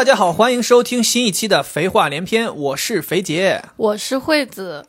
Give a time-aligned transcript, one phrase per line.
[0.00, 3.62] 大家好，欢迎收听新一期的《肥话连篇》，我是肥杰。
[3.76, 4.86] 我是惠子，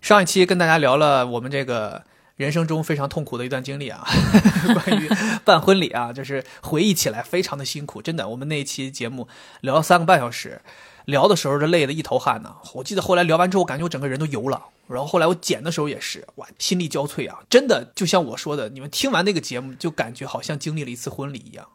[0.00, 2.02] 上一期跟大家聊了我们这个
[2.36, 4.02] 人生中非常痛苦的一段经历啊，
[4.72, 5.06] 关于
[5.44, 8.26] 办婚礼啊，就是回忆起来非常的辛苦，真的。
[8.26, 9.28] 我们那一期节目
[9.60, 10.62] 聊了三个半小时，
[11.04, 12.54] 聊的时候这累得一头汗呢。
[12.72, 14.68] 我记得后来聊完之后，感觉我整个人都油了。
[14.88, 17.40] 然后后来我剪的时候也是，哇，心力交瘁啊！
[17.50, 21.68] 真的就像我说的，你们听完那个节目，就感觉好像经历了一次婚礼一样，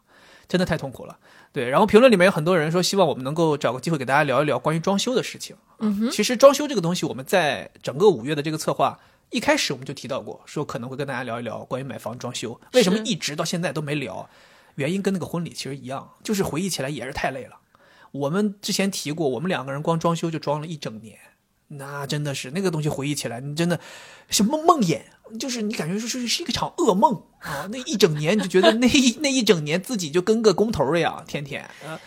[0.48, 1.18] 真的太痛苦了。
[1.52, 5.56] 对，然后评论里面有很多人说，希望我们能够找个机会给大家聊一聊关于装修的事情。
[5.78, 8.98] 嗯哼，其实装修这个东西，我们在整个五月的这个策划
[9.30, 12.60] 一开始我们就提到过，说可能会跟大家聊一聊关于买房装修。
[12.74, 14.28] 为什么一直到现在都没聊？
[14.76, 17.56] 原因跟那个婚礼其实一样，就是回忆起来也是太累了。
[18.12, 21.18] 我们之前提过，我们两个人光装修就装了一整年，
[21.72, 23.78] 那真的是那个东西回忆起来，你真的
[24.28, 25.00] 是梦梦魇，
[25.38, 27.68] 就是你感觉是是一个场噩梦啊！
[27.70, 32.00] 那一整年你就觉得那一那一整年自己就跟个工头一样，天天啊，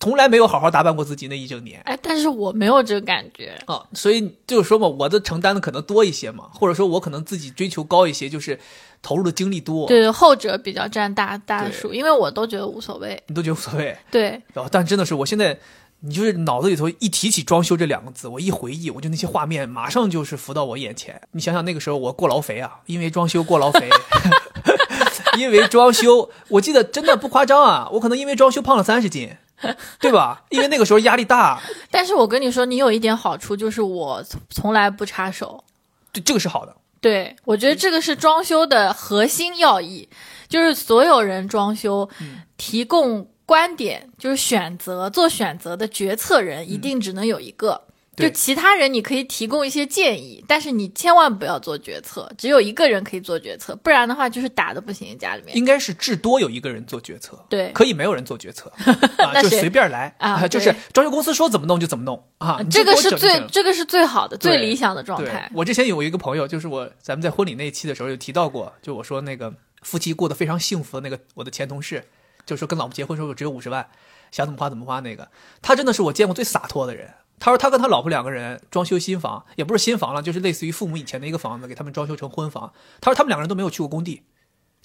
[0.00, 1.80] 从来没有好好打扮过自己那一整年。
[1.84, 3.56] 哎，但是我没有这个感觉。
[3.66, 8.58] 啊，所以就是说嘛，我的承担的可能多一些嘛，或者说我可能自己追求高一些，就是
[9.00, 13.22] 投入的精力多，对，后者比较占大大数，因为我都觉得无所谓。
[13.28, 13.96] 你都觉得无所谓。
[14.10, 15.58] 对，然后，但真的是我现在，
[16.06, 21.18] 你就是脑子里头一提起装修这两个字，我一回忆，我就那些画面马上就是浮到我眼前。
[21.32, 23.88] 你想想那个时候我过劳肥啊，因为装修过劳肥，
[25.38, 29.34] 因为装修，我记得真的不夸张啊，我可能因为装修胖了三十斤，
[29.98, 30.42] 对吧？
[30.50, 31.58] 因为那个时候压力大，
[31.90, 35.64] 但是我跟你说，你有一点好处，就是我从从来不插手。
[36.12, 36.76] 对，这个是好的。
[37.00, 40.08] 对，我觉得这个是装修的核心要义，
[40.48, 42.08] 就是所有人装修
[42.56, 47.80] 提供观点，就是选择做选择的决策人一定只能有一个。
[48.16, 55.56] 就其他人你可以提供一些建议，但是你千万不要做决策，只有一个人可以做决策，不然的话就是打的不行，家里面。
[55.56, 58.72] 应该是至多有一个人做决策，对可以没有人做决策
[59.18, 65.48] 啊，就那谁随便来啊就是装修公司说怎么弄就怎么弄啊，这个是最这个是最好的、最理想的状态。
[65.54, 72.04] 我之前有一个朋友，就是我咱们在婚礼那一期的时候有提到过，就我说那个夫妻过得非常幸福的那个我的前同事，
[72.46, 73.86] 就说跟老婆结婚时候只有五十万，
[74.30, 75.28] 想怎么花怎么花那个，
[75.62, 77.14] 他真的是我见过最洒脱的人。
[77.40, 82.72] 他说他跟他老婆两个人装修新房，也不是新房了，就是类似于父母以前的一个房子，给他们装修成婚房。
[83.00, 84.22] 他说他们两个人都没有去过工地，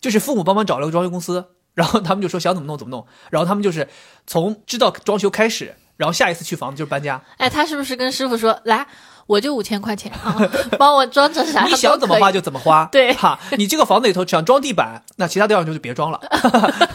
[0.02, 3.88] 就是父母帮忙找了个装修公司，然后他们就说想怎么弄怎么弄，然后他们就是
[4.26, 8.86] 从知道装修开始，然后下一次去房子就是搬家，哎，他是不是跟师傅说，来，
[9.28, 10.36] 我就五千块钱啊，
[10.80, 11.64] 帮我装成啥？
[11.66, 13.40] 你想怎么花就怎么花，对哈。
[13.58, 16.20] 你这个房子里头想装地板，那其他地方就别装了。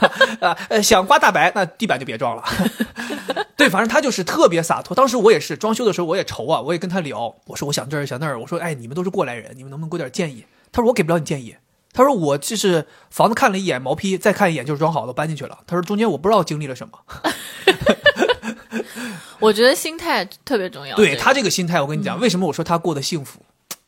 [0.41, 2.43] 啊，呃，想刮大白，那地板就别装了。
[3.57, 4.95] 对，反正他就是特别洒脱。
[4.95, 10.45] 当时我也是装修的时候，我也愁啊，我也跟他聊，我说我想这儿想那儿，我说哎，你们都是过来人，你们能不能给我点建议？
[10.73, 11.57] 他说我给不了你建议。
[11.93, 15.59] 他说我就是房子看了一眼毛坯，再看一眼就是装好了，搬进去了。
[15.67, 16.99] 他说中间我不知道经历了什么。
[19.39, 20.97] 我觉得心态特别重要。
[20.97, 23.41] 这个对他这个心态，我跟你讲，为什么我说他过得幸福？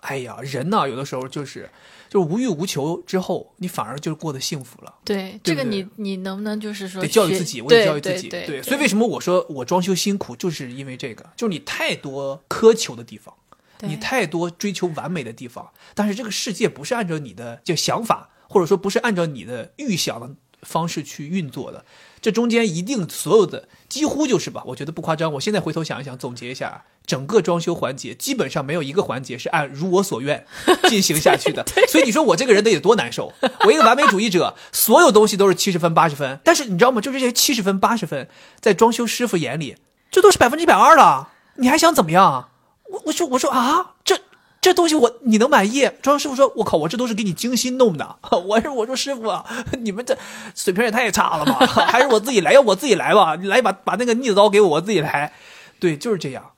[0.03, 1.69] 哎呀，人呐，有的时候就是
[2.09, 4.95] 就是无欲无求之后，你反而就过得幸福了。
[5.05, 8.29] 对这个你你能不能就是说得教育自己，我得教育自己。
[8.29, 13.35] 对对，所以为什么我说我装修辛苦，就是因为这个，就是你太多苛求的地方，
[13.79, 21.85] 对你太多追求完美的地方，但是这个世界不是按照你的就想法，或者说不是按照你的预想的方式去运作的，
[22.21, 25.33] 这中间一定所有的几乎就是吧，我觉得不夸张。
[25.35, 30.45] 我现在回头想一想，总结一下，整个装修环节基本上没有一个环节是按如我所愿
[30.89, 31.65] 进行下去的。
[31.89, 33.33] 所以你说我这个人得有多难受？
[33.65, 37.01] 我一个完美主义者， 所有东西都是七十分、八十分，但是你知道吗？
[37.01, 38.29] 就这些七十分、八十分，
[38.61, 39.77] 在装修师傅眼里，
[40.11, 42.49] 这都是百分之一百二了，你还想怎么样？
[42.91, 44.19] 我我说我说啊，这
[44.61, 45.89] 这东西我你能满意？
[46.03, 48.17] 装修师傅说：“我靠，我这都是给你精心弄的。
[48.47, 49.45] ”我说：“我说师傅啊，
[49.81, 50.19] 你们这
[50.55, 51.65] 水平也太差了吧？
[51.87, 55.33] 还是我自己来，要我自己来吧，你来把把那个腻子刀给我，我自己来。”
[55.79, 56.53] 对，就是这样。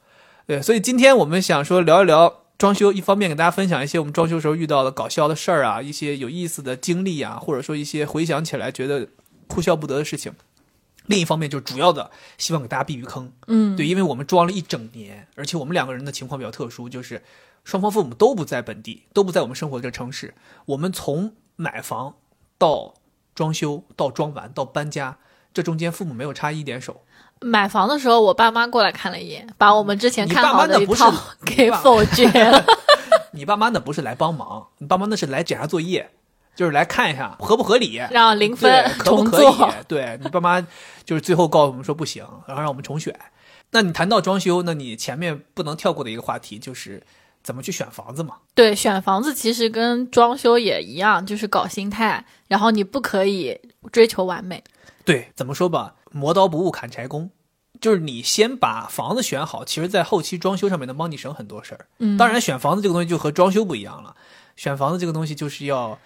[0.48, 9.08] 对，所以今天我们想说聊一聊装修，一方面给大家分享一些我们装修时候遇到的搞笑的事儿啊，一些有意思的经历啊，或者说一些回想起来觉得
[9.46, 10.32] 哭笑不得的事情。
[11.04, 13.30] 另一方面，就主要的希望给大家避避坑。
[13.46, 17.22] 嗯，对，因为我们装了一整年，而且我们两个人的情况比较特殊，就是
[17.62, 20.32] 双方父母都不在本地，都不在我们生活的这个城市。
[20.64, 22.14] 我们从买房
[22.56, 22.94] 到
[23.34, 25.18] 装修到装完到搬家，
[25.52, 27.02] 这中间父母没有插一点手。
[27.40, 31.12] 买房的时候，我爸妈过来看了一眼，把我们之前看好的一套
[31.44, 32.64] 给否决了。
[33.32, 36.10] 你爸妈那不是来帮忙，你爸妈那是来检查作业，
[36.56, 39.54] 就是来看一下合不合理， 让零分对可不可以？
[39.86, 40.60] 对你爸妈
[41.04, 43.14] 就是最后告诉我们说不行，然后让我们重选。
[43.70, 47.02] 那你谈到装修，那你前面不能跳过的一个话题就是
[47.42, 48.36] 怎么去选房子嘛？
[48.54, 53.60] 对，选房子其实跟装修也一样，就是搞心态，然后你不可以
[53.92, 54.64] 追求完美。
[55.04, 57.30] 对，怎么说吧，磨刀不误砍柴工。
[57.80, 61.86] 就是你先把房子选好，其实在后期装修上面能帮你省很多事儿。
[61.98, 64.16] 嗯，当然，选房子这个东西就和装修不一样了。
[64.56, 65.96] 选房子这个东西就是要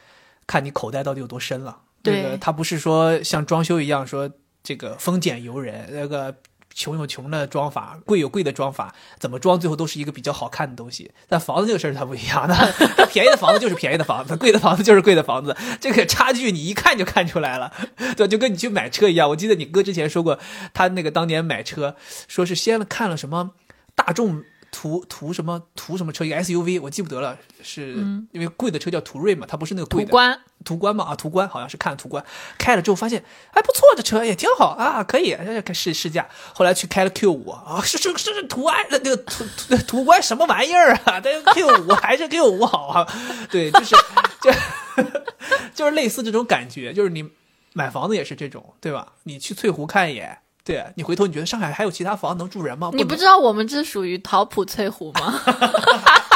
[0.47, 1.79] 看你口袋到底有多深了。
[2.03, 4.29] 对这个它不是说像装修一样说
[4.63, 6.37] 这个丰俭由人，那个
[6.75, 11.11] 穷有穷的装法，贵有贵的装法，怎么装最后都是一个比较好看的东西。
[11.29, 12.55] 但房子这个事儿它不一样的，
[12.97, 17.73] 它 便宜的房子就是便宜的房子，贵的房子就是贵的房子，这个差距你一看就看出来了。
[18.17, 19.29] 对，就跟你去买车一样。
[19.29, 20.39] 我记得你哥之前说过，
[20.73, 21.97] 他那个当年买车，
[22.29, 23.51] 说是先看了什么
[23.95, 27.95] 大众途途什么途什么车，一个 SUV，我记不得了，是
[28.33, 32.25] 因为贵的车叫途锐嘛，它不是那个贵的途观，途观嘛啊，途观好像是看途观，
[32.59, 33.23] 开了之后发现
[33.53, 36.27] 还不错，这车也挺好啊，可以开试试驾。
[36.55, 41.21] 后来去开了 Q 五啊，是是是是途安那个途途途观什么玩意儿啊？
[41.21, 43.07] 这 Q 五还是 Q 五好啊？
[43.51, 43.97] 对，就是
[44.41, 44.51] 就
[45.75, 47.29] 就是类似这种感觉，就是你
[47.73, 49.13] 买房子也是这种，对吧？
[49.25, 50.39] 你去翠湖看一眼。
[50.65, 52.91] 对你回头你觉得上海还有其他房能住人吗？
[52.95, 55.41] 你不知道我们这属于桃浦翠湖吗？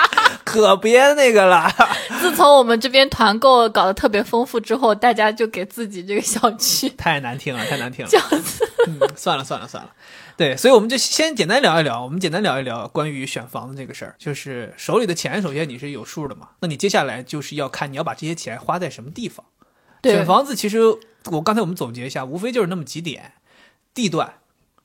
[0.57, 1.71] 可别那个了。
[2.21, 8.11] 自从我们这边团购搞得特别丰富之后，大家就给自己这个小区太难听了，太难听了。
[8.11, 9.93] 这样子，嗯，算了算了算了。
[10.37, 14.15] 对，所以我们就先简单聊一聊，我们简单聊一聊关于选房子这个事儿。
[14.19, 19.47] 就是手里的钱，首先你是有数的嘛，那你接下来就是要看你要把这些钱花在什么地方。
[20.03, 20.81] 对选房子其实
[21.33, 23.33] 我刚才我们总结一下，无非就是那么几点，
[23.95, 24.35] 地段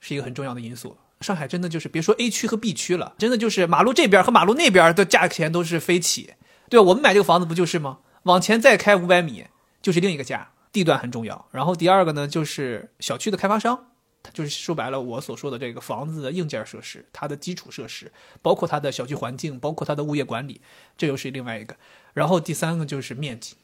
[0.00, 0.96] 是一个很重要的因素。
[1.22, 6.34] 上海真的就是别说 A 区和 B 区了，真的就是马路这边和马路那边的价钱都是飞起。
[6.68, 6.84] 对吧？
[6.84, 7.98] 我们买这个房子不就是吗？
[8.22, 9.44] 往前再开五百米
[9.82, 11.46] 就是另一个价，地段很重要。
[11.50, 13.88] 然后第二个呢，就是小区的开发商，
[14.22, 18.10] 它就是说白了我所说的这个房子的硬件设施，它的基础设施，
[18.40, 20.62] 包括它的小区环境，包括它的物业管理，
[20.96, 21.76] 这又是另外一个。
[22.14, 23.54] 然后第三个就是面积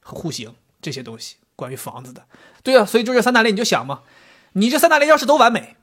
[0.00, 0.52] 和户型
[0.82, 2.26] 这些东西，关于房子的。
[2.64, 4.02] 对啊，所以就这三大类你就想嘛，
[4.54, 5.76] 你这三大类要是都完美，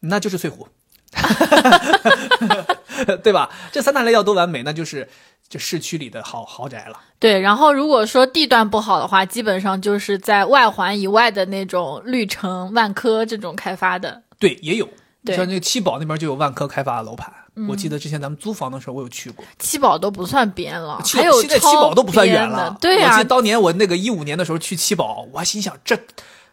[0.00, 0.68] 那就是翠湖。
[3.22, 3.48] 对吧？
[3.72, 5.08] 这三大类要都完美，那就是
[5.48, 7.00] 这市区里的豪豪宅了。
[7.18, 7.40] 对。
[7.40, 14.22] 然后如果说地段不好的话，基本上就是在外环以外的那种绿城、万科这种开发的。
[14.38, 14.88] 对，也有。
[15.24, 17.30] 对像那个七宝那边就有万科开发的楼盘，
[17.68, 19.44] 我记得之前咱们租房的时候我有去过。
[19.58, 22.76] 七宝都不算边了，还有现在七宝都不算远了。
[22.80, 25.98] 对呀、我记得当年我那个一五年的时候去七宝，我还心想这。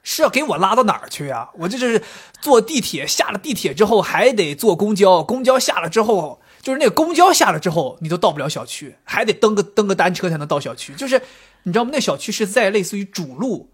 [0.05, 2.01] 是要给我拉到哪儿去呀、我这就是
[2.39, 10.93] 坐地铁，下了地铁之后还得坐公交，公交下了之后，就是那个公交下了之后，你都到不了小区，还得蹬个蹬个单车才能到小区。
[10.93, 11.19] 就是
[11.63, 11.89] 你知道吗？
[11.91, 13.71] 那小区是在类似于主路、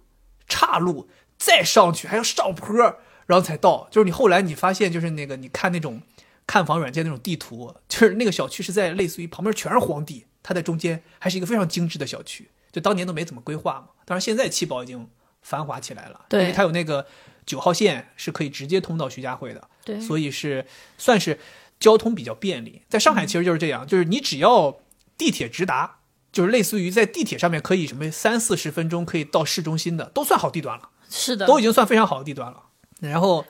[0.47, 2.77] 岔路再上去，还要上坡，
[3.25, 3.89] 然后才到。
[3.91, 6.01] 就是你后来你发现，就是那个你看那种
[6.47, 12.49] 看房软件那种地图，就是那个小区是在类似于旁边全是荒地，它在中间还是一个非常精致的小区。
[12.71, 15.05] 就当年都没怎么规划嘛，当然现在七宝已经
[15.41, 17.05] 繁华起来了，对因为它有那个
[17.45, 20.65] 九号线是可以直接通到徐家汇的，对所以是
[20.97, 21.39] 算是
[21.79, 22.83] 交通比较便利。
[22.88, 24.79] 在上海其实就是这样，就是你只要
[25.17, 25.97] 地铁直达，
[26.31, 30.89] 就是类似于在地铁上面可以什么三四十分钟可以到市中心的，都算好地段了。
[31.09, 32.63] 是的，都已经算非常好的地段了。
[33.01, 33.45] 然后，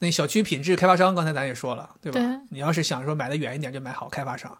[0.00, 2.20] 那小区品质开发商，刚才咱也说了，对吧？
[2.20, 4.52] 对你要是想说买的远一点，就买好开发商；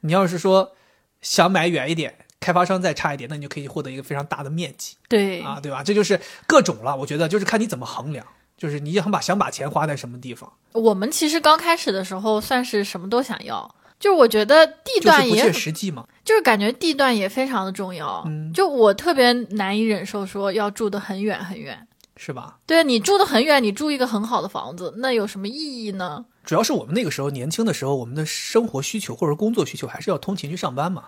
[0.00, 0.72] 你要是说
[1.20, 5.82] 想买远一点，开发商再差一点，那你就可以获得一个非常大的面积对啊，对吧？
[5.84, 6.96] 这就是各种了。
[6.96, 16.06] 我觉得就是看你怎么衡量，就是你想把想把钱花在什么地方，我们其实刚开始的时候算是什么都想要，就是我觉得地就是段也不切实际嘛。
[16.24, 18.22] 就是感觉地段也非常的重要。
[18.26, 21.86] 嗯就我特别难以忍受说要住得很远很远。
[22.16, 22.58] 是吧？
[22.66, 26.26] 对你住得很远，你住一个很好的房子，那有什么意义呢？
[26.44, 31.04] 主要是我们那个时候年轻的时候，我们的生活需求或者工作需求还是要通勤去上班嘛。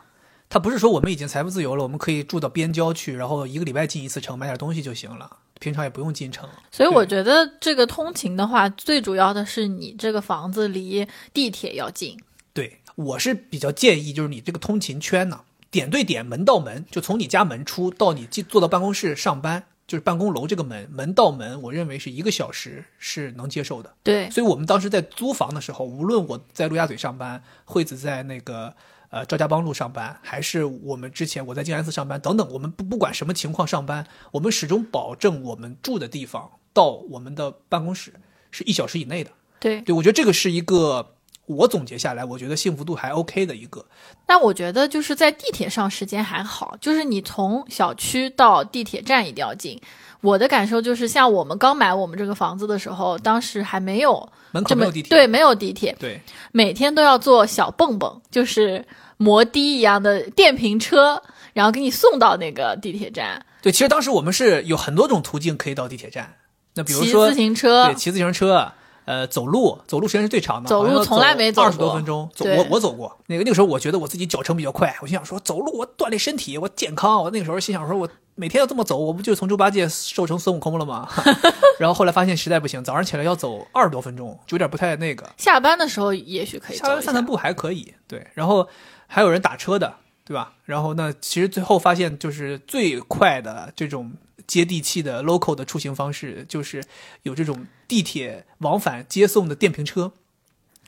[0.52, 6.46] 他不是说我们已经财富自由了，我们可以住到边郊去，然后一个礼拜进一次城买点东西就行了，平常也不用进城。
[6.70, 12.18] 所以我觉得这个通勤的话，最主要的是你这个房子离地铁要近。
[12.52, 15.40] 对我是比较建议，就是你这个通勤圈呢，
[15.70, 23.94] 点对点，门到门，就从你家门出到你进坐到办公室上班，就是办公楼这个门，门到门，我认为是一个小时是能接受的。
[24.02, 28.74] 对，所以我们当时在租房的时候，无论我在陆家嘴上班，惠子在那个
[29.12, 38.14] 呃赵家浜路上班，还是我们之前我在静安寺上班等等，我们不不管什么情况上班，我们始终保证我们住的地方到我们的办公室
[38.50, 39.30] 是一小时以内的。
[39.60, 39.82] 对。
[39.82, 41.14] 对我觉得这个是一个
[41.44, 43.84] 我总结下来，我觉得幸福度还 OK 的一个。
[44.24, 49.78] 但我觉得就是在地铁上时间还好，就是你从小区到地铁站一定要近。
[50.22, 56.20] 我的感受就是，像我们刚买我们这个房子的时候，当时还没有门口没有地铁，对，没有地铁，对
[56.52, 58.84] 每天都要坐小蹦蹦，就是
[59.16, 61.20] 摩的一样的电瓶车，
[61.52, 63.44] 然后给你送到那个地铁站。
[63.60, 66.36] 对，其实当时我们是有很多种途径可以到地铁站。
[66.74, 68.72] 那比如说骑说自行车对，骑自行车，
[69.04, 72.30] 呃，走路走路时间是最长的，走路从来没走过二十多分钟。
[72.34, 77.22] 走对我我走过，那个那个时候我觉得我自己脚程比较快，我心想说走路我锻炼身体，我健康。
[77.22, 81.08] 我那个时候心想说我每天要这么走，我不就从猪八戒瘦成孙悟空了吗？
[81.78, 85.30] 然后后来发现实在不行，早上起来要走二十多分钟，就有点不太那个。
[85.36, 86.88] 下班的时候也许可以下。
[86.88, 88.26] 班散散步还可以，对。
[88.34, 88.68] 然后
[89.06, 90.54] 还有人打车的，对吧？
[90.64, 94.12] 然后那其实最后发现，就是最快的这种
[94.46, 96.82] 接地气的 local 的出行方式，就是
[97.24, 100.12] 有这种地铁往返接送的电瓶车，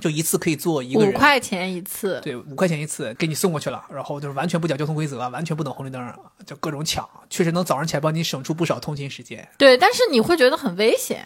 [0.00, 1.14] 就一次可以坐一个人。
[1.14, 9.48] 五块钱一次，对，五块钱一次给你送过去了，然后就是完全不讲交通规则，完全不等红绿灯，就各种抢，确实能早上起来帮你省出不少通勤时间。
[9.56, 11.24] 对，但是你会觉得很危险。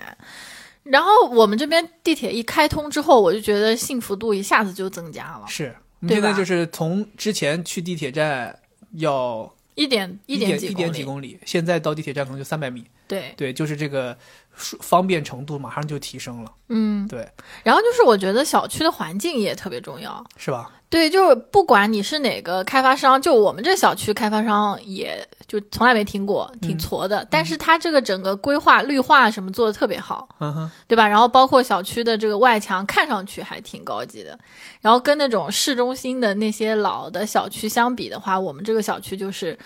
[0.84, 5.74] 然后我们这边地铁一开通之后，我就觉得幸福度一下子就增加了，是，
[6.08, 8.58] 现在就是从之前去地铁站
[8.92, 11.04] 要一点一点几一点几。
[11.04, 12.84] 公里，现在到地铁站可能就三百米。
[13.06, 14.18] 对，对，就是这个
[14.52, 16.52] 方便程度马上就提升了。
[16.68, 17.26] 嗯，对，
[17.62, 20.22] 然后就是我觉得小区的环境也特别重要。
[20.36, 20.72] 是吧？
[20.90, 27.26] 对，就是不管你是哪个开发商，就我们这小区开发商也就从来没听过，挺嗯挫的。
[27.30, 31.06] 但是它这个整个规划、绿化什么做的特别好，嗯，对吧？
[31.06, 34.38] 然后包括小区的这个外墙，看上去还挺高级的。
[34.80, 39.58] 然后跟那种市中心的那些老的小区相比的话，我们这个小区就是，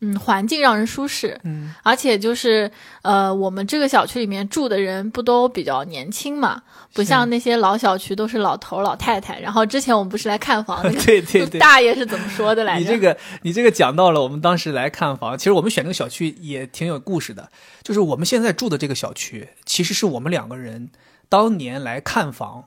[0.00, 2.70] 嗯，环境让人舒适，嗯，而且就是
[3.02, 6.62] 呃，我们这个小区里面住的人不都比较年轻嘛，
[6.92, 9.40] 不像那些老小区都是老头老太太。
[9.40, 11.58] 然后之前我们不是来看房， 那个对对对。
[11.58, 12.80] 大爷是怎么说的来着？
[12.80, 15.36] 你这个，你这个讲到了我们当时来看房。
[15.36, 17.50] 其实我们选这个小区也挺有故事的，
[17.82, 20.90] 就是我们现在住的这个小区，其实是我们两个人
[21.28, 22.66] 当年来看房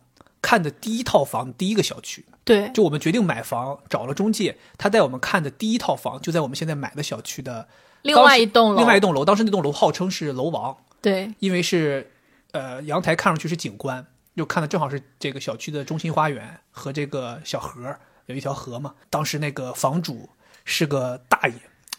[0.51, 2.25] 看的第一套房，第一个小区。
[2.43, 7.65] 对就我们决定买房，找了中介，他带我们看的第一套房就在我们现在买的小区的
[8.01, 9.24] 另外一栋楼，另外一栋楼。
[9.24, 12.12] 当时那栋楼号称是楼王，对因为是
[12.51, 18.93] 呃阳台看上去是景观，又看的正好是这个小区的中心花园和这个小河有一条河嘛。
[19.10, 20.27] 当时那个房主
[20.65, 21.53] 是个大爷，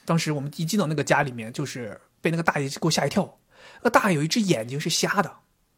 [0.05, 3.39] 当时我们一进到那个家里面，就是被那个大爷给我吓一跳。
[3.83, 5.33] 那大爷有一只眼睛是瞎的，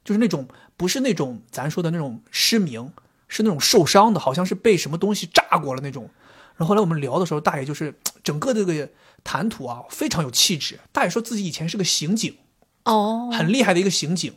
[0.05, 0.47] 就是那种
[0.77, 2.93] 不是那种咱说的那种失明，
[3.27, 6.09] 是那种受伤的，好像是被什么东西炸过了那种。
[6.57, 8.89] 然后后来我们聊的时候，大爷就是整个这个
[9.25, 10.79] 谈吐啊非常有气质。
[10.93, 12.37] 大爷说自己以前是个刑警。
[12.85, 14.35] 哦，很厉害的一个刑警，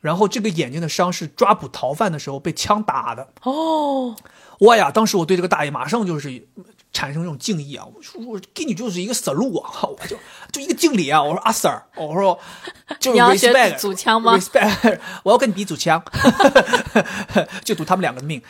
[0.00, 3.32] 然后这个眼睛的伤是抓捕逃犯的时候被枪打的。
[3.42, 4.14] 哦，
[4.60, 4.90] 哇呀！
[4.90, 6.46] 当时我对这个大爷马上就是
[6.92, 10.16] 产生这种敬意啊，我说我给你就是一个 salute 啊，我 就
[10.50, 12.38] 就一个敬礼啊，我说阿 Sir，我说
[12.98, 16.02] 就 respect 我要跟你比组枪，
[17.64, 18.40] 就赌他们两个的命。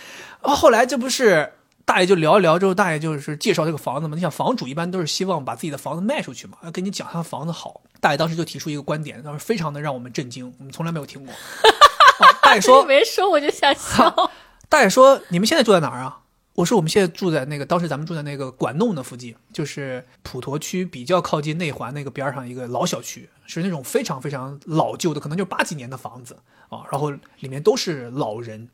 [0.43, 4.15] 然后后来这不是大爷就聊一聊之后，大爷就是介绍这个房子嘛。
[4.15, 7.81] 你想房主一般都是希望把自己的房子卖出去嘛，要跟你讲他房子好。
[8.01, 11.35] 大爷当时就提出一个观点，当时非常的让我们震惊，我们从来没有听过。
[12.21, 14.31] 啊大爷说没说我就想笑。
[14.69, 16.19] 大爷说：“你们现在住在哪儿啊？”
[16.57, 26.39] 我说：“我们现在住在那个，当时咱们住在那个管弄的附近，就是普陀区比较靠近内环那个边上一个老小区，是那种非常非常老旧的，可能就八几年的房子
[26.71, 27.11] 啊，然后
[27.41, 28.71] 里面都是老人。”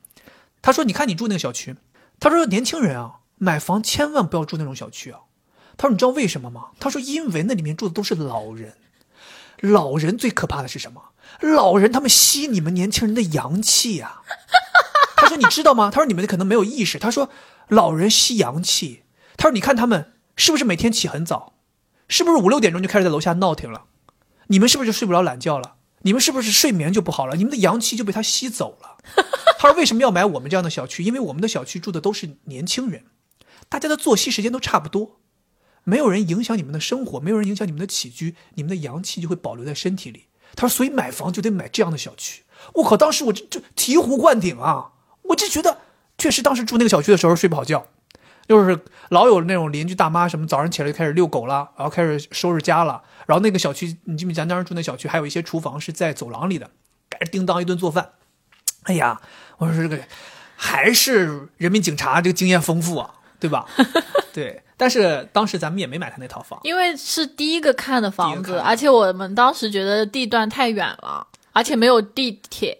[0.62, 1.74] 他说：“你看你住那个小区，
[2.20, 5.20] 他说年轻人啊，买房千万不要住那种小区啊。
[5.76, 6.68] 他说你知道为什么吗？
[6.78, 8.74] 他说因为那里面住的都是老人，
[9.60, 11.02] 老人最可怕的是什么？
[11.40, 14.20] 老人他们吸你们年轻人的阳气呀、
[15.16, 17.28] 他说：“你知道吗？”他说：“你们可能没有意识。”他说
[17.72, 19.02] ：“老人吸阳气。”
[19.36, 21.54] 他说：“你看他们是不是每天起很早？
[22.08, 23.86] 是不是五六点钟就开始在楼下闹腾了？
[24.48, 25.76] 你们是不是就睡不着懒觉了？
[26.02, 27.36] 你们是不是睡眠就不好了？
[27.36, 28.98] 你们的阳气就被他吸走了。
[29.58, 31.02] ”他说：“为什么要买我们这样的小区？
[31.02, 33.04] 因为我们的小区住的都是年轻人，
[33.68, 35.20] 大家的作息时间都差不多，
[35.84, 42.42] 没有人影响你们的生活，没有人影响你们的起居，你们的阳气就会保留在身体里。”他说：“所以买房就得买这样的小区。”
[42.74, 42.96] 我靠！
[42.96, 44.92] 当时我就就醍醐灌顶啊！
[45.22, 45.78] 我就觉得，
[46.22, 47.84] 确实当时住那个小区的时候睡不好觉，
[48.46, 53.02] 就是老有那种邻居大妈什么早上起来就开始遛狗了，然后开始收拾家了。
[53.26, 56.70] 然后那个小区，你记不记得咱当时住那小区还有一些厨房是在走廊里的，
[57.10, 58.10] 开始叮当一顿做饭。
[58.84, 59.20] 哎呀，
[59.58, 59.98] 我说这个
[60.54, 63.66] 还是人民警察这个经验丰富啊，对吧？
[64.32, 66.60] 对，但是当时咱们也没买他那套房。
[66.62, 72.78] 因为是第一个看的房子，而且我们当时觉得地段太远了，而且没有地铁。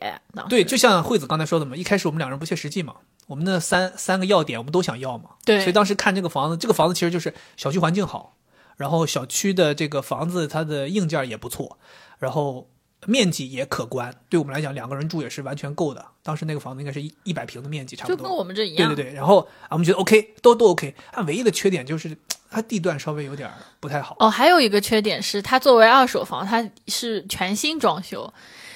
[0.48, 2.94] 对，就像惠子刚才说的嘛，一开始我们两人不切实际嘛，
[3.32, 8.36] 我们那三三个要点我们都想要嘛，对所以当时看这个房子，这个房子其实就是小区环境好，
[8.76, 11.78] 然后小区的这个房子它的硬件也不错，
[12.18, 12.68] 然后
[13.06, 16.04] 面积也可观，对我们来讲两个人住也是完全够的。
[16.22, 18.16] 当时那个房子应该是一一百平的面积，差不多。
[18.18, 18.88] 就跟我们这一样。
[18.90, 22.14] 对对对，然后啊，我们觉得 OK，都都 OK，它唯一的缺点就是
[22.50, 24.14] 它地段稍微有点不太好。
[24.20, 28.32] 哦，还有一个缺点是，它作为二手房，它是全新装修，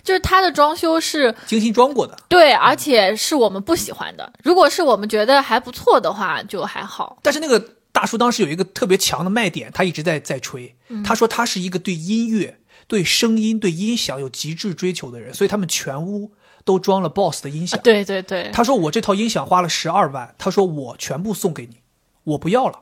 [0.06, 2.16] 就是它的装修是精心装过的。
[2.28, 4.32] 对，而且是我们不喜欢的。
[4.44, 7.18] 如果是我们觉得还不错的话，就还好。
[7.22, 7.58] 但是那个
[7.90, 16.30] 大叔当时有一个特别强的卖点，他一直在在吹，嗯他说他是一个对音乐、对声音、对音响有极致追求的人，所以他们全屋
[16.64, 17.80] 都装了 BOSS 的音响。
[17.82, 21.78] 对对对，他说我这套音响花了十二万，他说我全部送给你，
[22.22, 22.80] 我不要了，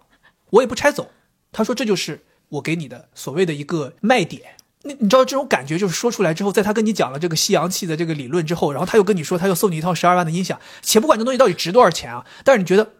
[0.51, 1.11] 我也不拆走。
[1.51, 4.57] 他说这就是我给你的所谓的一个卖点。
[4.85, 12.93] 你你知道这种感觉，就是说出来之后，在他跟你讲了这个西洋气的这个理论之后，然后他又跟你说他又送你一套十二万的音响，且不管这东西到底值多少钱啊，但是你觉得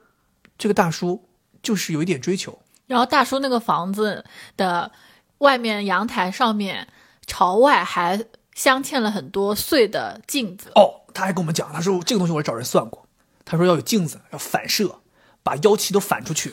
[0.57, 1.29] 这个大叔
[1.63, 4.25] 就是有一点追求，然后大叔那个房子
[4.57, 4.91] 的
[5.39, 6.89] 外面阳台上面
[7.27, 8.25] 朝外还
[8.55, 10.71] 镶嵌了很多碎的镜子。
[10.75, 13.07] 哦，他还跟我们讲，他说这个东西我找人算过，
[13.45, 15.01] 他说要有镜子，要反射，
[15.43, 16.51] 把妖气都反出去。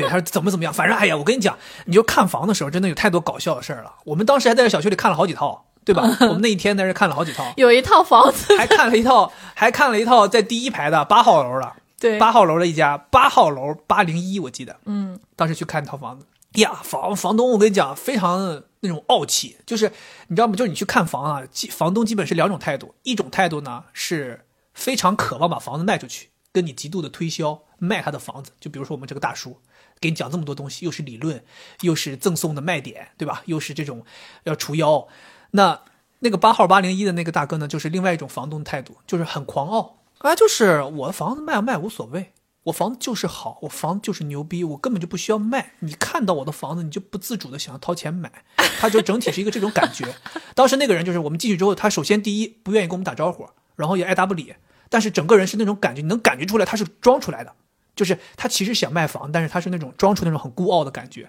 [0.00, 3.94] 对，他说怎么怎么样，反正哎呀，我跟你讲，你就看房的时候，真的有太多搞笑的事儿了。
[4.04, 6.02] 我们当时还在这小区里看了好几套，对吧？
[6.28, 16.26] 我们那一天在这看了好几套， 有一套房子，还看了一套，还看了一套在第一排的八号楼的， 对，八号楼的一家，八号楼八零一，我记得，嗯，当时去看一套房子，
[16.60, 19.90] 呀，房房东我跟你讲，非常那种傲气，就是
[20.28, 20.54] 你知道吗？
[20.56, 29.58] 就是你去看房啊，基房东基本是两种态度，一种态度呢是非常渴望把房子卖出去，跟你极度的推销卖他的房子，就比如说我们这个大叔。
[30.00, 31.42] 给你讲这么多东西，又是理论，
[31.80, 33.42] 又是赠送的卖点，对吧？
[33.46, 34.04] 又是这种
[34.44, 35.08] 要除妖。
[35.52, 35.80] 那
[36.20, 42.32] 那个八号八零一的那个大哥呢，就是另外一种房东态度，就是很狂傲啊，就是我的房子卖不卖无所谓，
[42.64, 45.72] 我房子就是好，我房子就是牛逼，我根本就不需要卖。
[45.80, 48.30] 你看到我的房子，你就不自主的想要掏钱买，
[48.78, 50.06] 他就整体是一个这种感觉。
[50.54, 54.54] 当时那个人就是我们进去之后，他首先第一不愿意跟我们打招呼，然后也爱答不理，
[54.88, 57.54] 但是整个人是那种感觉，你能感觉出来他是装出来的。
[57.96, 61.28] 就是他其实想卖房，但是他是那种装出那种很孤傲的感觉。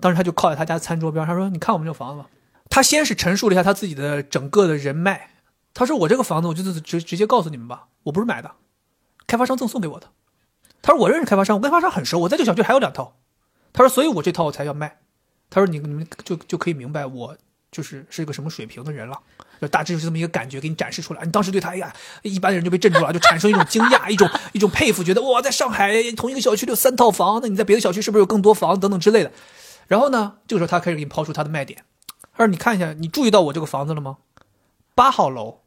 [0.00, 2.28] 当时他就靠在他家餐桌边，他说：“你看我们这房子吧。”
[2.70, 5.30] 他先是陈述了一下他自己的整个的人脉。
[5.74, 8.52] 他说：“我这个房子，我就直直接告诉你们吧，我不是买的，
[9.26, 10.08] 开发商赠送给我的。”
[10.82, 13.16] 他说：“我认识开发商，我跟开发商很熟，我在这小区还有两套。”
[13.72, 14.98] 他说：“所以我这套我才要卖。”
[15.50, 17.36] 他说：“你你们就就可以明白我
[17.70, 19.18] 就是是一个什么水平的人了。”
[19.60, 21.24] 就大致就是这么一个感觉，给你展示出来。
[21.24, 29.32] 你当时对他，哎呀，一般的人就被镇住了，就产生一种惊讶，一种一种佩服，觉得哇，在上海同一个小区里有三套房，那你在别的小区是不是有更多房等等之类的？
[29.88, 31.82] 然后呢，这个时候他开始给你抛出他的卖点。
[32.36, 34.18] 他说：“你看一下，你注意到我这个房子了吗？
[34.94, 35.62] 八号楼，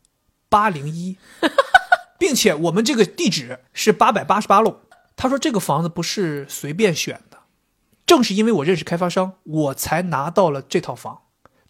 [0.48, 1.18] 八零一，
[2.18, 4.80] 并且我们这个地址是八百八十八楼。”
[5.18, 7.40] 他说：“这个房子不是随便选的，
[8.06, 11.21] 正是因为我认识开发商，我才拿到了这套房。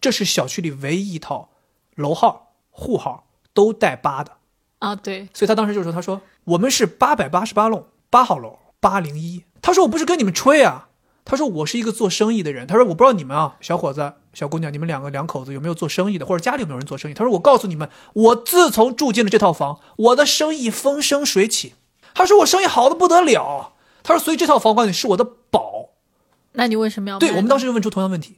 [0.01, 1.47] 这是小区里唯一一套。”
[1.95, 4.31] 楼号、户号都带八的
[4.79, 10.87] 啊，对，所以他当时就说：“他说我们是八百八十八弄八号楼八零一。”他说：“我不是跟你们吹啊，
[11.25, 12.65] 他说我是一个做生意的人。
[12.65, 17.13] 他说我不知道你们啊，小伙子、小姑娘，你们两个两口子有没有做生意的，或者家里有没有人做生意？
[17.13, 21.75] 他说我告诉你们，我自从住进了这套房，我的生意风生水起。
[22.15, 23.73] 他说我生意好的不得了。
[24.01, 25.89] 他说所以这套房管理是我的宝。
[26.53, 27.19] 那你为什么要卖？
[27.19, 28.37] 对我们当时就问出同样问题，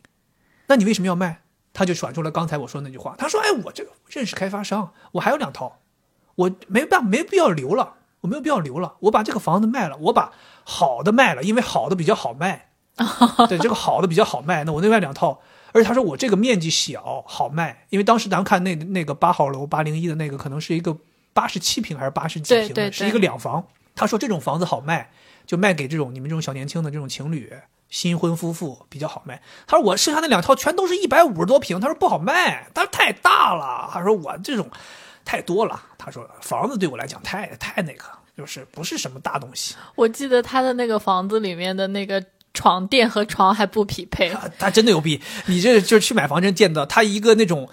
[0.68, 1.42] 那你为什么要卖？”
[1.74, 3.16] 他就甩出了刚才我说那句话。
[3.18, 5.80] 他说：“哎，我这个认识开发商，我还有两套，
[6.36, 8.96] 我没办没必要留了，我没有必要留了。
[9.00, 10.32] 我把这个房子卖了，我把
[10.64, 12.70] 好的卖了，因为好的比较好卖。
[13.50, 14.64] 对，这个好的比较好卖。
[14.66, 17.88] 那我另外两套，而且他说我这个面积小，好卖。
[17.90, 20.96] 因为当时咱们看那那个八号楼八零一的那个，可能是一个
[21.34, 23.66] 八十七平还是八十几平的，对对对是一个两房。
[23.96, 25.10] 他说这种房子好卖，
[25.48, 27.52] 就卖给这种你们这种小年轻的这种情侣。”
[27.94, 29.40] 新婚夫妇比较好卖。
[29.68, 33.88] 他说我剩下那两套全都是一百五十多平，他说不好卖，他说太大了。
[33.94, 34.68] 他说我这种
[35.24, 35.80] 太多了。
[36.00, 39.76] 他说房子对我来讲太太那个，就是不是什么大东西。
[39.94, 42.22] 我记得他的那个房子里面的那个
[42.56, 44.32] 床垫和床还不匹配。
[44.32, 47.70] 他 他真的有逼，你这就是去买房真见到他一个那种。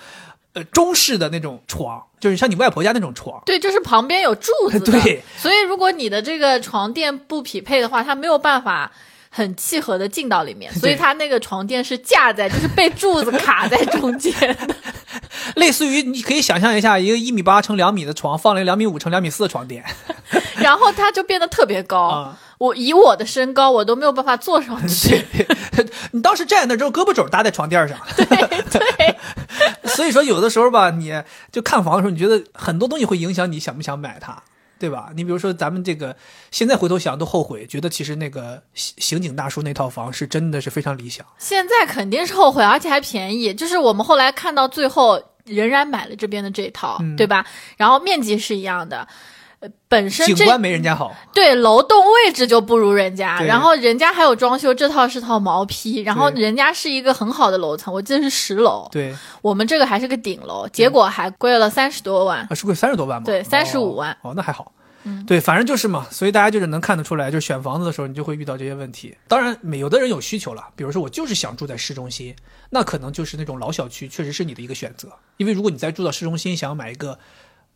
[0.53, 8.91] 呃，中式的那种床，就是像你外婆家那种床，对，就是旁边有柱子， 对，所以如果你的这个床垫不匹配的话，他没有办法。
[9.31, 14.33] 很契合的进到里面， 所以它那个床垫是架在，就是被柱子 卡在中间
[14.67, 14.75] 的，
[15.57, 19.85] 类似于你可以想象一下，一个一米八乘两米的床，放了两米五乘两米四的床垫，
[20.57, 22.01] 然后它就变得特别高。
[22.01, 25.25] 啊、我以我的身高，我都没有办法坐上去。
[26.11, 27.97] 你当时站在那之后，胳膊肘搭在床垫上。
[28.17, 29.17] 对对。
[29.85, 34.43] 所以说，有的时候吧，你就看房的时候，你觉得很多东西会影响你想不想买它。
[34.81, 35.11] 对吧？
[35.15, 36.17] 你比如说，咱们这个
[36.51, 41.25] 现在回头想都后悔，觉得其实那个刑警大叔那套房是真的是非常理想。
[41.39, 43.53] 现在肯定是后悔，而且还便宜。
[43.53, 47.45] 就是我们后来看到最后，仍然买了这边的这套，嗯、对吧？
[47.77, 49.09] 然后面积是一样的，呃
[49.89, 51.15] 本身景观没人家好。
[51.35, 62.47] 对楼栋位置就不如人家，然后人家还有装修，这套是套毛坯，然后人家是一个很好的楼层，我记得是十楼，对，我们这个还是个顶楼，结果还贵了三十多万。
[62.49, 63.27] 啊，是贵三十多万吗？
[63.27, 64.73] 对三十五万哦，那还好。
[65.05, 69.17] 嗯，对，反正就是嘛，所以大家就是能看得出来，就是选房子的时候，你就会遇到这些问题。
[69.29, 72.37] 当然，每有的人有需求了，比如说我就是想住在市中心，
[72.69, 75.09] 那可能就是那种老小区，确实是你的一个选择。
[75.39, 77.19] 因为如果你在住到市中心，想要买一个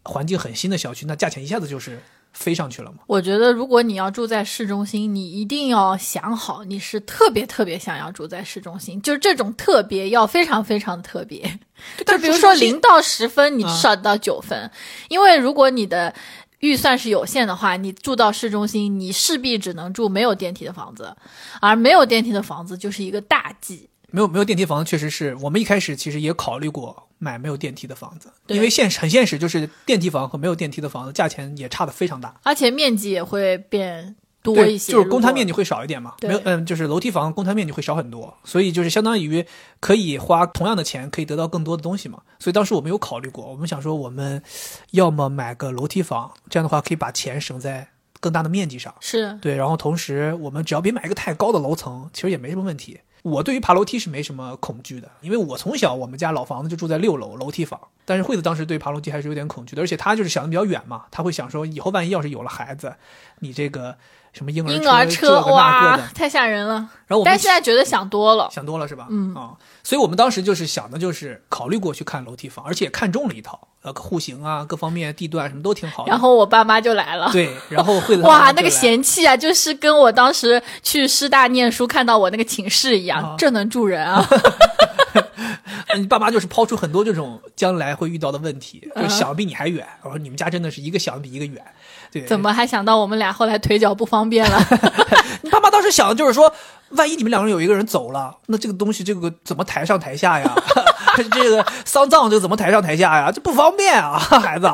[0.04, 2.00] 环境很新的小区，那价钱一下子就是
[2.32, 2.98] 飞上去了嘛。
[3.06, 11.58] 我觉得，如果你要住在市中心，你一定要想好，你是特别特别想要住在市中心，就是这种特别要非常非常特别。
[12.06, 14.70] 就比如说零到十分，你啊至少到九分，
[15.08, 16.14] 因为如果你的
[16.60, 21.16] 预算是有限的话，你住到市中心，你势必只能住没有电梯的房子，
[21.60, 23.88] 而没有电梯的房子就是一个大忌。
[24.14, 32.32] 没有没有电梯房子，确实是我们一开始其实也考虑过买没有电梯的房子，因为现实很现实，就是电梯房和没有电梯的房子价钱也差的非常大。
[32.44, 35.52] 而且面积也会变多，一些，就是公摊面积。
[35.52, 39.44] 会少一点嘛，没有，嗯，就是楼梯房公摊面积会少很多，所以就是相当于
[39.80, 42.22] 可以花同样的钱，可以得到更多的东西嘛。
[42.38, 44.40] 所以当时我们有考虑过，我们想说，我们
[44.92, 47.88] 要么买个楼梯房，这样的话可以把钱省在
[48.20, 53.00] 更大的面积上，是对，然后同时我们只要别买一个太高的楼层，其实也没什么问题。
[53.24, 62.96] 我对于爬楼梯是没什么恐惧的，因为我从小我们家老房子就住在六楼楼梯房，但是惠子当时对爬楼梯还是有点恐惧的，而且她就是想的比较远嘛，她会想说以后万一要是有了孩子，
[63.38, 63.96] 你这个
[64.34, 66.74] 什么婴儿婴儿车，哇，，太吓人了。
[67.06, 69.06] 然后我们但现在觉得想多了，想多了是吧？
[69.08, 76.10] 嗯啊，所以我们当时就是想的就是考虑过去看楼梯房，而且看中了一套，呃，户型啊，各方面地段什么都挺好的。
[76.10, 77.30] 然后我爸妈就来了。
[77.30, 84.26] 对，然后惠子 他哇，那个嫌弃啊，就是跟我当时去师大念书看到我那个寝室一样，啊这能住人啊？
[85.96, 89.86] 你爸妈就是抛出很多这种将来会遇到的问题，嗯就想得比你还远。
[90.02, 91.62] 我说你们家真的是一个想的比一个远，
[92.20, 92.26] 对。
[92.28, 92.40] 怎？
[92.40, 94.58] 么还想到我们俩后来腿脚不方便了？
[95.42, 96.52] 你爸妈当时想的就是说，
[96.90, 100.54] 万一你们两个人有一个人走了，那这个东西这个怎么抬上抬下呀？
[101.32, 103.32] 这个丧葬这个怎么抬上抬下呀？
[103.32, 104.70] 这不方便啊， 孩子。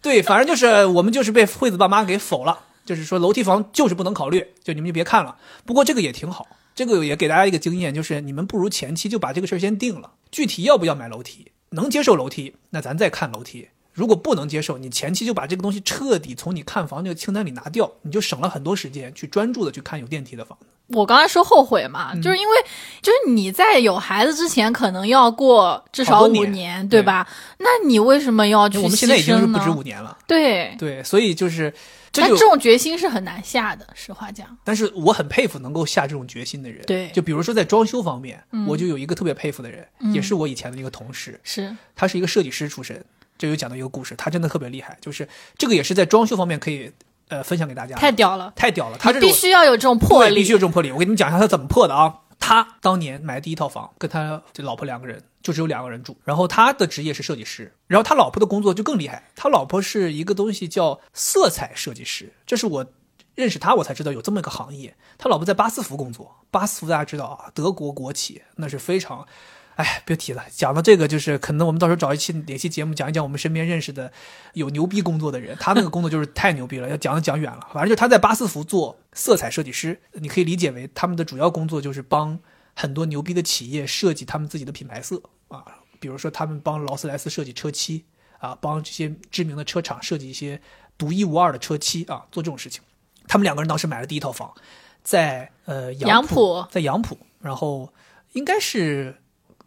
[0.00, 5.36] 对，反正就是我们就是被惠子爸妈给否了，就是说楼梯房就是不能考虑，就你们就别看了。
[5.64, 13.68] 不过这个也挺好，这个也给大家一个经验，就是你们不如前期就把这个事儿先定了，具体要不要买楼梯，能接受楼梯，那咱再看楼梯。
[13.94, 20.66] 如果不能接受，你前期就把这个东西彻底从你看房这个清单里拿掉，你就省了很多时间去专注的去看有电梯的房子。
[20.88, 22.56] 我刚才说后悔嘛，嗯就是因为
[23.00, 27.26] 就是你在有孩子之前，可能要过至少五年对吧？
[27.58, 31.72] 那你为什么要去我们现在已经是不止五年了，对，对，所以就是
[32.12, 34.46] 这但这种决心是很难下的，实话讲。
[34.62, 36.84] 但是我很佩服能够下这种决心的人。
[36.84, 43.02] 对就比如说在装修方面，嗯我就有一个特别佩服的人，嗯也是我以前的一个同事，是，他是一个设计师出身。
[43.36, 46.92] 这有讲到一个故事，他真的特别厉害，就是这个也是在装修方面可以
[47.28, 47.96] 呃分享给大家。
[47.96, 48.52] 太屌了！
[48.54, 50.90] 太屌了，他你必须要有这种魄力，对必须有这种魄力。
[50.92, 52.20] 我给你们讲一下他怎么破的啊。
[52.40, 56.14] 他当年买第一套房，跟他这老婆两个人，就只有两个人住。
[56.24, 62.86] 然后他的职业是设计师，然后他老婆的工作就更厉害，他老婆是一个东西叫色彩设计师，这是我
[63.34, 64.94] 认识他我才知道有这么一个行业。
[65.16, 69.26] 他老婆在巴斯福工作，巴斯福大家知道啊，德国国企，那是非常。
[69.76, 74.12] 哎，别提了，讲到这个就是可能我们到时候找一期哪期节目讲一讲我们身边认识的
[74.52, 77.68] 有牛逼工作的人，他那个工作就是太牛逼了，要讲就讲远了。
[77.72, 82.38] 反正就是他在巴斯福做色彩设计师，你可以理解为他们的主要工作就是帮
[82.74, 85.64] 很多牛逼的企业设计他们自己的品牌色啊，
[85.98, 88.04] 比如说他们帮劳斯莱斯设计车漆
[88.38, 90.60] 啊，帮这些知名的车厂设计一些
[90.96, 92.82] 独一无二的车漆啊，做这种事情。
[93.26, 94.54] 他们两个人当时买了第一套房，
[95.02, 97.92] 在呃杨浦浦，在杨浦，然后
[98.34, 99.16] 应该是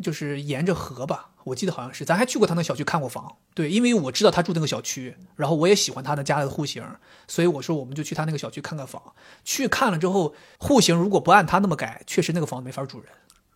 [0.01, 3.37] 就是沿着河吧，我记得好像是，咱还去过他那小区看过房。
[3.53, 6.83] 对，因为我知道他住那个小区，然后我也喜欢他的家的户型，
[7.27, 9.01] 所以我说我们就去他那个小区看看房。
[9.43, 13.09] 去看了之后，户型如果不按他那么改，确实那个房子没法住人，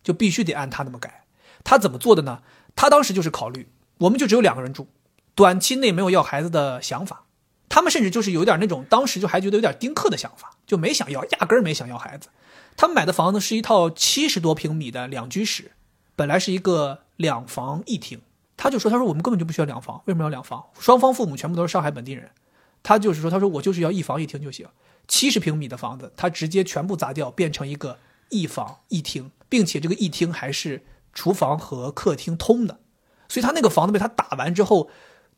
[0.03, 1.25] 就必须得按他那么改。
[1.63, 2.41] 他怎么做的呢？
[2.75, 4.87] 他当时就是考虑，我们就只有两个人住，
[5.35, 7.25] 短期内没有要孩子的想法。
[7.69, 12.29] 他们甚至就是有点那种，当时就还觉得有点丁克的想法，就没想要，压根儿没想要孩子。
[12.75, 15.71] 他们买的房子是一套七十多平米的两居室，
[16.15, 18.21] 本来是一个两房一厅。
[18.57, 20.63] 他就说：“他说我们根本就不需要两房，为什么要两房？
[20.79, 22.29] 双方父母全部都是上海本地人。
[22.83, 24.67] 他就是说，他说我就是要一房一厅就行。
[25.07, 27.97] 七十平米的房子，他直接全部砸掉，变成一个
[28.29, 32.79] 一房一厅，并且这个一厅还是厨房和客厅通的。
[33.27, 34.91] 所以他那个房子被他打完之后，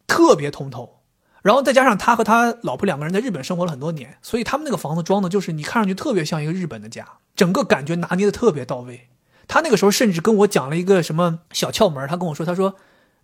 [0.06, 1.00] 特别通透。
[1.44, 7.08] 然后再加上他和他老婆两个人在日本生活了很多年，所以他们那个房子装的就是你看上去特别像一个日本的家，
[7.38, 9.08] 整个感觉拿捏的特别到位。
[9.48, 12.76] 他那个时候甚至跟我讲了一个什么小窍门，他跟我说，他说，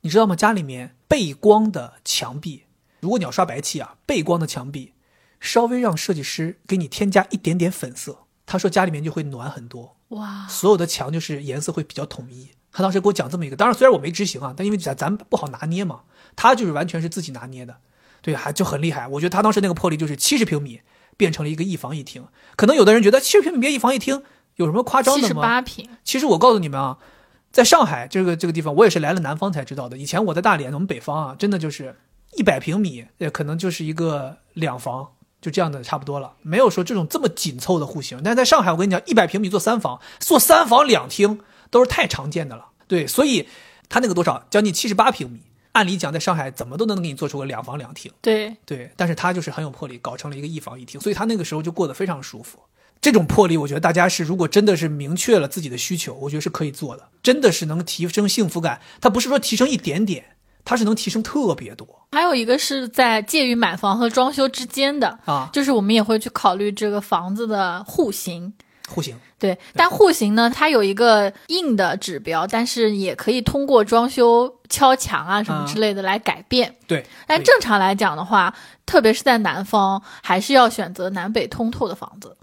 [0.02, 0.36] 你知道吗？
[0.36, 2.64] 家里面背光的墙壁
[3.02, 4.94] 如果你要刷白漆啊，背光的墙壁，
[5.40, 9.96] 稍微让设计师给你添加一点点粉色，他说家里面就会暖很多。
[10.10, 12.50] 哇，所有的墙就是颜色会比较统一。
[12.72, 16.02] 他当时给我讲这么一个，当然虽然我没执行啊，但因为咱咱不好拿捏嘛，
[16.36, 17.78] 他就是完全是自己拿捏的，
[18.22, 19.08] 对，还就很厉害。
[19.08, 20.82] 我觉得他当时那个魄力就是七十平米
[21.16, 22.28] 变成了一个一房一厅。
[22.56, 24.22] 可能有的人觉得七十平米变一房一厅
[24.60, 25.42] 有什么夸张七十的吗？
[25.42, 26.98] 八平，其实我告诉你们啊，
[27.50, 29.98] 在上海这个这个地方，我也是来了南方才知道的。
[29.98, 31.96] 以前我在大连，我们北方啊，真的就是
[32.36, 38.20] 一百平米，也，可能就是一个两房，就这样的差不多了，没有说这种这么紧凑的户型。
[38.22, 42.66] 但是在上海，我跟你讲，一百平米做三房，做三房两厅都是太常见的了。
[42.86, 43.48] 对，所以
[43.88, 45.40] 他那个多少，将近七十八平米，
[45.72, 48.12] 按理讲在上海怎么都能给你做出个两房两厅。
[48.22, 52.60] 对，对，但是他就是很有魄力，搞成了一个一房一厅，所以他那个时候就过得非常舒服。
[53.02, 58.82] 这种魄力，我觉得大家是如果真的是明确了自己的需求，我觉得是可以做的，真的是能提升幸福感。
[59.00, 60.26] 它不是说提升一点点，
[60.66, 65.50] 它是能提升特别多还有一个是在介于买房和装修之间的，啊。
[65.54, 68.54] 就是我们也会去考虑这个房子的户型。
[68.90, 76.76] 户型对，但户型呢，它有一个硬的指标，但是也可以通过装修、敲墙啊什么之类的来改变。
[76.88, 78.54] 对，但正常来讲的话，
[78.88, 82.36] 特别是在南方，还是要选择南北通透的房子。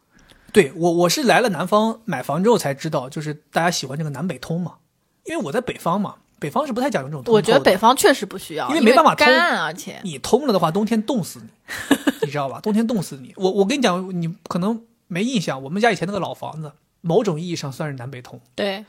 [0.57, 4.77] 对我我是来了南方买房之后才知道，就是大家喜欢这个南北通嘛，
[5.25, 7.37] 因为我在北方嘛，北方是不太讲究这种通透的。
[7.37, 12.59] 我觉得北方确实不需要，因因为没办法通干，而且你通了的话，冬天冻死你，你知道吧？
[12.63, 13.35] 冬天冻死你。
[13.37, 18.83] 我我跟你讲，你可能没印象，我们家以前那个老房子，某种意义上算是南北通，对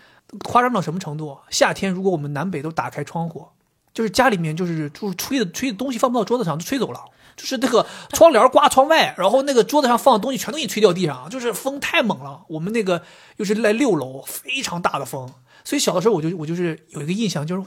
[0.45, 1.37] 夸张到什么程度？
[1.49, 3.45] 夏天如果我们南北都打开窗户，
[3.93, 7.01] 就是家里面就是就是吹的吹的东西放不到桌子上，就吹走了。
[7.37, 12.41] 就是那个窗帘挂窗外，然后那个桌子上放的东西全都给你吹掉地上，就是风太猛了。
[12.49, 13.03] 我们那个
[13.37, 15.31] 又是在六楼，非常大的风，
[15.63, 17.63] 所以小的时候我就我就是有一个印象，就是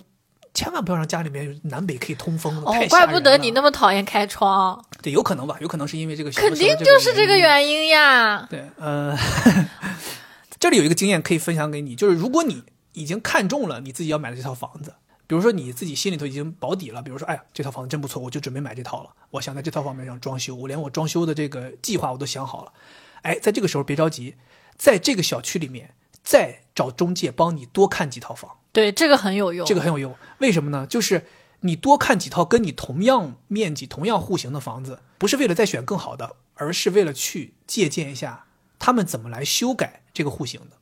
[0.52, 2.62] 千万不要让家里面南北可以通风的。
[2.62, 7.38] 哦怪不得你那么讨厌开窗，对，有可能吧，有可能是因为这个小的肯定就是这个。
[7.38, 8.46] 原因呀。
[8.50, 9.16] 对，呃，
[10.58, 14.94] 这里有一个经验可以分享给你，就是如果你已经看中了你自己要买的这套房子，
[15.30, 22.72] 比如说你自己心里头已经保底了，比如说，哎呀，这套房子真不错，我就准备买这套了，我想在这套方面上装修，我连我装修的这个计划我都想好了。
[23.22, 24.34] 哎，在这个时候别着急，
[24.76, 28.56] 在这个小区里面再找中介帮你多看几套房。
[28.72, 29.64] 对，这个很有用。
[29.64, 30.16] 这个很有用。
[30.38, 30.84] 为什么呢？
[30.84, 31.24] 就是
[31.60, 38.46] 你多看几套跟你同样面积、同样户型的房子，不是为了再选更好的，而是为了去借鉴一下
[38.80, 40.79] 他们怎么来修改这个户型的。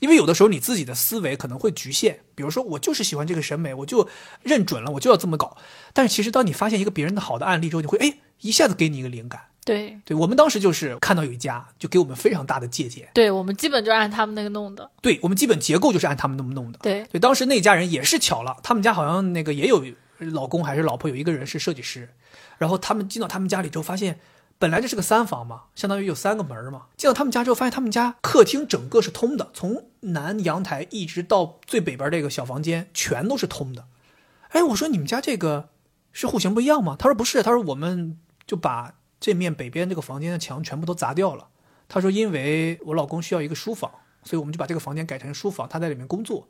[0.00, 4.08] 因为有的时候你自己的思维可能会局限，比如说我就是喜欢这个审美，我就
[4.42, 5.56] 认准了，我就要这么搞。
[5.92, 9.40] 但是其实当你发现一个别人的好的案例之后，你会哎一下子给你一个灵感。
[9.62, 14.90] 对对我们当时就是看到有一家就给我们非常大的借鉴，对，我们基本就按他们那个弄的。
[15.02, 16.78] 对我们基本结构就是按他们那么弄的。
[16.82, 19.84] 对对，当时那家人也是巧了，他们家好像那个也有
[20.18, 22.08] 老公还是老婆，有一个人是设计师，
[22.56, 24.18] 然后他们进到他们家里之后，发现
[24.60, 26.88] 本来这是个三房嘛，相当于有三个门嘛。
[26.94, 33.86] 进到他们家之后，发现他们家客厅整个是通的，从南阳台一直到最北边这个小房间全都是通的。
[34.50, 35.70] 哎，我说你们家这个
[36.12, 36.94] 是户型不一样吗？
[36.98, 41.48] 他说不是，他说我们就把这面北边这个房间的墙全部都砸掉了。
[41.88, 43.90] 他说因为我老公需要一个书房，
[44.24, 46.46] 所以我们就把这个房间改成书房，他在里面工作。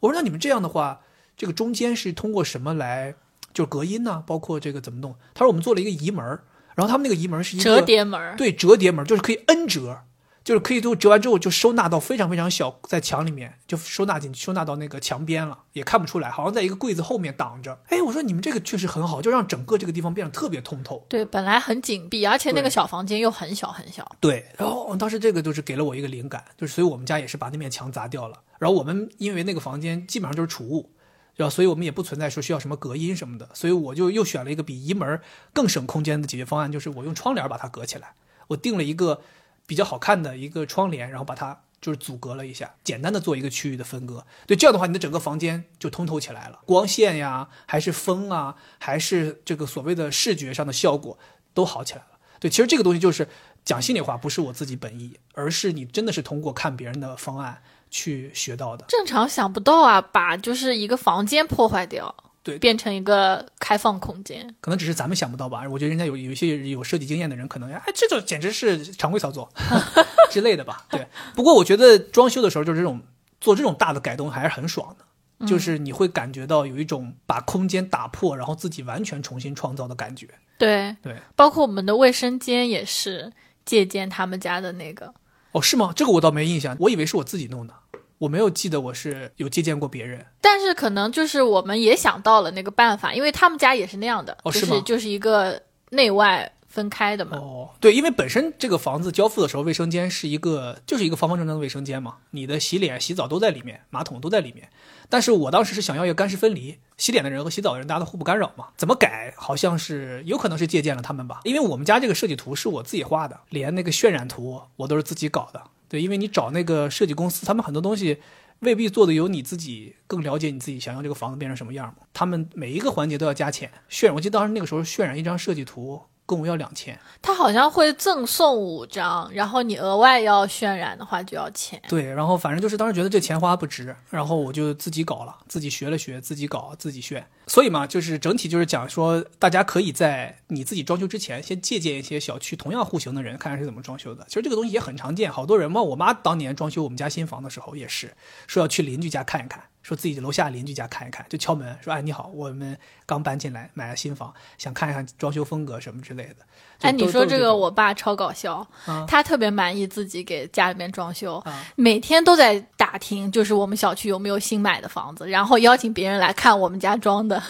[0.00, 1.00] 我说那你们这样的话，
[1.38, 3.14] 这个中间是通过什么来
[3.54, 4.22] 就隔音呢？
[4.26, 5.16] 包括这个怎么弄？
[5.32, 6.38] 他说我们做了一个移门，
[6.76, 10.02] 然后他们那个移门是一个折叠门，对，折叠门就是可以 N 折，
[10.44, 17.80] 就是可以都折完之后就收纳到非常非常小，在墙里面就收纳进去，收纳到那个墙边了，也看不出来，好像在一个柜子后面挡着。
[17.88, 21.04] 哎，我说你们这个确实很好，就让整个这个地方变得特别通透。
[21.08, 24.08] 对，本来很紧闭，而且那个小房间又很小很小。
[24.20, 28.38] 对，然后当时这个就是给了我一个灵感，就是所以我们家也是把那面墙砸掉了。
[28.58, 30.92] 然后我们因为那个房间基本上就是储物，
[31.36, 35.20] 然后所以我们也不存在说需要什么隔音什么的，所以我就又选了一个比移门
[35.52, 38.14] 更省空间的解决方案，就是我用窗帘把它隔起来。
[38.48, 39.20] 我定了一个
[39.66, 44.24] 比较好看的一个窗帘，然后把它就是阻隔了一下，简单的做一个区域的分割。
[44.46, 51.18] 对，这样的话你的整个房间就通透起来了，光线呀，还是风啊，还是这个所谓的视觉上的效果
[51.52, 52.18] 都好起来了。
[52.40, 53.28] 对，其实这个东西就是
[53.64, 58.84] 讲心里话，不是我自己本意，而是你真的是通过看别人的方案去学到的。
[58.88, 64.54] 正常想不到啊，把就是一个房间破坏掉，对变成一个开放空间。
[64.60, 65.62] 可能只是咱们想不到吧？
[65.70, 69.48] 我觉得人家有有一些有设计经验的人，可能哎，这就简直是常规操作
[70.30, 70.86] 之类的吧。
[70.90, 73.00] 对，不过我觉得装修的时候，就是这种
[73.40, 80.28] 做这种大的改动还是很爽的，就是你会感觉到有一种把空间打破，然后自己完全重新创造的感觉。
[80.58, 83.32] 对，对，包括我们的卫生间也是
[83.64, 85.12] 借鉴他们家的那个。
[85.56, 85.90] 哦，是吗？
[85.96, 87.72] 这个我倒没印象，我以为是我自己弄的。
[88.18, 90.24] 我没有记得我是有借鉴过别人。
[90.40, 97.38] 但是可能就是我们也想到了那个办法，因为他们家也是那样的，哦就是就是一个内外分开的嘛。
[97.38, 104.68] 哦，对，因为本身这个房子交付的时候，卫生间是一个就是一个方方正正的卫生间嘛，你的洗脸、洗澡都在里面，马桶都在里面。
[105.08, 108.66] 但是我当时是想要一个干湿分离，洗脸的人和洗澡的人大家都互不干扰嘛。
[108.76, 109.32] 怎么改？
[109.36, 115.62] 好像是有可能是借鉴了他们吧，因为我们家这个设计图是我自己画的，连那个渲染图我都是自己搞的。
[115.88, 118.18] 对，因为你找那个设计公司，他们很多东西
[118.60, 122.06] 未必做的有你自己更了解你自己想要这个房子变成什么样嘛。
[122.12, 124.14] 他们每一个环节都要加钱，渲染。
[124.14, 126.98] 我记得当时那个时候渲染一张设计图跟我要两千。
[127.22, 131.80] 他好像会赠送五张，然后你额外要渲染的话就要钱。
[131.88, 137.26] 对，然后反正就是当时觉得这钱花不值，然后我就自己搞了，自己学了学，自己搞，自己炫。
[137.48, 144.24] 所以嘛，就是整体就是讲说，大家可以在你自己装修之前，先借鉴一些小区同样户型的人，看看是怎么装修的。
[144.28, 148.16] 其实这个东西也很常见，好多人嘛，我妈当年装修我们家新房的时候也是，
[148.48, 156.36] 说要去邻居家看一看，说自己楼下邻居家看一看，就敲门说：“哎，你好，我们刚搬进来，买了新房，想看一看装修风格什么之类的。
[156.80, 159.04] 哎，”你说这个，我爸超搞笑，啊。
[159.06, 161.64] 他特别满意自己给家里面装修，啊。
[161.76, 167.40] 每天都在打听，就是我们小区有没有新买的房子，然后邀请别人来看我们家装的，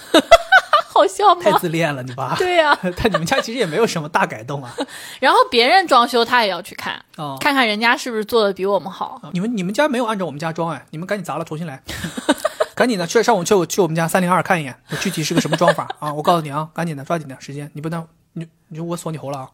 [0.97, 1.53] 好笑吗太？
[1.59, 2.35] 自恋了，你爸。
[2.37, 4.75] 对呀、 但你们家其实也没有什么大改动啊。
[5.21, 9.21] 然后别人装修他也要去看，哦，看看人家是不是做的比我们好。
[9.23, 11.83] 啊你们你们家没有按照我们家装哎，你们赶紧砸了重新来，
[12.75, 16.13] 赶紧的去上午去我去我们家三零二看一眼，具体是个什么装法啊？
[16.15, 19.53] 我告诉你啊，赶紧的，抓紧点时间，你不能你你说我锁你喉了啊？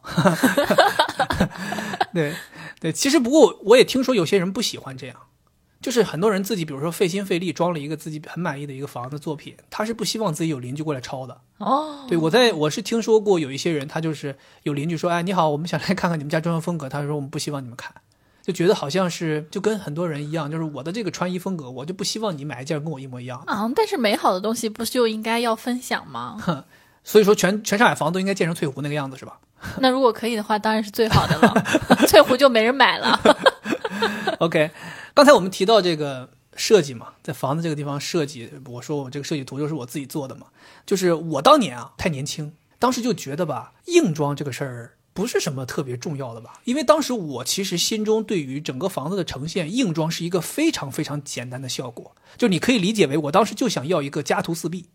[2.13, 2.33] 对
[2.79, 5.15] 对，其实不过我也听说有些人不喜欢这样。
[5.83, 11.37] 就是很多人自己，比如说费心费力装了一个自己很满意的一个房子作品，他是不希望自己有邻居过来抄的。
[11.57, 16.87] 哦，对我在我是听说过有一些人，他就是有邻居说，哎，你好，我们想来看看你们家装修风格。
[16.87, 17.93] 他说我们不希望你们看，
[18.41, 23.51] 就觉得好像是就跟很多人一样，就是我的这个穿衣风格，我就不希望你买一件跟我一模一样的。
[23.51, 26.65] 啊，但是美好的东西不就应该要分享吗？
[27.03, 29.37] 所以说全全上海房都应该建成翠湖那个样子，是吧
[29.79, 31.53] 那如果可以的话，当然是最好的了。
[32.07, 33.19] 翠湖就没人买了。
[34.39, 34.69] OK，
[35.13, 40.47] 刚才我们提到这个设计嘛，在房子这个地方设计，我说我这个设计图就是我自己做的嘛，
[40.85, 44.97] 就是我当年啊太年轻，当时就觉得吧，硬装这个事儿。
[45.15, 46.59] 不是什么特别重要的吧？
[46.63, 52.15] 因为当时我其实心中对于整个房子的呈现，硬装是一个非常非常简单的效果。
[52.35, 54.87] 就你可以理解为，我当时就想要一个家徒四壁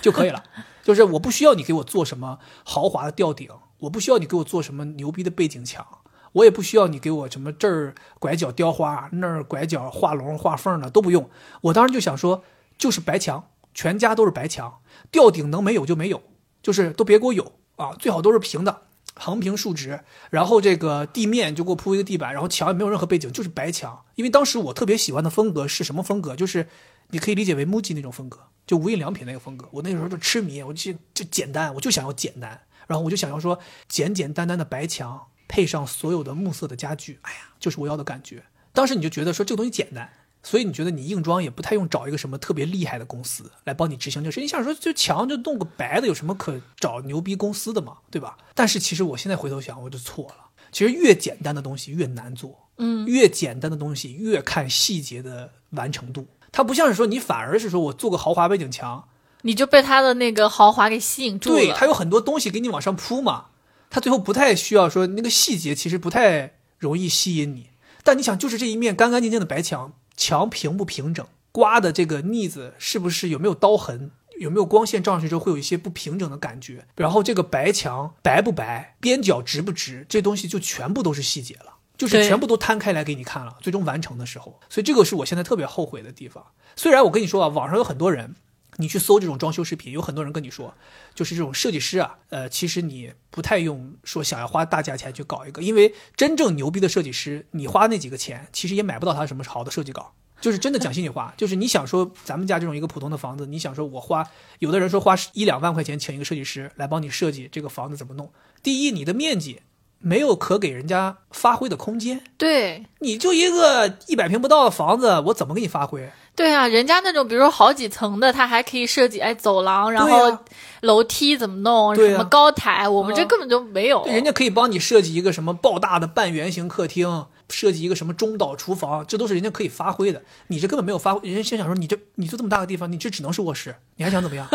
[0.00, 0.42] 就可以了，
[0.82, 3.50] 就是我不需要你给我做什么豪华的吊顶，
[3.80, 5.86] 我不需要你给我做什么牛逼的背景墙，
[6.32, 11.28] 我也不需要你给我什么这儿拐角雕花，那儿拐角画龙画凤的都不用。
[11.62, 12.42] 我当时就想说，
[12.76, 16.22] 就是白墙，全家都是白墙，吊顶能没有就没有，
[16.62, 18.82] 就是都别给我有啊，最好都是平的。
[19.20, 24.04] 横平竖直，然后这个地面就给我铺一个地板，然后墙也没有任何背景，就是白墙。
[24.14, 26.36] 因为当时我特别喜欢的风格是什么风格？
[26.36, 26.68] 就是
[27.08, 29.66] 你可以理解为 MUJI 那种风格，就无印良品那个风格。
[29.72, 38.44] 我那时候就痴迷，我就就简单，我就想要简单，然后我就想要说简简单单的白墙配上所有的木色的家具，哎呀，就是我要的感觉。
[38.72, 40.08] 当时你就觉得说这个东西简单，
[40.42, 44.40] 所以你觉得你硬装也不太用找一个什么特别厉害的公司来帮你执行这个事。
[44.40, 48.36] 你想说就墙就弄个白的，有什么可找牛逼公司的嘛，对吧？
[48.54, 50.44] 但是其实我现在回头想，我就错了。
[50.70, 56.26] 其实越简单的东西越难做，嗯，越简单的东西越看细节的完成度。
[56.52, 59.08] 它不像是说你反而是说我做个豪华背景墙，
[59.42, 61.56] 你就被它的那个豪华给吸引住了。
[61.56, 63.46] 对，它有很多东西给你往上铺嘛，
[63.90, 67.70] 它最后不太需要说那个细节，其实不太容易吸引你。
[68.02, 81.74] 但你想，就是这一面干干净净的白墙，墙平不平整，刮的这个腻子是不是有没有刀痕，有没有光线照上去之后会有一些不平整的感觉，然后这个白墙白不白，边角直不直，这东西就全部都是细节了。
[81.98, 86.46] 就是全部都摊开来给你看了，最终完成的时候，所以这个是我现在特别后悔的地方。
[86.76, 88.36] 虽然我跟你说啊，网上有很多人，
[88.78, 90.74] 你去搜这种装修视频，有很多人跟你说，
[91.14, 100.14] 就是这种设计师啊，呃，其实你不太用说想要花大价钱去搞一个，因为真正牛逼的设计师，你花那几个钱，其实也买不到他什么好的设计稿。
[100.40, 104.24] 就是真的讲心里话，就是你想说咱们家这种一个普通的房子，你想说我花，
[104.60, 108.30] 有的人说花一两万块钱请一个设计师来帮你设计这个房子怎么弄。
[108.62, 109.62] 第一，你的面积
[109.98, 116.08] 没有可给人家发挥的空间，对你就一个一百平不到的房子，我怎么给你发挥？
[116.38, 120.40] 对啊，人家那种比如说好几层的，他还可以设计哎走廊，然后啊
[120.82, 124.04] 楼梯怎么弄，啊什么高台，我们这啊根本就没有。
[124.04, 130.22] 对，人家可以帮你设计一个什么爆大的半圆形客厅，设计一个什么中岛厨房，这都是人家可以发挥的。
[130.46, 134.46] 你这根本没有发挥，人家心想说你这你就这么大个地方，你这只能是卧室，你还想怎么样？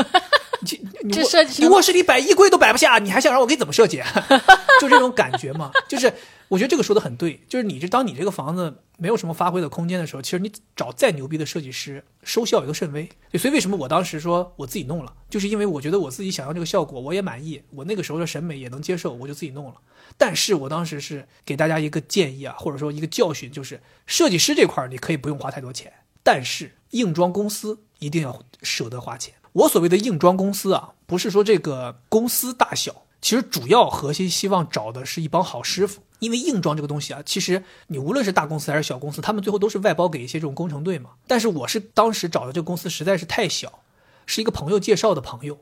[0.64, 4.02] 你 你这设计成你卧室里摆衣柜都摆不下，你还想让我给你怎么设计？
[4.82, 5.72] 就这种感觉嘛。
[5.88, 6.12] 就是
[6.48, 13.10] 我觉得这个说的很对，就是你这当你这个房子没有什么发挥的空间的时候，其实你找再牛逼的设计师，收效也都甚微。
[13.38, 19.76] 所以为什么我当时说我自己弄了，就是因为我觉得我自己想要这个效果，我也满意，我那个时候的审美也能接受，我就自己弄了。
[20.18, 25.92] 但是我当时是给大家一个建议啊，或者说一个教训，就是设计师这块儿你可以不用花太多钱，
[26.22, 29.34] 但是硬装公司一定要舍得花钱。
[29.54, 36.02] 我所谓的硬装公司啊，不是说这个公司大小，其实主要核心希望找的是一帮好师傅。
[36.20, 41.12] 因为硬装这个东西啊，其实你无论是大公司还是小公司，他们最后都是外包给一些这种工程队嘛。
[41.28, 43.80] 但是我是当时找的这个公司实在是太小，
[44.26, 45.60] 是一个朋友介绍的朋友。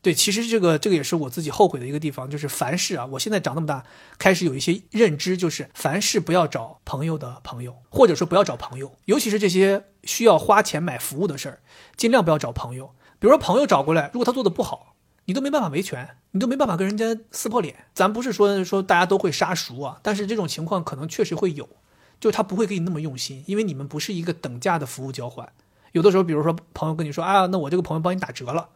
[0.00, 3.84] 对，其实这个这个也是我自己后悔的一个地方，就是凡事啊，我现在长那么大，
[4.16, 11.60] 开始有一些认知，就是凡事不要找朋友的朋友，或者说不要找朋友，尤其是这些需要花钱买服务的事儿，
[11.96, 12.94] 尽量不要找朋友。
[13.18, 14.94] 比如说朋友找过来，如果他做的不好，
[15.24, 17.86] 你都没办法维权，你都没办法跟人家撕破脸。
[17.94, 21.68] 咱不是说说大家都会杀熟啊，但是这种情况可能确实会有，
[22.20, 25.48] 就是他不会给你那么用心，因为你们不是一个等价的服务交换。
[25.92, 28.70] 有的时候，比如说朋友跟你说啊，那我这个朋友帮你打折了。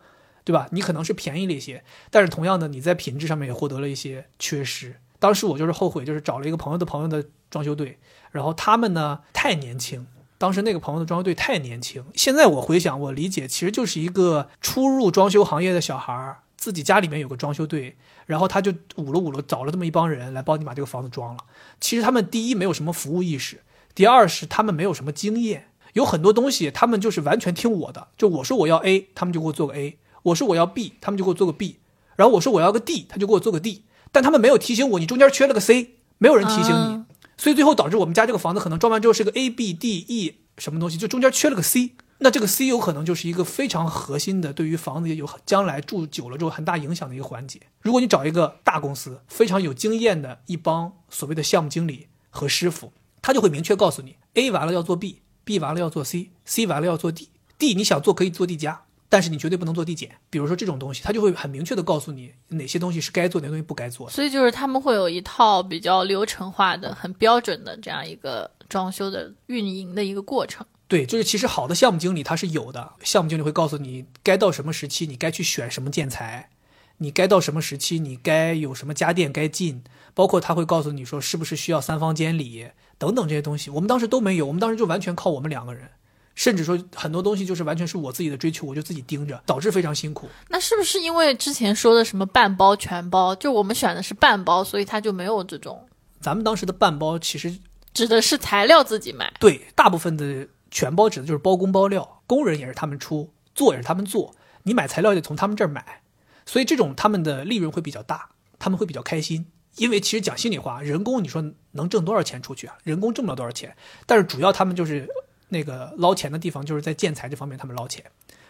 [0.45, 0.67] 对吧？
[0.73, 4.97] 你可能是便宜了一些，但是同样的，你在品质上面也获得了一些缺失。
[5.21, 7.97] 当时我就是后悔，就是找了一个朋友的朋友的装修队，
[8.33, 10.05] 然后他们呢太年轻，
[10.43, 12.05] 当时那个朋友的装修队太年轻。
[12.17, 21.45] 现在我回想，我理解其实就是一个初入装修行业的小孩儿，自己家里面有个装修队，然后他就捂了捂了，找了这么一帮人来帮你把这个房子装了。
[21.81, 23.61] 其实他们第一没有什么服务意识，
[23.95, 29.99] 第二是他们没有什么经验，有很多东西他们就是完全听我的，就我说我要 A，他们就给我做个 A。
[30.25, 31.79] 我说我要 B，他们就给我做个 B，
[32.17, 37.05] 然后我说我要个 D，他就给我做个 D，但他们没有提醒我，你中间缺了个 C，没有人提醒你，
[37.43, 47.59] 所以最后导致我们家这个房子可能装完之后是个 A B D E 什么东西，就中间缺了个 C，那这个 C 有可能就是一个非常核心的，对于房子也有将来住久了之后很大影响的一个环节。
[47.81, 58.83] 如果你找一个大公司非常有经验的一帮所谓的项目经理和师傅，他就会明确告诉你，A 完了要做 B，B 完了要做 C，C 完了要做 D，D 你想做可以做 D 加。
[59.13, 64.09] 但是你绝对不能做递减，比如说这种东西，他就会很明确的告诉你哪些东西是该做，哪些东西不该做。
[64.09, 70.67] 所以就是他们会有一套比较流程化的、很标准的这样一个装修的运营的一个过程。
[70.89, 76.49] 对，就是其实好的项目经理他是有的，项目经理会告诉你该到什么时期你该去选什么建材，
[76.97, 79.85] 你该到什么时期你该有什么家电该进，
[80.15, 83.69] 包括他会告诉你说是不是需要三方监理等等这些东西。
[83.69, 85.91] 我们当时都没有，我们当时就完全靠我们两个人。
[86.35, 90.29] 甚至说很多东西就是完全是我自己的追求，我就自己盯着，导致非常辛苦。
[90.49, 95.87] 那是不是因为之前说的什么半包、全包，就我们选的是半包，所以它就没有这种
[96.21, 97.59] 咱们当时的半包其实
[97.93, 99.33] 指的是材料自己买？
[99.39, 106.01] 对大部分的全包指的就是包工包料，工人也是他们出，做也是他们做，你买材料就从他们这儿买，
[106.47, 109.47] 所以这种他们的利润会比较大，他们会比较开心。
[109.77, 112.77] 因为其实讲心里话，人工你说能挣多少钱出去啊？
[112.85, 113.77] 人工挣不了多少钱，
[114.07, 115.07] 但是主要他们就是。
[115.53, 118.03] 那个捞钱的地方就是在建材这方面，他们捞钱。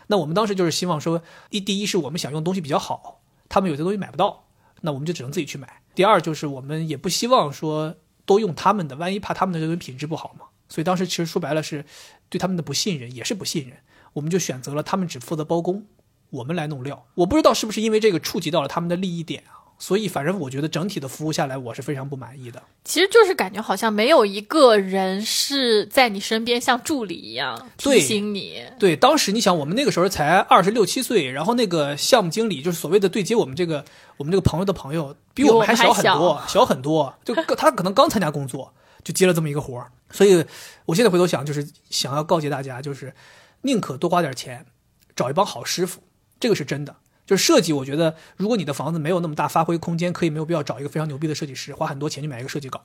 [0.06, 4.44] 那我们当时就是希望说，一第一是我们想用东西比较好，他们有些东西买不到，
[4.82, 5.82] 那我们就只能自己去买。
[5.94, 10.46] 第二就是我们也不希望说多用他们的，万一怕他们的这个品质不好嘛。
[10.68, 11.84] 所以当时其实说白了是
[12.28, 13.78] 对他们的不信任，也是不信任。
[14.12, 15.86] 我们就选择了他们只负责包工，
[16.30, 17.06] 我们来弄料。
[17.14, 19.61] 我不知道是不是因为这个触及到了他们的利益点啊。
[19.82, 22.62] 所以，反正我觉得整体的服务下来，我是非常不满意的。
[22.84, 28.62] 其实就是感觉好像没有一个人是在你身边像助理一样提醒你。
[28.78, 33.84] 对，当时你想，我们那个时候才二十六七岁，然后那个项目经理就是所谓的对接我们这个
[34.18, 37.12] 我们这个朋友的朋友，比我们还小很多，小很多。
[37.24, 38.72] 就他可能刚参加工作，
[39.02, 39.90] 就接了这么一个活儿。
[40.12, 40.44] 所以，
[40.86, 43.12] 我现在回头想，就是想要告诫大家，就是
[43.62, 44.64] 宁可多花点钱，
[45.16, 46.00] 找一帮好师傅，
[46.38, 46.94] 这个是真的。
[47.24, 52.82] 就是设计，我觉得如果你的房子没有那么大发挥空间，可以没有必要找一个非常牛逼的设计师，花很多钱去买一个设计稿。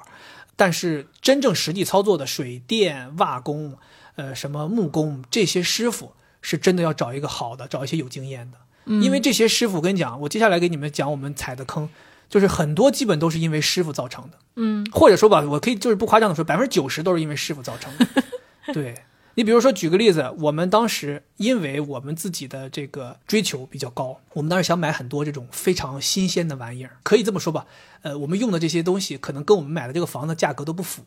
[0.55, 3.77] 但是真正实际操作的水电、瓦工、
[4.15, 8.57] 呃什么木工这些师傅，是真的要找一个好的，找一些有经验的。
[8.85, 11.89] 嗯因为这些师傅，我跟你讲，我接下来给你们讲我们踩的坑，
[12.29, 14.37] 就是很多基本都是因为师傅造成的。
[14.55, 18.23] 嗯，或者说吧，我可以就是不夸张的说，百分之九十都是因为师傅造成的。
[18.73, 18.95] 对。
[19.37, 27.67] 你比如说，举个例子，我们当时因为我们自己的这个追求比较高，我们当时想买很多这种非常新鲜的玩意儿，可以这么说吧，
[28.01, 31.03] 呃，我们用的这些东西可能跟我们买的这个房子价格都不符。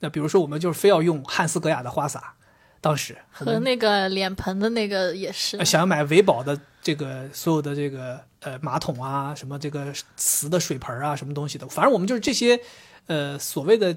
[0.00, 2.34] 那比如说，我们就是非要用汉斯格雅的花洒，
[2.80, 12.58] 当时和那个脸盆的那个也是，想要买维宝的这个所有的这个呃马桶啊，什么这个瓷的水盆啊，什么东西的，反正我们就是这些，
[13.06, 13.96] 呃，所谓的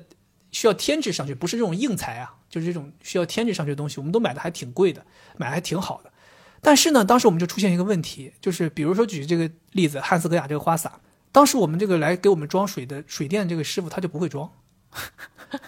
[0.52, 2.36] 需要添置上去，不是这种硬材啊。
[2.50, 5.06] 就是这种需要添置上去的东西，我们都买的还挺贵的，
[5.38, 6.12] 买的还挺好的。
[6.60, 11.00] 但是呢，当时我们就出现一个问题，就是比如说举这个例子，汉斯格雅这个花洒，
[11.32, 14.52] 当时我们这个来给我们装水的水电这个师傅他就不会装，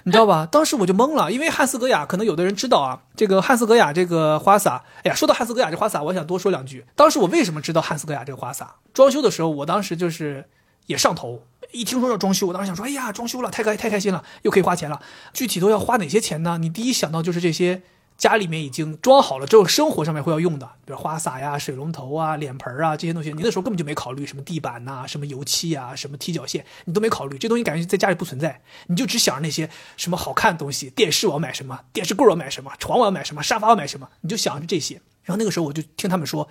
[0.03, 0.45] 你知道吧？
[0.45, 6.85] 当时我就懵了，因为汉斯格雅可能有的人知道啊，这个汉斯格雅这个花洒，哎呀，说到汉斯格雅这花洒，我想多说两句。
[6.95, 8.75] 当时我为什么知道汉斯格雅这个花洒？
[8.93, 10.49] 装修的时候，我当时就是
[10.87, 11.41] 也上头，
[11.73, 15.01] 一听说要装修，我当时想说，哎呀，装修了，太开太开心了，又可以花钱了。
[15.33, 16.57] 具体都要花哪些钱呢？
[16.59, 17.81] 你第一想到就是这些。
[18.15, 29.67] 家里面已经装好了之后，生活上面会要用的，比如花洒呀、水龙头啊、脸盆啊这些东西，你那时候根本就没考虑什么地板呐、什么油漆啊、什么踢脚线，你都没考虑，这东西感觉在家里不存在，你就只想着那些
[29.97, 35.01] 什么好看的东西，电视我要买什么，电视柜我要买什么，床我要买什么，沙发我要买什么，你就想着这些。
[35.23, 36.47] 然后那个时候我就听他们说，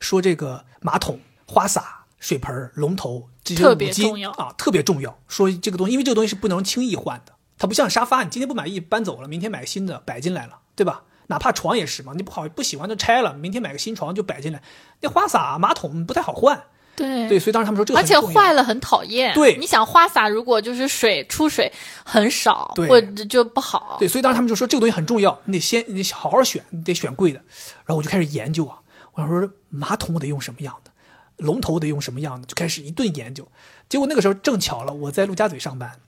[0.00, 11.02] 说这个马桶、花洒、水盆、龙头这些五特别重金要啊特别重要，说这个东西，因为这个东西是不能轻易换的，它不像沙发，你今天不满意搬走了，明天买个新的摆进来了，对吧？
[11.26, 14.62] 哪怕床也是嘛，你不好不喜欢就拆了，明天买个新床就摆进来。
[15.00, 16.62] 那花洒、马桶不太好换，
[16.94, 19.34] 对对，所以当时他们说这个而且坏了很讨厌。
[19.34, 21.72] 对你想花洒如果就是水出水
[22.04, 23.96] 很少，对或者就不好。
[23.98, 27.40] 对，所以当时他们就说这个东西很重要，你得先你得好好选，你得选贵的。
[27.86, 28.78] 然后我就开始研究啊，
[29.14, 30.90] 我想说马桶我得用什么样的，
[31.38, 33.46] 龙头得用什么样的，就开始一顿研究。
[33.88, 36.00] 结果那个时候正巧了，我在陆家嘴上班，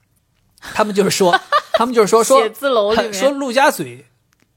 [0.59, 1.39] 他们就是说，
[1.73, 4.05] 他们就是说说写字楼里面说陆家嘴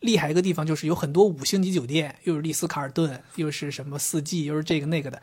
[0.01, 5.21] 厉害一个地方就是有很多五星级酒店，又是丽思卡尔顿，又是什么四季，又是这个那个的，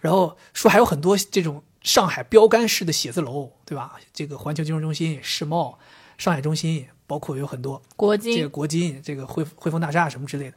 [0.00, 3.96] 然后说还有很多这种上海标杆式的写字楼，对吧？
[4.14, 5.78] 这个环球金融中心、世贸、
[6.16, 10.56] 上海中心，包括有很多国金这个国金、这个汇汇丰大厦什么之类的，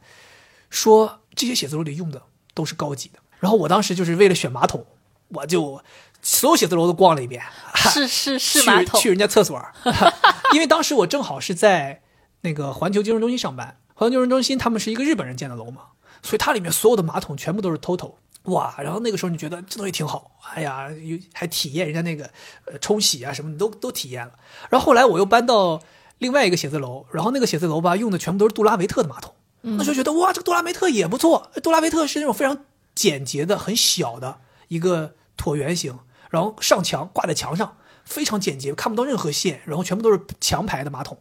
[0.69, 2.21] 说这些写字楼里用的
[2.53, 3.19] 都是高级的。
[3.39, 4.85] 然后我当时就是为了选马桶，
[5.29, 5.81] 我就
[6.21, 7.43] 所有写字楼都逛了一遍，
[7.75, 9.61] 是是是马桶去去人家厕所，
[10.53, 12.01] 因为当时我正好是在
[12.41, 15.81] 那个环球金融中心上班，环球金融中心他们是一个日本人建的楼嘛，
[16.21, 18.13] 所以它里面所有的马桶全部都是 TOTO。
[18.45, 22.29] 哇，然后那个时候你觉得这东西挺好，哎呀，有还体验人家那个
[22.65, 24.33] 呃冲洗啊什么，你都都体验了。
[24.69, 25.81] 然后后来我又搬到
[26.19, 31.49] 另外一个写字楼，然后那个写字楼吧用的全部都是杜拉维特的马桶，那时候觉得哇，这个杜拉维特也不错。
[31.63, 32.55] 杜拉维特是那种非常
[32.95, 34.39] 简洁的、很小的
[34.69, 41.17] 一个椭圆形，然后上墙挂在墙上，非常简洁，看不到任何线，然后全部都是墙排的马桶，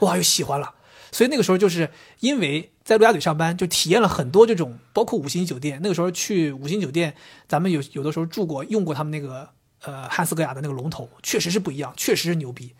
[0.00, 0.74] 哇，又喜欢了。
[1.10, 5.80] 所以那个时候就是因为在陆家嘴上班，就体验了很多这种，包括五星级酒店。
[5.82, 7.14] 那个时候去五星酒店，
[7.46, 9.48] 咱们有有的时候住过，用过他们那个
[9.82, 12.74] 呃汉斯格雅的那个龙头，确实是不一样，确实是牛逼。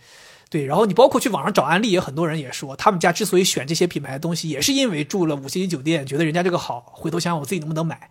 [0.51, 8.11] 对，然后你包括去网上找案例，也很多人也说，他们家之所以选这些品牌的东西，也是因为住了五星级酒店，觉得人家这个好，回头想想我自己能不能买。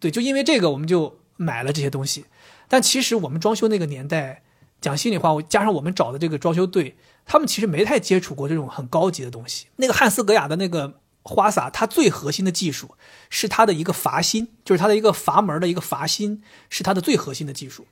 [0.00, 2.26] 对，就因为这个，我们就买了这些东西。
[2.68, 4.42] 但其实我们装修那个年代，
[4.80, 9.66] 讲心里话，我加上我们找的这个装修队，他们其实没太接触过这种很高级的东西。
[9.76, 12.94] 那个汉斯格雅的那个花洒，它最核心的技术
[13.30, 17.86] 是它的一个阀芯，就是它的一个阀门的一个阀芯，是它的最核心的技术。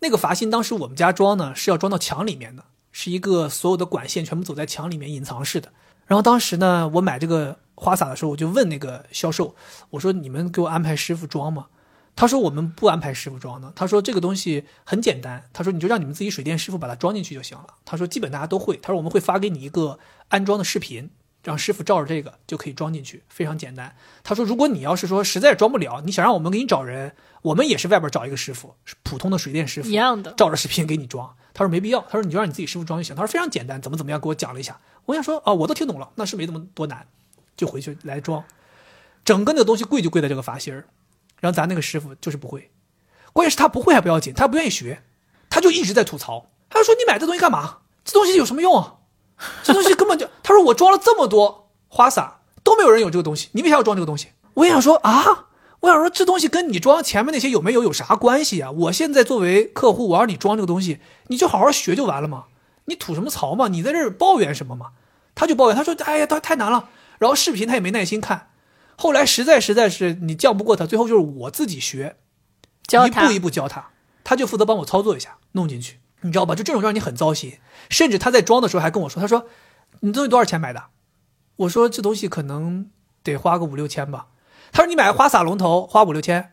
[0.00, 5.72] 那个阀芯当时我们家装呢是要装到墙里面的，是一个所有的管线全部走在墙里面隐藏式的。
[6.06, 9.54] 然后当时呢，我买这个花洒的时候，我就问那个销售，
[9.90, 11.66] 我说你们给我安排师傅装吗？
[12.16, 13.72] 他说我们不安排师傅装的。
[13.76, 17.66] 他说这个东西很简单，他说你就让你们自己水电师傅把它装进去就行了。
[17.84, 18.76] 他说基本大家都会。
[18.78, 21.10] 他说我们会发给你一个安装的视频，
[21.44, 23.94] 让师傅照着这个就可以装进去，非常简单。
[24.24, 31.32] 他说如果你要是说实在装不了，你想让我们给你找人，我们也是外边找一个师傅，是普通的水电师傅一样的照着视频给你装。
[31.54, 33.14] 他说没必要，他说你就让你自己师傅装就行。
[33.14, 34.80] 他说非常简单，怎么怎么样，给我讲了一下。
[35.06, 37.06] 我想说啊，我都听懂了，那是没这么多难，
[37.58, 38.42] 就回去来装。
[39.22, 40.86] 整个那个东西贵就贵在这个阀芯儿，
[41.40, 42.70] 然后咱那个师傅就是不会，
[43.34, 45.02] 关键是他不会还不要紧，他不愿意学，
[45.50, 47.80] 他就一直在吐槽，他就说你买这东西干嘛？
[48.02, 48.94] 这东西有什么用啊？
[49.62, 54.28] 这东西根本就，他说我装了这么多花洒都没有人有这个东西，你为啥要装这个东西？
[54.54, 55.48] 我也想说啊，
[55.80, 58.70] 我想说这东西跟你装前面那些有没有有啥关系啊？
[58.70, 62.46] 我现在作为客户，我让你装这个东西，你就好好学就完了嘛，
[62.86, 63.68] 你吐什么槽嘛？
[63.68, 64.92] 你在这抱怨什么嘛？
[65.34, 66.88] 他就抱怨，他说哎呀，他太难了，
[67.18, 68.50] 然后视频他也没耐心看，
[68.96, 72.16] 后来实在实在是你犟不过他，最后就是我自己学，
[72.86, 73.90] 教一步一步教他，
[74.24, 76.54] 他就负责帮我操作一下，弄进去，你知道吧？
[76.54, 77.58] 就这种让你很糟心。
[77.90, 79.46] 甚至他在装的时候还跟我说：“他说
[80.00, 80.84] 你东西多少钱买的？”
[81.56, 82.90] 我说：“这东西可能
[83.22, 84.26] 得花个五六千吧。”
[84.70, 86.52] 他说：“你买个花洒龙头花五六千？”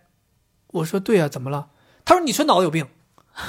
[0.68, 1.68] 我说：“对呀、怎么了？”
[2.06, 2.88] 他说：“你纯脑子有病。”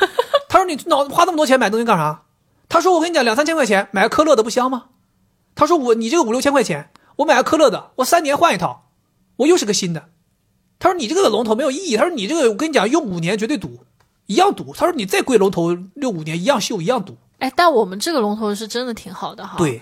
[0.48, 2.24] 他说：“你脑子花那么多钱买东西干啥？”
[2.68, 4.86] 他说：“我跟你讲，两三千块钱买个科勒的不香吗？”
[5.54, 8.90] 他说：“我你这个五六千块钱，我买个科勒的，我三年换一套，
[9.36, 10.10] 我又是个新的。”
[10.78, 13.80] 他说：“你这个龙头没有意义。”他说：“你这个我跟你讲，用五年绝对堵，
[14.26, 17.16] 一样堵。”他说：“你再贵龙头六五年一样锈一样堵。
[17.38, 19.80] 哎，但我们这个龙头是真的挺好的哈。，对，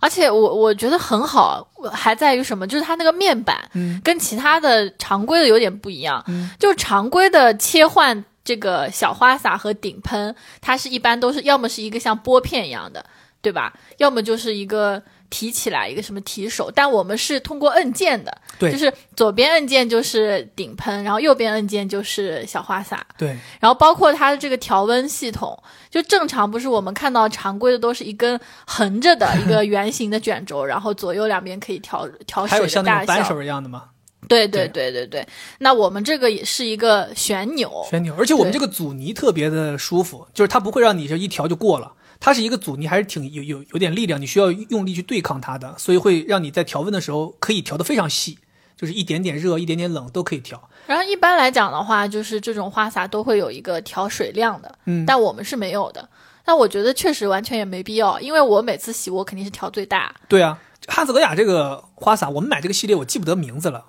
[0.00, 2.66] 而且我我觉得很好，还在于什么？
[2.66, 6.22] 就是它那个面板，嗯，跟其他的常规的有点不一样。
[6.28, 13.04] 嗯，就常规的切换这个小花洒和顶喷，它是一般都是要么是一个像拨片一样的，
[13.40, 13.72] 对吧？
[13.96, 23.06] 要么就是一个提起来一个什么提手，但我们是通过按键的，对就是左边按键就是顶喷，然后右边按键就是小花洒。
[23.18, 25.60] 对，然后包括它的这个调温系统，
[25.90, 33.28] 就正常不是我们看到常规的都是一根横着的一个圆形的卷轴，然后左右两边可以调调还有水的大像那种扳小。
[33.34, 33.84] 手一样的吗？
[34.26, 35.26] 对对对对对，
[35.58, 41.92] 那我们这个也是一个旋钮，旋钮，而且我们这个阻尼特别的舒服，就是它不会让你就一调就过了，
[42.24, 48.38] 它是一个阻尼，还是挺有有有点力量，你需要用力去对抗它的，所以会让你在调温的时候可以调得非常细，
[48.78, 50.70] 就是一点点热、一点点冷都可以调。
[50.86, 56.08] 然后一般来讲的话，就是这种花洒都会有一个调水量的，嗯，但我们是没有的。
[56.46, 60.14] 但我觉得确实完全也没必要，因为我每次洗我肯定是调最大。
[60.26, 60.58] 对啊，
[60.88, 63.84] 汉斯格雅这个花洒，我们买这个系列我记不得名字了，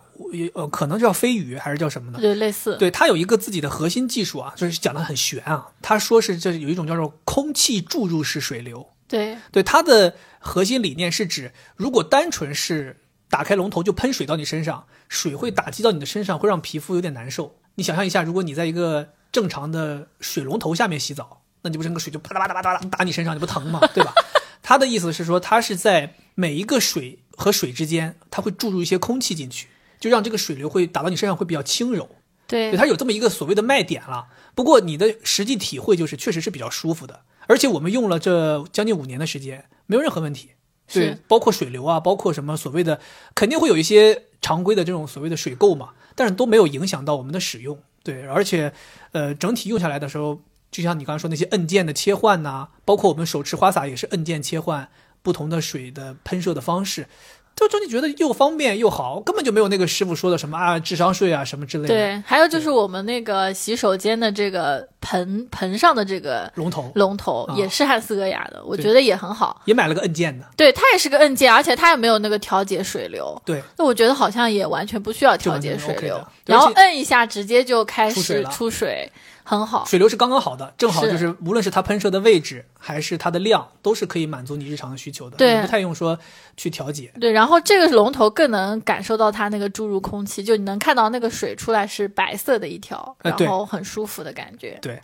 [0.53, 2.19] 呃可能叫飞鱼还是叫什么呢。
[2.19, 2.77] 对，类似。
[2.77, 5.67] 对，它有一个自己的核心技术啊，就是讲的很玄啊。
[5.81, 17.57] 他说是这有一种叫做空气注入式水流，对对，它的核心理念是指，如果单纯是打开龙头就喷水到你身上，水会打击到你的身上，会让皮肤有点难受。
[17.75, 23.79] 你想象一下，如果你在一个正常的水龙头下面洗澡，那你不是那个水就啪嗒啪嗒啪嗒啪嗒打你身上，你不疼吗？
[23.93, 24.13] 对吧？
[24.63, 29.67] 他的意思是说，它是在每一个水和水之间，它会注入一些空气进去，
[29.99, 32.09] 就让这个水流会打到你身上会比较轻柔。
[32.47, 34.27] 对对，它有这么一个所谓的卖点了。
[34.53, 37.21] 不过你的实际体会就是，确实是比较舒服的。
[37.47, 40.51] 而且我们用了这将近五年的时间，没有任何问题。
[40.91, 42.99] 对是，包括水流啊，包括什么所谓的，
[43.33, 47.79] 肯定会有一些常规的这种所谓的水垢嘛，但是都没有影响到我们的使用。
[48.03, 48.71] 对，而且，
[49.11, 50.39] 呃，整体用下来的时候，
[50.69, 54.87] 就像你刚才说那些按键的切换呐、包括我们手持花洒也是按键切换
[55.23, 57.07] 不同的水的喷射的方式，
[57.55, 61.87] 就就你觉得又方便又好，根本就没有那个师傅说的什么啊智商税啊什么之类的。
[61.87, 66.91] 对，还有就是我们那个洗手间的这个盆盆上的这个龙头。
[66.95, 67.55] 龙头啊。
[67.55, 69.61] 也是汉斯格雅的，我觉得也很好。
[69.63, 73.41] 也买了个按键的，对，它也是个按键，而且它也没有那个调节水流。
[73.45, 76.21] 对，那我觉得好像也完全不需要调节水流。
[76.45, 79.09] 然后摁一下直接就开始出水，
[79.45, 79.85] 很好。
[79.85, 86.17] 水流是刚刚好的，正好就是无论是它喷射的位置还是它的量，都是可以满足你日常的需求的，对你不太用说
[86.57, 87.13] 去调节。
[87.21, 94.79] 对，然后这个龙头更能感受到它那个注入空气，就你能看到那个水出来是白色的一条，然后很舒服的感觉。
[94.81, 94.99] 对，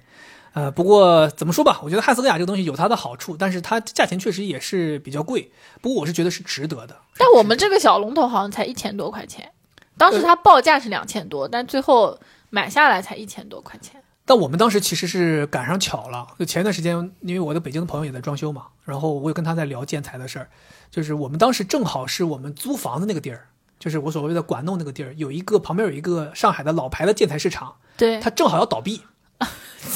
[0.53, 5.51] 呃，不过怎么说吧，我觉得汉斯格雅这个东西有它的好处，但是它价钱确实也是比较贵。
[5.81, 6.97] 不过我是觉得是值得的。
[7.17, 9.51] 但我们这个小龙头好像才一千多块钱，
[9.99, 12.19] 当时它报价是两千多，但最后
[12.49, 14.00] 买下来才一千多块钱。
[14.31, 20.49] 但我们当时其实是赶上巧了，就前一段时间，因为我的北京的朋友也在装修嘛，然后我有跟他在聊建材的事儿，
[20.89, 29.01] 就是我们当时正好是我们租房子那个地儿，就是我所谓的管弄那个地儿，有一个旁边有一个上海的老牌的建材市场，对，它正好要倒闭，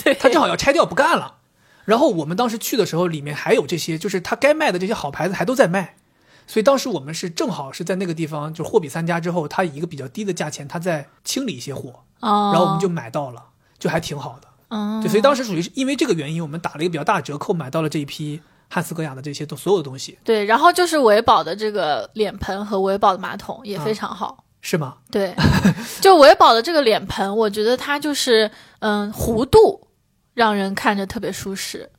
[0.03, 1.37] 对它正好要拆掉不干了。
[1.85, 5.95] 然后我们当时去的时候，里面还有这些，就是它该卖的这些好牌子还都在卖，
[6.45, 13.45] 所以当时我们是正好是在那个地方，就货比三家之后，他以一个比较低的价钱，他在清理一些货，哦，然后我们就买到了，
[13.77, 14.47] 就还挺好的。
[14.69, 24.43] 嗯，就所以当时属于是因为这个原因，我们打了一个比较大的折扣，买到了这一批汉斯格雅的这些都所有的东西，对，然后就是维宝的这个脸盆和维宝的马桶也啊非常好。
[24.61, 24.97] 是吗？
[25.11, 25.35] 对，
[26.01, 28.49] 就维宝的这个脸盆，我觉得它就是
[28.79, 29.87] 嗯弧度
[30.33, 31.91] 让人看着特别舒适。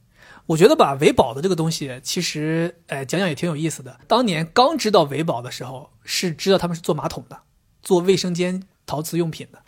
[0.46, 3.96] 我觉得吧，维宝的这个东西，其实，哎，讲讲也挺有意思的。
[4.08, 7.38] 当年刚知道维宝的时候，是知道他们是做马桶的，
[7.82, 9.60] 做卫生间陶瓷用品的。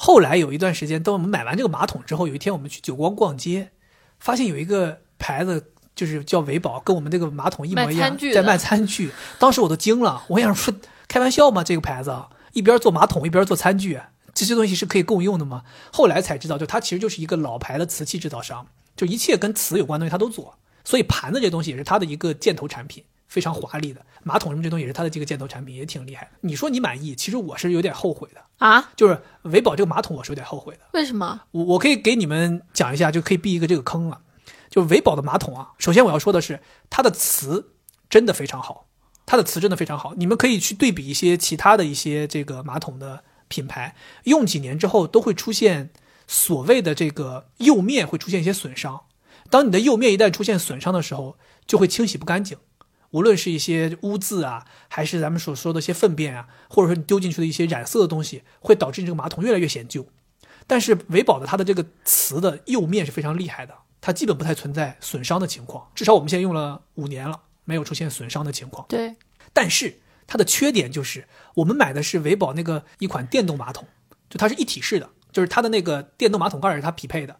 [0.00, 3.72] 后来有一段时间，等我们买完这个马桶之后，有一天我们去久光逛街，
[4.20, 9.10] 发现有一个牌子就是叫维宝，跟我们这个马桶一模一样在卖餐具。
[9.40, 10.72] 当时我都惊了，我想说，
[11.08, 11.64] 开玩笑吗？
[11.64, 14.00] 这个牌子啊一边做马桶一边做餐具，
[14.32, 15.64] 这些东西是可以共用的吗？
[15.92, 20.56] 后来才知道，就它其实就是一个老牌的瓷器制造商，就一切跟瓷有关的东西它都做。
[20.84, 24.04] 所以盘子这东西也是它的一个箭头产品，非常华丽的。
[24.24, 26.32] 马桶什么这东西也是它的这个箭头产品，也挺厉害的。
[26.40, 28.42] 你说你满意，其实我是有点后悔的。
[28.58, 28.90] 啊？
[28.96, 30.80] 就是维宝这个马桶，我是有点后悔的。
[30.94, 31.42] 为什么？
[31.52, 34.22] 我我可以给你们讲一下，就可以避一个这个坑了。
[34.68, 36.60] 就维宝的马桶啊，首先我要说的是，
[36.90, 37.72] 它的瓷
[38.10, 38.88] 真的非常好，
[39.24, 40.14] 它的瓷真的非常好。
[40.16, 45.90] 你们可以去对比一些其他的一些这个马桶的品牌，用几年之后都会出现
[46.26, 49.02] 所谓的这个釉面会出现一些损伤。
[49.48, 52.58] 当你的釉面一旦出现损伤的时候，就会清洗不干净。
[53.10, 60.06] 无论是一些污渍啊，还是咱们所说的一些粪便啊，或者说你丢进去的一些染色的东西，会导致你这个马桶越来越显旧。
[60.66, 65.88] 但是维宝的它的这个瓷的釉面是非常厉害的，它基本不太存在损伤的情况。
[65.94, 68.86] 至少我们现在用了五年了，没有出现损伤的情况。
[68.88, 69.16] 对，
[69.54, 73.88] 但是它的缺点就是，我们买的是维宝那个一款电动马桶，
[74.28, 77.36] 就它是一体式的，就是它的那个电动马桶盖也是它匹配的。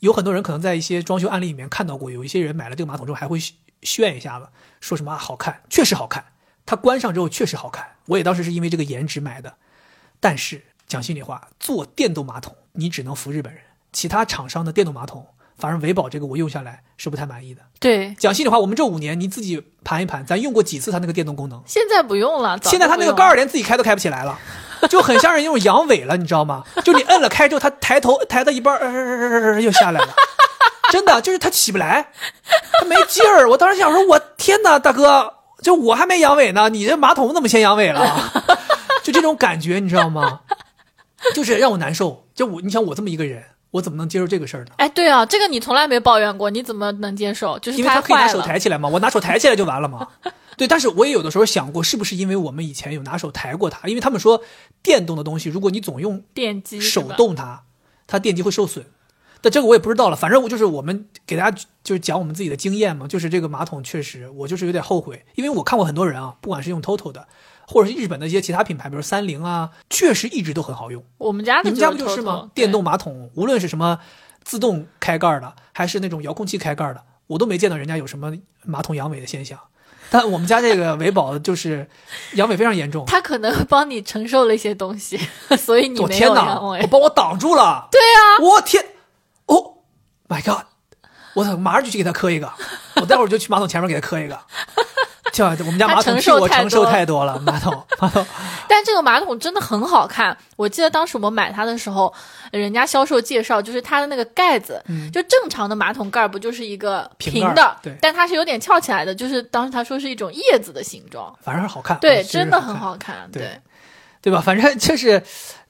[0.00, 3.38] 有很多人可能在一些装修案例里面看到过，有一些人买了这个马桶之后还会
[3.82, 4.48] 炫一下子，
[4.80, 6.24] 说什么啊好看，确实好看。
[6.64, 9.54] 它关上之后确实好看，我也当时是因为这个颜值买的。
[10.18, 13.62] 但是讲心里话，做电动马桶你只能服日本人，
[13.92, 17.62] 其他厂商的电动马桶，反正维保这个我用下来是不太满意的。
[17.78, 21.62] 对，讲心里话，我们这五年你自己盘一盘，咱用过几次它那个电动功能？
[21.66, 24.38] 现在不用了，早现在它那个盖儿连自己开都开不起来了，
[24.88, 26.62] 就很像是那种阳痿了，你知道吗？
[26.84, 30.08] 就你摁了开之后，他抬头抬到一半，呃，又下来了，
[30.90, 32.08] 真的就是他起不来，
[32.80, 33.48] 他没劲儿。
[33.50, 38.32] 我当时想说，我天哪，大哥，就我还没阳痿呢，你这马桶怎么先阳痿了？
[39.02, 40.40] 就这种感觉，你知道吗？
[41.34, 42.24] 就是让我难受。
[42.34, 44.70] 就我，你想我这么一个人，我怎么能接受这个事儿呢？
[44.76, 47.58] 哎，对啊，这个你从来没抱怨过，你怎么能接受？
[47.58, 50.06] 就是因为他可以拿手，抬起来嘛，我拿手抬起来就完了嘛。
[50.56, 53.86] 对，但是我也有的时候想过，是不是因为我们以前有拿手抬过它？
[53.88, 54.42] 因为他们说
[54.82, 57.64] 电动的东西，如果你总用电机手动它，
[58.06, 58.86] 它电机会受损。
[59.42, 67.28] 但这个我也不知道了，反正我就是我们给大家就是讲我们自己的经验嘛，就是这个马桶确实我就是有点后悔，因为我看过很多人啊，不管是用 TOTO 的，
[67.68, 71.04] 或者是日本的一些其他品牌，比如三菱啊，确实一直都很好用。
[71.18, 72.50] 我们家的你们家不就是是吗？
[72.54, 74.00] 电动马桶，无论是什么
[74.42, 78.32] 自动开盖的，还是那种遥控器开盖的，我都没见到人家有什么
[78.64, 79.60] 马桶阳痿的现象。
[80.10, 81.88] 但我们家这个维宝就是
[82.34, 83.04] 阳痿非常严重。
[83.08, 85.18] 他可能帮你承受了一些东西，
[85.58, 86.60] 所以你我天没有阳哪！
[86.60, 86.86] 我痿。
[86.86, 87.88] 把我挡住了。
[87.90, 88.84] 对啊，我天，
[89.46, 89.74] 哦
[90.28, 90.64] ，My God！
[91.34, 92.50] 我操，马上就去给他磕一个，
[92.96, 94.40] 我待会儿就去马桶前面给他磕一个。
[95.36, 98.24] 这我们家马桶我承受太多了，马桶马桶。
[98.68, 102.12] 但这个马桶真的很好看，我记得当时我们买它的时候，
[102.50, 104.82] 人家销售介绍就是它的那个盖子，
[105.12, 113.60] 就正常的马桶盖不就是一个平的，对但它是有点翘起来的，就是当时他说是一种叶子的形状，反正好看，对，真的很好看，对
[114.22, 114.40] 对，吧？
[114.40, 115.22] 反正就是，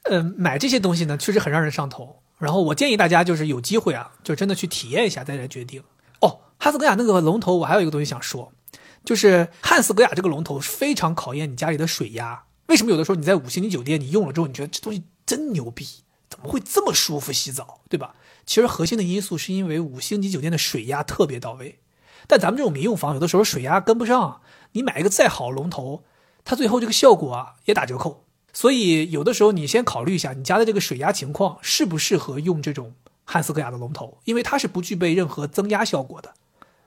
[0.02, 2.16] 呃，买这些东西呢，确实很让人上头。
[2.38, 5.82] 然后我建议大家就是有机会啊，就真的去体验一下再来决定。
[6.20, 8.52] 哦，哈斯格雅那个龙头，我还有一个东西想说，
[9.06, 12.42] 就是汉斯格雅这个龙头非常考验你家里的水压。
[12.66, 15.86] 为什么有的时候你在五星级酒店你用了之后，你觉得这东西真牛逼，
[16.28, 18.16] 怎么会这么舒服洗澡，对吧？
[18.44, 21.78] 其实核心的因素是因为五星级酒店的水压特别到位，
[22.26, 24.40] 但咱们这种民用房有的时候水压跟不上，
[24.72, 26.02] 你买一个再好龙头，
[26.44, 28.24] 它最后这个效果啊也打折扣。
[28.52, 32.94] 所以有的时候你先考虑一下你家的这个水压情况适不适合用这种
[33.24, 36.34] 汉斯格雅的龙头，因为它是不具备任何增压效果的。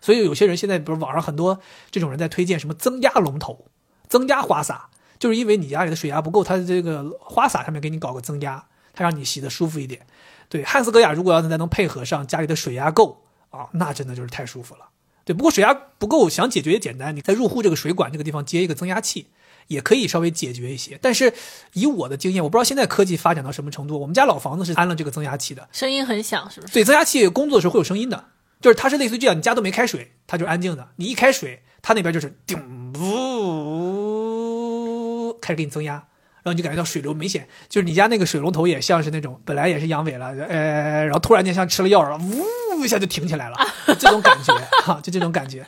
[0.02, 1.60] 所以有些人现在比如网上很多
[1.92, 3.66] 这种人在推荐什么增压龙头、
[4.08, 10.06] 增压花洒，就是因为你家里的水压不够，它的这个花洒上面给你搞个增压，它让你洗的舒服一点。
[10.48, 14.86] 对，汉斯格雅如果要是再能配合上家里的水压够啊，那真的就是太舒服了。
[15.26, 19.28] 对，不过水压不够，想解决也简单，你在入户这个水管这个地方接一个增压器，
[19.68, 20.98] 也可以稍微解决一些。
[21.00, 21.32] 但是
[21.74, 26.74] 以我的经验，我不知道现在科技发展到什么程度，我们家老房子是安了这个增压器的，声音很响，是不是？
[26.74, 28.26] 对增压器工作的时候会有声音的，
[28.62, 32.60] 就是它是类似于这样，你家都没开水，它就是安静的，你一开水，它那边就是叮
[33.00, 43.56] 呜，开始给你增压，然后你就感觉到水流明显，就是你家那个水龙头也像是那种本来也是阳痿了，呃，然后突然间像吃了药了，呜一下就挺起来了，
[43.98, 44.54] 这种感觉
[44.84, 45.66] 哈、就这种感觉，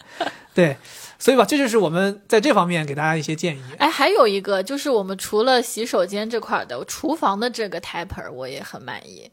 [0.54, 0.76] 对，
[1.18, 3.62] 所以吧，这就是我们在这方面给大家一些建议。
[3.78, 9.32] 哎，还有一个就是我们除了洗手间这块的，厨房的这个台盆儿我也很满意。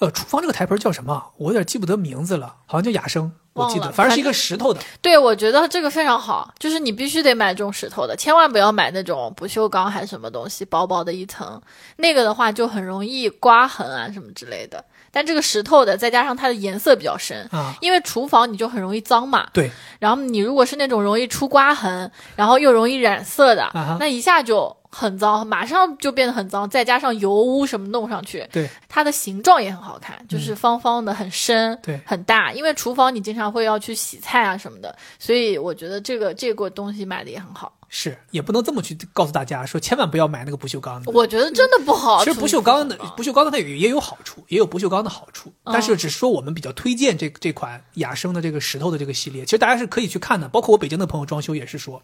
[0.00, 1.30] 呃，厨房这个台盆叫什么？
[1.38, 4.80] 我有点记不得名字了，好像叫雅生，我记得，反正是一个石头的。
[5.02, 11.60] 对，我觉得这个非常好，就是你必须得买这种石头的，千万不要买那种不锈钢还是什么东西，薄薄的一层，
[11.96, 14.84] 那个的话就很容易刮痕啊什么之类的。
[15.10, 19.48] 但这个石头的，再加上它的颜色比较深，啊，因为厨房你就很容易脏嘛。
[19.52, 19.68] 对，
[19.98, 32.52] 然后你如果是那种容易出刮痕，然后又容易染色的，啊那一下就很脏，马上就变得很脏，再加上油污什么弄上去，对，它的形状也很好看，就是方方的，很深，对很大。
[32.52, 37.72] 因为厨房你经常会要去洗菜啊什么的，所以我觉得这个这个东西买的也很好。
[37.90, 41.10] 是，也不能这么去告诉大家说，千万不要买那个不锈钢的。
[41.10, 42.22] 我觉得真的不好。
[42.22, 50.46] 其实不锈钢的不锈钢的它有也有好处，也有不锈钢的好处，嗯但是只是说我们比较推荐这这款雅生的这个石头的这个系列，其实大家是可以去看的。
[50.48, 52.02] 包括我北京的朋友装修也是说，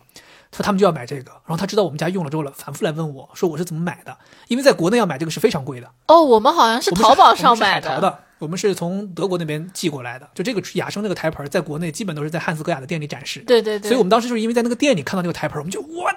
[0.52, 4.16] 说他们就要买这个，然后他知道我们家用了之后了，反复来问我说我是怎么买的，
[4.48, 16.10] 因为在国内要买这个是非常贵的，哦，我们好像是淘宝我们是上买海淘的，我们是从德国那边寄过来的，就这个雅生这个台盆，在国内基本都是在汉斯格雅的店里展示，对对对，所以我们当时就是因为在那个店里看到那个台盆，我们就我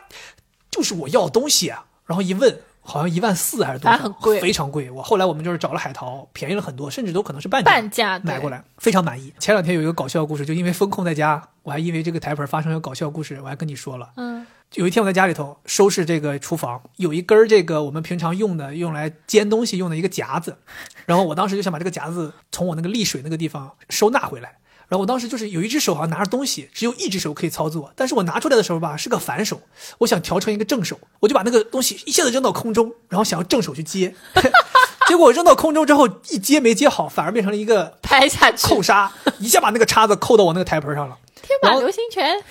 [0.70, 1.86] 就是我要的东西啊。
[2.06, 2.58] 然后一问，
[2.90, 4.90] 好像一万四还是多很贵非常贵。
[4.90, 9.34] 我后来我们就是找了海淘，便宜了很多，甚至都可能是半价半价对买过来，非常满意。
[9.40, 14.10] 前两天有一个搞笑故事，就因为风控在家，我还因为这个台盆发生了搞笑故事，我还跟你说了。
[14.16, 20.58] 嗯有一天我在家里头收拾这个厨房，有一根儿这个我们平常用的用来煎东西用的一个夹子，
[21.06, 24.58] 然后我当时就想把这个夹子从我那个沥水那个地方收纳回来。
[24.88, 29.62] 然后我当时就是有一只手好像拿着东西，只有一只手可以操作，但是我拿出来的时候吧是个反手，
[30.00, 34.16] 我想调成一个正手，我就把那个东西一下子扔到空中，然后想要正手去接，
[35.08, 41.18] 结果扔到空中之后一接没接好，反而变成了一个拍下去，扣杀，一下把那个叉子扣到我那个台盆上了。
[41.42, 42.42] 天马流星拳，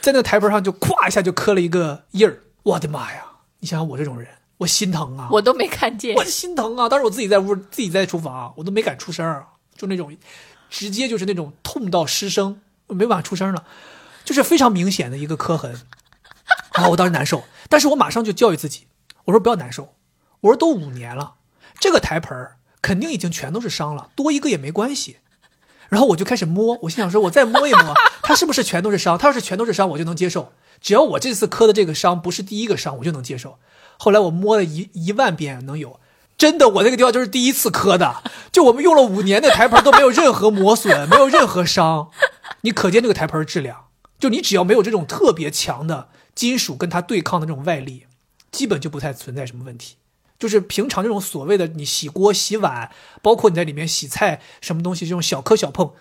[0.00, 3.24] 在那个台盆上就咵一下就磕了一个印儿，我的妈呀！
[3.60, 4.28] 你想想我这种人，
[4.58, 6.24] 我心疼啊，我都没看见我。
[6.24, 6.88] 心疼啊！
[6.88, 10.14] 当时我自己在屋，自己在厨房啊，我都没敢出声儿，就那种
[10.72, 13.66] 直接就是那种痛到失声，没办法出声了，
[14.24, 15.82] 就是非常明显的一个磕痕。
[16.74, 18.86] 然后我当时难受，但是我马上就教育自己，
[19.26, 19.92] 我说不要难受，
[20.40, 21.34] 我说都五年了，
[21.78, 22.48] 这个台盆
[22.80, 25.18] 肯定已经全都是伤了，多一个也没关系。
[25.90, 29.18] 然后我就开始摸，我心想说，我再摸一摸，它是不是全都是伤？
[29.18, 30.54] 它要是全都是伤，我就能接受。
[30.80, 33.58] 只要我这次磕的这个伤不是第一个伤，我就能接受。
[33.98, 36.00] 后来我摸了一一万遍能有，
[36.42, 38.20] 真的，我那个地方就是第一次磕的，
[38.50, 42.10] 就我们用了五年的台盆都没有任何磨损， 没有任何伤，
[42.62, 43.84] 你可见这个台盆质量。
[44.18, 48.06] 就你只要没有这种特别强的金属跟它对抗的这种外力，
[48.50, 49.94] 基本就不太存在什么问题。
[50.36, 52.90] 就是平常这种所谓的你洗锅、洗碗，
[53.22, 55.92] 包括你在里面洗菜什么东西，这种小磕小碰，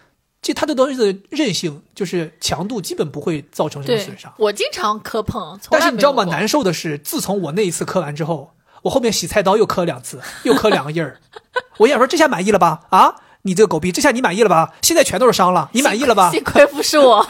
[0.42, 4.34] 这它的东西的韧性就是强度基本不会造成什么损伤。
[4.40, 6.24] 我经常磕碰，但是你知道吗？
[6.24, 11.20] 难受的是，自从我那一次磕完之后，我后面洗菜刀又磕两次， 又磕两个印儿。
[11.78, 12.82] 我想说，这下满意了吧？
[12.90, 14.74] 啊，你这个狗逼，这下你满意了吧？
[14.82, 16.32] 现在全都是伤了，你满意了吧？
[16.32, 17.26] 幸 亏不是我。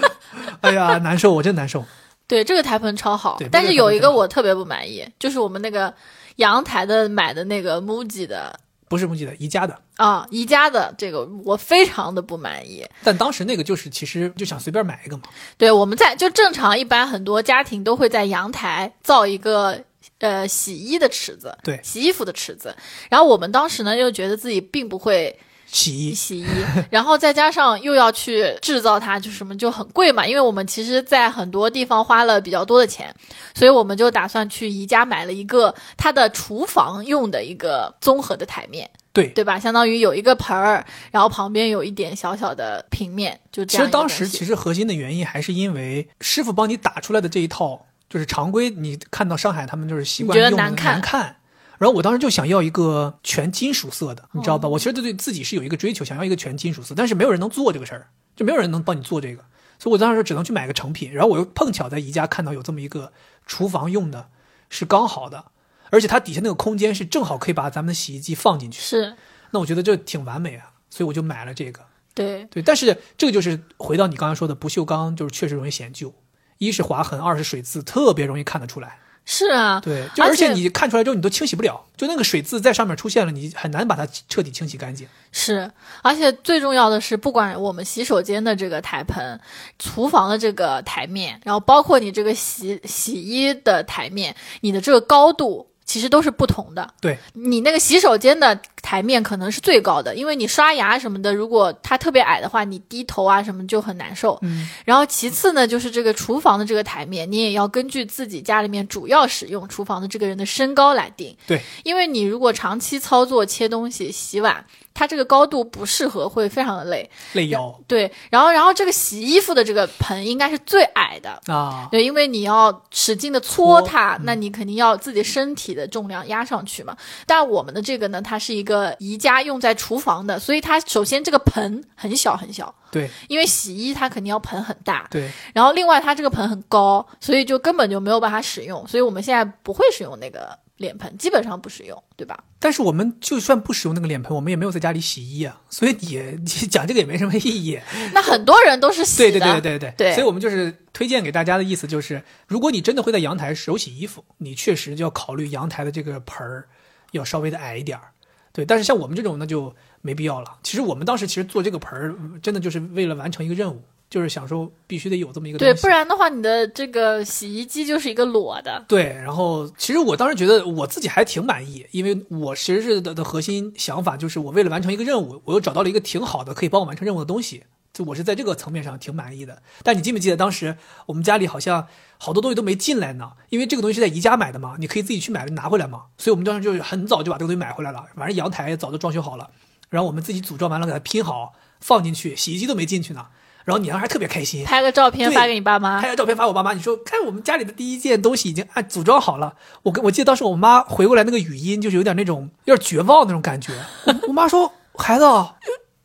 [0.62, 1.84] 哎呀，难受，我真难受。
[2.26, 5.92] 对，这个台盆超好，但是有一个我特别不满意，就是我们那个
[6.36, 9.78] 阳台的买的那个 MUJI 的不是木吉的，宜家的。
[9.96, 12.84] 啊，宜家的这个我非常的不满意。
[13.04, 15.24] 但当时那个就是，其实就想随便买一个嘛。
[15.56, 19.80] 对，我们在就正常一般很多家庭都会在阳台造一个
[20.18, 22.74] 呃洗衣的池子，对洗衣服的池子。
[23.10, 26.46] 然后我们当时呢又觉得自己并不会洗衣，洗衣，
[26.90, 30.24] 然后再加上又要去制造它，就什么就很贵嘛。
[30.26, 33.12] 因为我们其实，在很多地方花了比较多的钱，
[33.54, 39.26] 所以我们就打算去宜家买了一个它的厨房用的一个综合的台面，对。
[39.30, 39.58] 对吧？
[39.58, 43.92] 相当于有一个盆儿，然后旁边有一点小小的平面，就这样其实。
[43.92, 51.36] 当时其实核心的原因还是因为师傅帮你打出来的这一套，就是常规，你看到上海他们就是习惯用的难看难看。
[51.78, 54.68] 然后我当时就想要一个全金属色的，你知哦道吧？
[54.68, 59.44] 我其实对对自己是有一个追求，想要一个全金属色，但是没有人能做这个事儿，就没有人能帮你做这个，
[59.78, 61.12] 所以我当时只能去买个成品。
[61.12, 63.12] 然后我又碰巧在宜家看到有这么一个
[63.44, 64.28] 厨房用的，
[64.70, 65.44] 是刚好的，
[65.90, 69.14] 而且它底下那个空间是正好可以把咱们的洗衣机放进去，是
[69.50, 71.82] 那我觉得这挺完美啊，所以我就买了这个。
[72.14, 76.14] 对对，但是这个就是回到你刚才说的，不锈钢就是确实容易显旧，
[76.58, 78.98] 一是划痕，二是水渍特别容易看得出来。
[79.28, 85.08] 是啊，对，就而且而且你看出来之后你都清洗不了，就那个水渍在上面出现了，你很难把它彻底清洗干净。
[85.32, 85.68] 是，
[86.02, 89.40] 而且最重要的是，不管我们洗手间的这个台盆、
[89.80, 96.86] 厨房的这个台面，然后包括你这个洗洗衣的台面，你的这个高度其实都是不同的。
[97.00, 104.38] 对，你那个洗手间的台面可能是最高的，因为你刷牙什么的，如果它特别矮的话，你低头啊什么就很难受。
[104.42, 111.34] 嗯，然后其次呢，就是这个厨房的这个台面，你也要根据自己家里面主要使用厨房的这个人的身高来定。
[111.46, 114.64] 对，因为你如果长期操作切东西、洗碗，
[114.96, 117.08] 它这个高度不适合，会非常的累。
[117.34, 121.38] 累腰对，然后然后这个洗衣服的这个盆应该是最矮的。
[121.52, 126.96] 啊，对，因为你要使劲的搓搓它，嗯那你肯定要自己身体的重量压上去嘛。
[127.26, 142.44] 但我们的这个呢，它是一个宜家用在厨房的，所以它首先这个盆很小很小，对因为洗衣它肯定要盆很大，对，然后另外它这个盆很高，所以就根本就没有办法使用，所以我们现在不会使用那个脸盆，基本上不使用，对吧？
[142.58, 147.78] 但是我们就算不使用那个脸盆，我们也没有在家里洗衣啊，所以也你讲这个也没什么意义。
[148.12, 156.68] 那很多人都是洗对的，对对对对对所以我们就是推荐给大家的意思就是，如果你真的会在阳台手洗衣服，你确实就要考虑阳台的这个盆儿
[157.12, 158.12] 要稍微的矮一点儿。
[158.52, 160.58] 对，但是像我们这种那就没必要了。
[160.62, 168.84] 其实我们当时其实做这个盆儿，嗯真的就是为了完成一个任务，就是想说必须得有这么一个东对，不然的话，你的这个洗衣机就是一个裸的。
[168.86, 179.60] 对，然后其实我当时觉得我自己还挺满意，因为我其实是的的核心想法就是我为了完成一个任务，我又找到了一个挺好的可以帮我完成任务的东西，就我是在这个层面上挺满意的。
[179.82, 180.76] 但你记不记得当时
[181.06, 181.88] 我们家里好像
[182.18, 183.32] 好多东西都没进来呢？
[183.48, 186.04] 因为这个东西是在宜家买的嘛，你可以自己去买拿回来嘛。
[186.16, 189.50] 所以我们当时就很早就把这个东西买回来了，反正阳台也早就装修好了，
[189.90, 193.26] 然后我们自己组装完了给它拼好放进去，洗衣机都没进去呢。
[193.66, 196.08] 然后你当时还特别开心，拍个照片发给你爸妈拍。
[196.08, 199.52] 个照片发我爸妈，你说看我们家里的第一件东西已经按组装好了。
[199.82, 203.72] 我跟我记得当时我妈回过来那个语音就是有点那种有点绝望那种感觉。
[204.04, 205.24] 我我妈说：“孩子，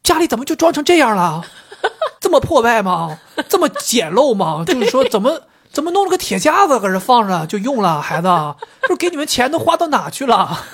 [0.01, 1.45] 家里怎么就装成这样了？
[2.20, 3.20] 这么破败吗？
[3.47, 4.64] 这么简陋吗？
[4.66, 5.41] 就是说怎么
[5.72, 8.01] 怎么弄了个铁架子搁这放着就用了？
[8.01, 8.28] 孩子，
[8.88, 10.66] 说给你们钱都花到哪去了？”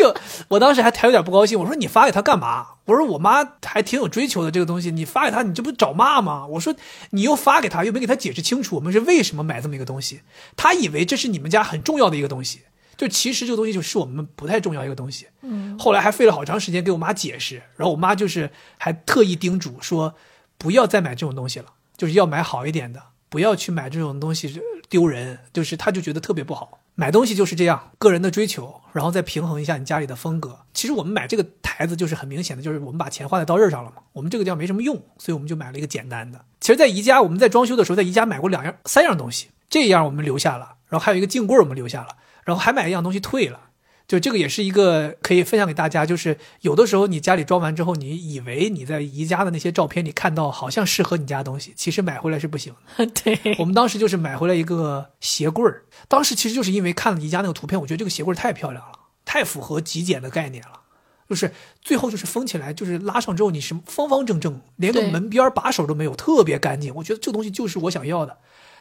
[0.00, 0.14] 就
[0.48, 2.68] 我当时还还有点不高兴，我说你发给他干嘛？
[2.86, 6.46] 我说我妈还挺有追求的这个东西，你发给他，你这不找骂吗？
[6.46, 6.74] 我说
[7.10, 10.22] 你又发给他，又没给他解释清楚我们是为什么买这么一个东西，
[10.56, 12.62] 他以为这是你们家很重要的一个东西，
[12.96, 15.26] 就其实这个东西就是我们不太重要一个东西。
[15.42, 20.14] 嗯，后来还费了好长时间给我妈解释，然后我妈就是还特意叮嘱说
[20.58, 24.60] 不要再买这种东西了，就是要买好一点的，不要去买这种东西
[24.90, 26.80] 丢人，就是他就觉得特别不好。
[26.96, 30.58] 买东西就是这样，个人的追求，然后再平衡一下你家里的风格。
[30.74, 34.02] 其实我们买这个台子就是很明显的，就是我们把钱花在刀刃上了嘛。
[34.12, 36.44] 我们这个地方没什么用，所以我们就买了一个简单的。
[36.60, 42.08] 其实，在宜家我们在装修的时候，在宜家买过两样、三样东西，这样我们留下了，然后还有一个镜柜我们留下了，
[42.44, 43.69] 然后还买一样东西退了。
[44.10, 53.06] 就这个也是一个可以分享给大家，就是有的时候你家里装完之后，你以为你在宜家的那些照片里看到好像适合你家的东西，其实买回来是不行的。
[53.22, 60.80] 对，我们当时就是买回来一个鞋柜儿，当时其实就是因为看了宜家那个图片，我觉得这个鞋柜儿太漂亮了，太符合极简的概念了。
[61.28, 66.92] 就是最后就是封起来，就是拉上之后你是方方正正，连个门边把手都没有，特别干净。
[66.96, 68.38] 我觉得这个东西就是我想要的。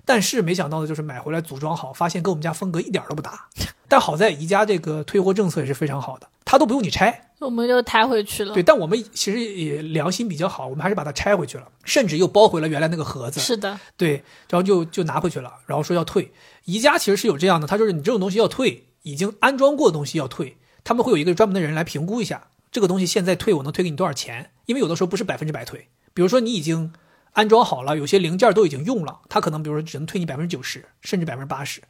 [0.09, 3.47] 但是没想到的就是买回来组装好，发现跟我们家风格一点都不搭。
[3.87, 8.55] 但好在宜家这个退货政策也是非常好的，它都不用你拆，我们就抬回去了。
[8.55, 8.63] 对。
[8.63, 13.39] 但我们其实也良心比较好，我们还是把它拆回去了，甚至又包回了原来那个盒子。
[13.39, 16.33] 是的，对，然后就就拿回去了，然后说要退。
[16.65, 26.91] 宜家其实是有这样的，他就是你这种东西要退，已经安装过的东西要退，他们会有一个专门的人来评估一下这个东西现在退我能退给你多少钱，因为有的时候不是百分之百退，比如说你已经
[27.33, 31.81] 安装好了，有些零件都已经用了，他可能比如说只能退你百分之九十，甚至百分之八十。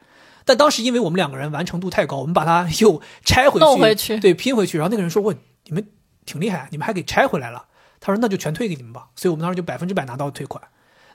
[0.46, 4.78] 但当时因为我们两个人完成度太高，我们把它又拆回去，弄回去对，拼回去。
[4.78, 5.34] 然后那个人说：“我
[5.66, 5.88] 你们
[6.26, 7.66] 挺厉害，你们还给拆回来了。”
[8.00, 10.64] 他说：“那就全退给你们吧。”所以我们当时就百分之百拿到退款。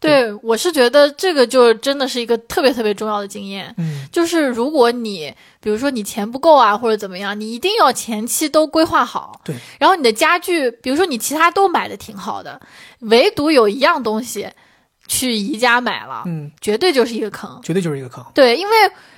[0.08, 3.74] 对我是觉得这个就真的是一个特别特别重要的经验。
[3.78, 9.40] 嗯，就是如果你比如说你钱不够啊，或者怎么样，你一定要前期都规划好。
[9.44, 9.54] 对。
[9.78, 12.60] 然后你的家具，比如说你其他都买的挺好的，
[13.00, 14.48] 唯独有一样东西
[15.06, 17.60] 去宜家买了，嗯，绝对就是一个坑。
[17.62, 18.24] 绝对就是一个坑。
[18.34, 18.74] 对，因为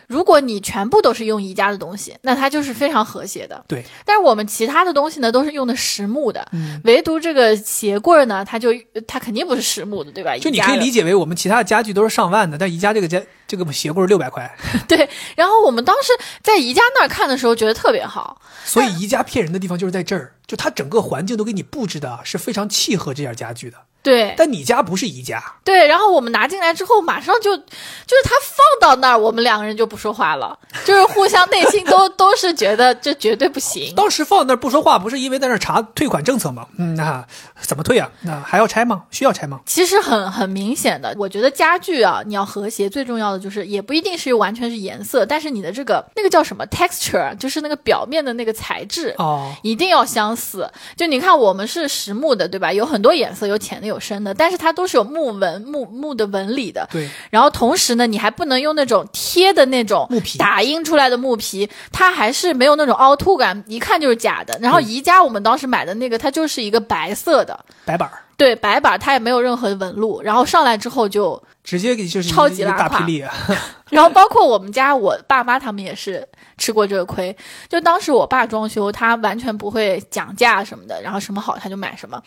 [0.06, 3.64] 如果你全部都是用宜家的东西，那它就是非常和谐的。
[3.66, 8.70] 对，但是我们其他的东西呢，都是用的实木的，嗯唯独这个鞋柜呢，它就
[9.06, 10.36] 它肯定不是实木的，对吧？
[10.38, 15.08] 就你可以理解为我们其他的家具都是上万的，但宜家这个家这个鞋柜六百块， 对。
[15.34, 18.40] 然后我们当时在宜家那儿看的时候，觉得特别好。
[18.64, 23.76] 所以宜家骗人的地方就是在这儿，就它整个环境都给你布置的是非常契合这件家具的。
[24.06, 33.92] 对但你家不是宜家，对，然后我们拿进来之后，马上就就是他放到那儿，我们两个人就不说话了，就是互相内心都 都是觉得这绝对不行。
[33.96, 36.66] 当时放那儿不说话，不是因为在那儿查退款政策吗？
[36.78, 37.26] 嗯，那
[37.60, 38.08] 怎么退啊？
[38.22, 39.02] 那还要拆吗？
[39.10, 39.60] 需要拆吗？
[39.66, 49.14] 其实很很明显的，我觉得家具啊，你要和谐，最重要的就是也不一定是完全是颜色，但是你的这个那个叫什么 texture，就是那个表面的那个材质。
[49.18, 52.72] 哦，一定要相似，就你看，我们是实木的，对吧？
[52.72, 56.88] 有很多颜色，有浅的，有深的，但是它都是有木纹、木木的纹理的。
[56.90, 64.58] 对，然后同时呢，你还不能用那种贴的那种木皮打印出来的木皮，它还是没有那种凹凸感，一看就是假的。
[64.60, 70.20] 然后宜家我们当时买的那个，它就是一个白色的，白板儿对，白板，它也没有任何纹路。
[70.20, 73.32] 然后上来之后就，直接给就是一超级拉胯大霹雳啊。
[73.88, 76.26] 然后包括我们家我爸妈他们也是
[76.58, 77.34] 吃过这个亏。
[77.66, 82.20] 就当时我爸装修，他完全不会讲价什么的，然后什么好他就买什么。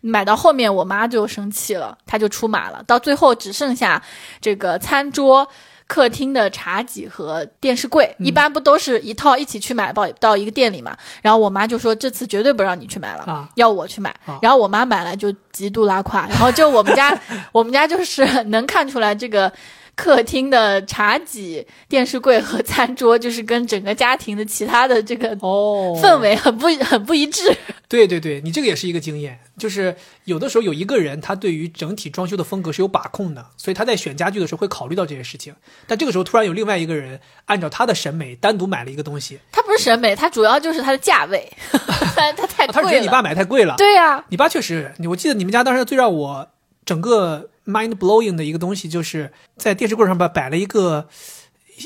[0.00, 2.82] 买到后面，我妈就生气了，她就出马了。
[2.86, 4.02] 到最后只剩下
[4.40, 5.46] 这个餐桌、
[5.86, 10.96] 客厅的茶几和电视柜，一般不都是一套一起去买到到一个店里嘛？
[11.22, 14.10] 然后我妈就说这次绝对不让你去买了，啊要我去买。
[14.26, 17.18] 啊然后我妈买来就极度拉胯，然后就我们家
[17.52, 19.52] 我们家就是能看出来这个。
[20.00, 27.54] 客厅的茶几、电视柜和餐桌，就是跟整个家庭的其他的这个哦氛围很不 很不一致。
[27.86, 29.94] 对对对，你这个也是一个经验，就是
[30.24, 35.54] 有的时候有一个人他对于整体装修的风格是有把控的，所以他在选家具的时候会考虑到这些事情。
[35.86, 41.52] 但这个时候突然有另外一个人按照他的审美单独买了一个东西，他不是审美，他主要就是他的价位，
[42.16, 42.94] 它它太啊他是觉。
[42.94, 43.74] 得你爸买太贵了。
[43.76, 46.48] 对呀、你爸确实，我记得你们家当时最让我
[46.86, 51.08] 整个 mind blowing 的一个东西，就是在电视柜上边摆了一个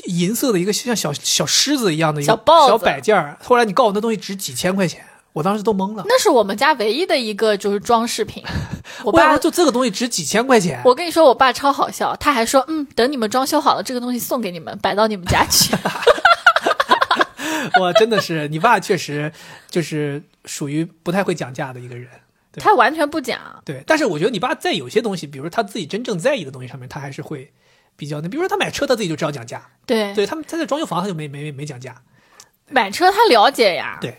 [0.05, 3.37] 银色的一个像小小狮子一样的一个小摆件儿。
[3.43, 6.03] 后来你告诉我那东西值几千块钱，我当时都懵了。
[6.07, 8.43] 那是我们家唯一的一个就是装饰品。
[9.03, 10.81] 我爸就这个东西值几千块钱？
[10.85, 15.75] 我跟你说，我爸超好笑，他还说，嗯，等你们装修好了，这个东西送给你们，摆到你们家去。
[17.79, 19.31] 我真的是，你爸确实
[19.69, 22.07] 就是属于不太会讲价的一个人。
[22.55, 23.61] 对他完全不讲。
[23.63, 27.51] 对，但是我觉得你爸在有些东西，比如说他自己真正在意的东西上面，他还是会
[27.95, 29.69] 比较那，比如说他买车，他自己就知道讲价。
[29.85, 32.01] 对，对他们，他在装修房他就没没没讲价。
[32.69, 33.97] 买车他了解呀。
[34.01, 34.17] 对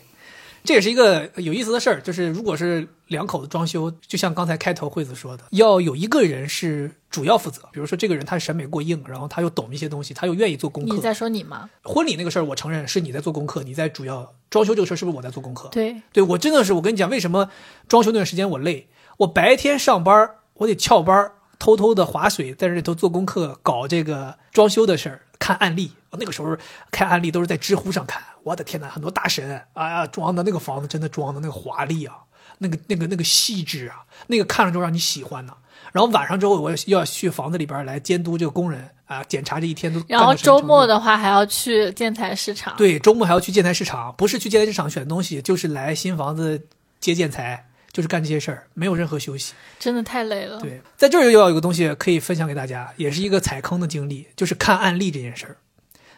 [0.67, 10.93] 这也是一个有意思的事儿，就是如果是两口子装修，就像刚才开头惠子说的，要有一个人是主要负责，比如说这个人他审美过硬，然后他又懂一些东西，他又愿意做功课。
[10.93, 11.69] 你在说你吗？
[11.83, 15.69] 婚礼那个事儿，我承认是你在做功课，你在主要装修这个事儿是不是我在做功课？
[15.69, 17.49] 对，对我真的是，我跟你讲，为什么
[17.87, 18.89] 装修那段时间我累？
[19.19, 25.93] 我白天上班，我得翘班，偷偷的划水，在这里头做功课，搞这个装修的事儿，看案例。
[26.19, 26.57] 那个时候
[26.89, 32.15] 看案例都是在知乎上看，我的天呐，很多大神，哎呀，装的那个房子真的装的那个华丽啊，
[32.59, 35.53] 那个那个那个细致啊，那个看了之后让你喜欢呢。
[35.91, 40.33] 然后晚上之后，我要去房子里边来监督这个工人啊，检查这一天都然后。
[40.33, 42.73] 周末的话还要去建材市场。
[42.77, 46.67] 对，周末还要去建材市场，不是去建材市场选东西，就是来新房子
[46.99, 49.53] 接建材，就是干这些事儿，没有任何休息。
[49.77, 50.59] 真的太累了。
[50.59, 55.57] 对，在这儿又要有个东西可以分享给大家，也是一个踩坑的经历，就是看案例这件事儿。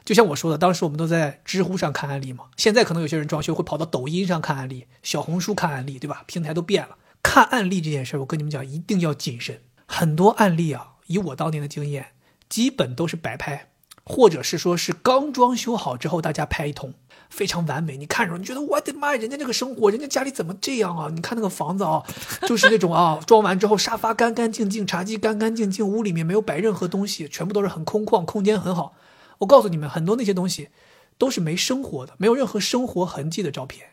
[0.09, 6.23] 就像我说的，当时我们都在知乎上看案例嘛，现在可能有些人装修会跑到抖音上看案例，小红书看案例，对吧？
[6.25, 9.61] 平台都变了，看案例这件事儿，我跟你们讲，一定要谨慎。
[9.85, 12.07] 很多案例啊，以我当年的经验，
[12.49, 13.67] 基本都是摆拍，
[14.03, 16.95] 或者是说是刚装修好之后大家拍一通，
[17.29, 17.95] 非常完美。
[17.95, 21.11] 你看着你觉得我的妈呀，人家这个生活，人家家里怎么这样啊？
[21.13, 22.03] 你看那个房子啊，
[22.47, 28.95] 就是那种啊，装完之后沙发干干净净，茶几干干净净，屋里面没有摆任何东西，全部都是很空旷，空间很好。
[29.39, 30.69] 我告诉你们，很多那些东西
[31.17, 33.87] 都是没生活的，没有任何生活痕迹的照片。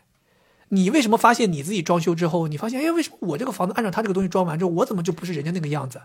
[0.69, 6.01] 你为什么发现你自己装修之后，你发现，哎，为什么我这个房子按照他这个东西装完之后，我怎么就不是人家那个样子？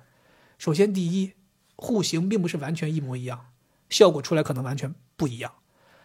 [0.59, 1.33] 首先，第一，
[1.75, 3.47] 户型并不是完全一模一样，
[3.89, 5.53] 效果出来可能完全不一样。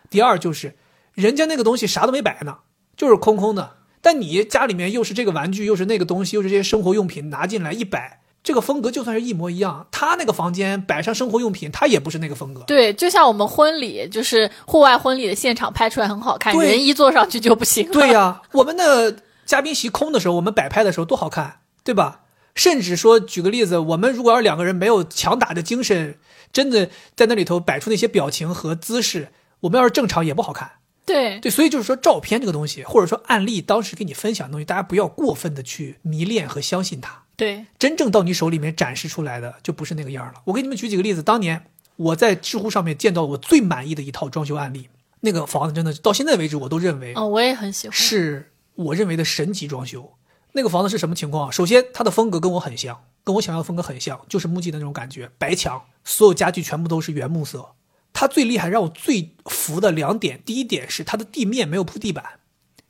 [0.09, 0.75] 第二，就是
[1.13, 2.59] 人家那个东西啥都没摆呢，
[2.95, 12.61] 就是空空的，但你家里面又是这个玩具，又是那个东西，又是这些生活用品拿进来一摆，这个风格就算是一模一样，他那个房间摆上生活用品，他也不是那个风格。
[12.61, 17.91] 对，就像我们婚礼，就是户外婚礼的现场拍出来很好看，人一坐上去就不行了。
[17.91, 22.21] 对呀、我们的嘉宾席空的时候，我们摆拍的时候多好看，对吧？
[22.55, 26.17] 甚至说，举个例子，我们如果要是两个人没有强打的精神，
[26.53, 29.27] 真的在那里头摆出那些表情和姿势，
[29.59, 30.71] 我们要是正常也不好看。
[31.05, 37.23] 对对，所以就是说，照片这个东西，或者说案例，当时给你分享的东西，大家不要过分的去迷恋和相信它。
[37.37, 40.41] 对真正到你手里面展示出来的就不是那个样了。
[40.45, 44.89] 我给你们举几个例子，当年我在知乎上面见到我最满意的一套装修案例，
[45.21, 47.95] 那个房子真的到现在为止我都认为哦，我也很喜欢。
[47.95, 50.13] 是我认为的神级装修。
[50.53, 51.51] 那个房子是什么情况啊？
[51.51, 57.75] 首先，它的风格跟我很像，跟我想要的风格很像，就是木吉的那种感觉，白墙，所有家具全部都是原木色。
[58.13, 62.39] 它最厉害，让我最服的两点，第一点是它的地面没有铺地板，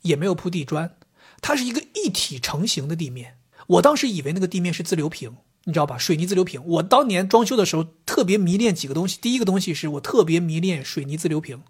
[0.00, 0.96] 也没有铺地砖，
[1.42, 3.34] 它是一个一体成型的地面。
[3.68, 5.98] 我当时以为那个地面是自流平，你知道吧？
[5.98, 6.60] 水泥自流平。
[6.64, 11.62] 我当年装修的时候特别迷恋几个东西，第一个东西是我特别迷恋水泥自流平，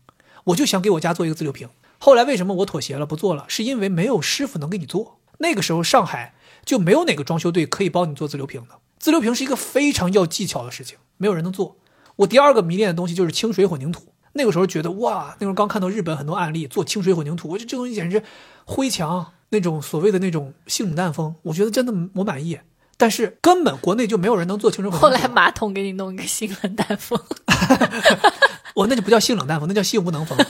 [0.44, 1.68] 我就想给我家做一个自流平。
[1.98, 3.44] 后来为什么我妥协了不做了？
[3.48, 5.18] 是因为没有师傅能给你做。
[5.38, 6.34] 那个时候上海
[6.64, 8.78] 就没有哪个装修队可以帮你做自流平的。
[9.00, 11.76] 自流平是一个非常要技巧的事情，没有人能做。
[12.16, 14.12] 我第二个迷恋的东西就是清水混凝土。
[14.34, 18.22] 那个时候觉得哇，那时候刚看到日本很多案例做清水混凝土，我觉得这东西简直
[18.64, 22.58] 灰墙那种所谓的那种性冷淡风，我觉得真的我满意。
[22.96, 24.90] 但是根本国内就没有人能做清水。
[24.90, 27.18] 后来马桶给你弄一个性冷淡风
[28.74, 30.36] 我那就不叫性冷淡风，那叫性无能风。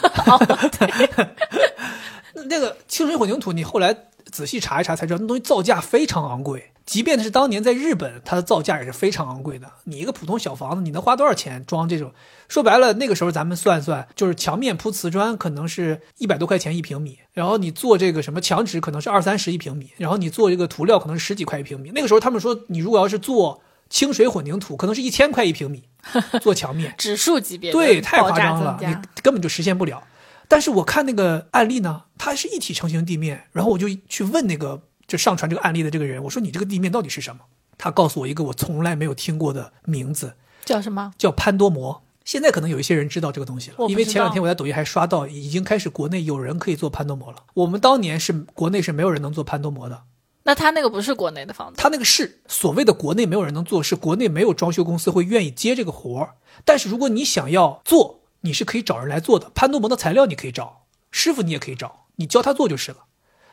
[2.47, 3.95] 那个清水混凝土，你后来
[4.31, 6.73] 仔细查一查才知道，那东西造价非常昂贵。
[6.87, 9.71] 即便是当年在日本，它的造价也是非常昂贵的。
[9.85, 12.15] 你一个普通小房子，你能花多少钱装这种？
[12.49, 21.93] 说白了，那个时候咱们算算，就是墙面铺瓷砖可能是一百多块钱一平米，然后你做这个什么墙纸可能是二三十一平米，然后你做这个涂料可能是十几块一平米。
[21.95, 25.85] 那个时候他们说，你如果要是做清水混凝土，可能是一千块一平米
[26.41, 26.95] 做墙面。
[26.97, 30.03] 指数级别对，太夸张了，你根本就实现不了。
[30.49, 37.43] 但是我看那个案例呢，它是一体成型地面，然后我就去问那个就上传这个案例的这个人，我说你这个地面到底是什么？
[37.77, 40.35] 他告诉我一个我从来没有听过的名字，
[40.65, 41.13] 叫什么？
[41.19, 42.03] 叫潘多膜。
[42.29, 47.39] 现在可能有一些人知道这个东西了因为前两天我在抖音还刷到，已经开始国内有人可以做潘多膜了。
[47.55, 50.03] 我们当年是国内是没有人能做潘多膜的，
[50.43, 56.35] 那他那个不是国内的房子，他那个是所谓的国内没有人能做，是国内没有装修公司会愿意接这个活儿。
[56.67, 59.51] 但是如果你想要做，你是可以找人来做的。
[59.55, 62.99] 潘多膜的材料你可以找，师傅你也可以找，你教他做就是了。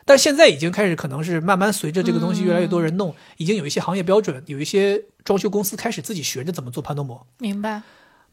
[0.04, 7.26] 但现在已经开始，可能是慢慢随着这个东西越来越多人弄，已经有一些行业标准，有一些装修公司开始自己学着怎么做潘多膜。
[7.38, 7.80] 明白？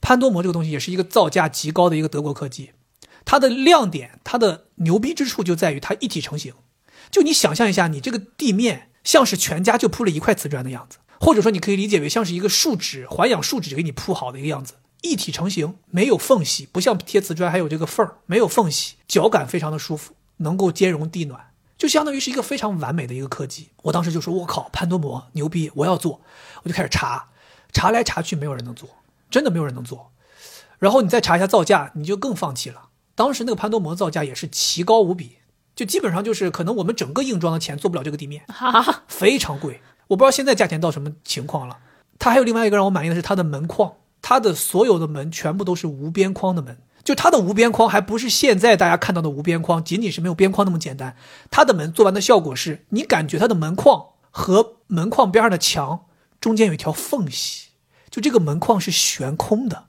[0.04, 2.72] 潘多摩这个东西也是一个造价极高的一个德国科技，
[3.24, 6.54] 它的亮点，它的牛逼之处就在于它一体成型。
[7.10, 14.74] 就你想象一下，你这个地面像是全家就铺了一块瓷砖的样子，或者说你可以理解为像是一个树脂环氧树脂给你铺好的一个样子，
[15.04, 23.70] 一体成型，没有缝隙，不像贴瓷砖还有这个缝儿，没有缝隙，脚感非常的舒服，能够兼容地暖，就相当于是一个非常完美的一个科技。
[23.84, 26.20] 我当时就说，我靠，潘多摩牛逼，我要做，
[26.64, 27.30] 我就开始查，
[27.72, 28.90] 查来查去没有人能做，
[29.34, 30.12] 真的没有人能做。
[30.78, 32.90] 然后你再查一下造价，你就更放弃了。
[33.16, 35.38] 当时那个潘多摩造价也是奇高无比，
[35.76, 39.82] 就基本上就是可能我们整个硬装的钱做不了这个地面， 哈哈，非常贵。
[40.10, 41.80] 我不知道现在价钱到什么情况了。
[42.20, 51.16] 它还有另外一个让我满意的是它的门框，它的所有的门全部都是无边框的门，就它的无边框还不是现在大家看到的无边框，仅仅是没有边框那么简单。
[51.50, 56.06] 它的门做完的效果是你感觉它的门框和门框边上的墙
[56.40, 57.70] 中间有一条缝隙，
[58.14, 59.86] 就这个门框是悬空的。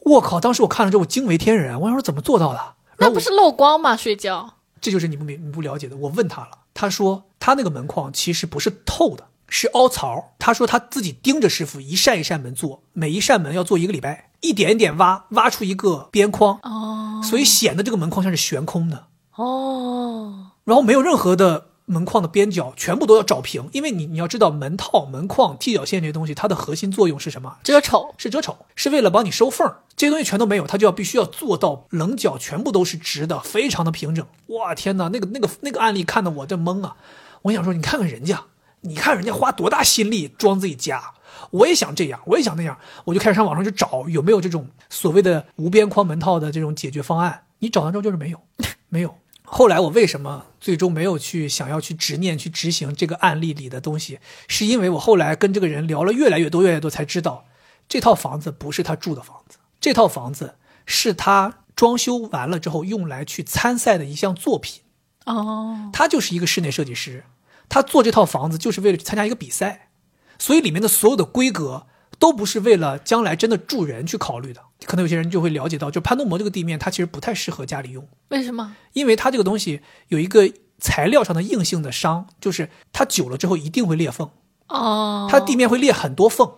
[0.00, 0.40] 我靠！
[0.40, 1.78] 当时我看了之后，我惊为天人。
[1.78, 2.74] 我想说怎么做到的？
[2.96, 3.94] 那不是漏光吗？
[3.94, 5.94] 睡觉这就是你不明你不了解的。
[5.98, 10.32] 我问他了，他说他那个门框其实不是透的，是凹槽。
[10.38, 23.68] 他说他自己盯着师傅一扇一扇门做，每一扇门要做一个礼拜，一点一点挖，挖出一个边框，哦所以显得这个门框像是悬空的，哦，然后没有任何的门框的边角，全部都要找平。
[23.72, 27.56] 因为你你要知道门套、门框、踢脚线这些东西，它的核心作用是什么？
[27.62, 29.78] 遮丑是遮丑，是为了帮你收缝儿。
[29.96, 34.26] 这些东西全都没有，它就要必须要做到棱角全部都是直的，非常的平整。
[34.48, 36.96] 哇天哪，那个那个那个案例看得我这懵啊！
[37.42, 38.42] 我想说，你看看人家，
[38.82, 41.14] 你看人家花多大心力装自己家，
[41.50, 47.44] 我也想这样，我也想那样，我就开始上网上去找有没有这种所谓的无边框门套的这种解决方案。
[47.60, 48.40] 你找完之后就是没有，
[48.88, 49.14] 没有。
[49.48, 54.18] 后来我为什么最终没有去想要去执念去执行这个案例里的东西，
[54.48, 57.46] 是因为我后来跟这个人聊了越来越多越来越多，才知道
[57.88, 64.82] 这套房子不是他住的房子，这套房子是他装修完了之后用来去参赛的一项作品。
[65.24, 67.24] 哦，他就是一个室内设计师，
[67.68, 69.90] 他做这套房子就是为了去参加一个比赛，
[70.38, 71.86] 所以里面的所有的规格
[72.18, 74.62] 都不是为了将来真的住人去考虑的。
[74.84, 78.06] 可能有些人就会了解到，就潘多摩这个地面，它其实不太适合家里用。
[78.28, 78.76] 为什么？
[78.92, 84.30] 因为它这个东西有一个材料上的硬性的伤，就是它久了之后一定会裂缝，
[84.68, 86.52] 哦，它地面会裂很多缝。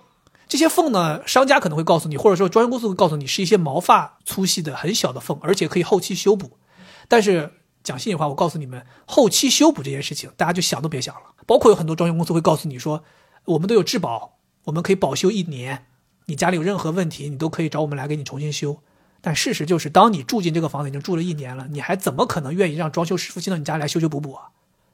[0.48, 6.58] 这些缝呢，商家可能会告诉你，或者说装修公司会告诉你，是一些毛发粗细的很小的缝，而且可以后期修补。
[7.06, 11.20] 但是讲心里话，我告诉你们，后期修补这件事情，大家就想都别想了。
[11.46, 13.04] 包括有很多装修公司会告诉你说，
[13.44, 15.86] 我们都有质保，我们可以保修一年，
[16.28, 18.78] 你家里有任何问题，你都可以找我们来给你重新修。
[19.22, 24.50] 但事实就是，当你住进这个房子已经住了一年了，你还怎么可能愿意让装修师傅进到你家里来修修补补啊？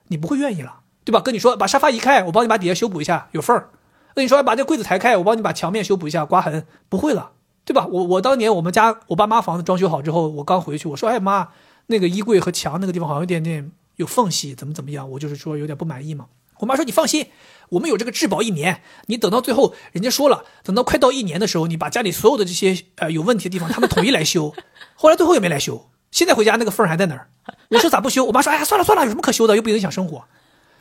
[0.06, 1.20] 你不会愿意了，对吧？
[1.20, 3.70] 跟你说把沙发移开，我帮你把底下修补一下，有缝儿。
[4.14, 7.32] 跟你说把这柜子抬开，我帮你把墙面修补一下，刮痕，不会了，
[7.64, 7.84] 对吧？
[7.86, 11.48] 我我当年我们家我爸妈房子装修好之后，我刚回去，我说哎妈，
[11.88, 15.10] 那个衣柜和墙那个地方好像有点点有缝隙，怎么怎么样？
[15.10, 16.26] 我就是说有点不满意嘛。
[16.60, 17.28] 我妈说你放心，
[17.70, 24.54] 我们有这个质保一年，你等到最后人家说了，等到快到一年的时候，你把家里所有的这些呃有问题的地方，他们统一来修。
[24.94, 27.28] 后来最后也没来修，现在回家那个缝儿还在那儿。
[27.70, 28.24] 我说咋不修？
[28.24, 30.24] 我妈说哎呀算了算了，有什么可修的，又不影响生活。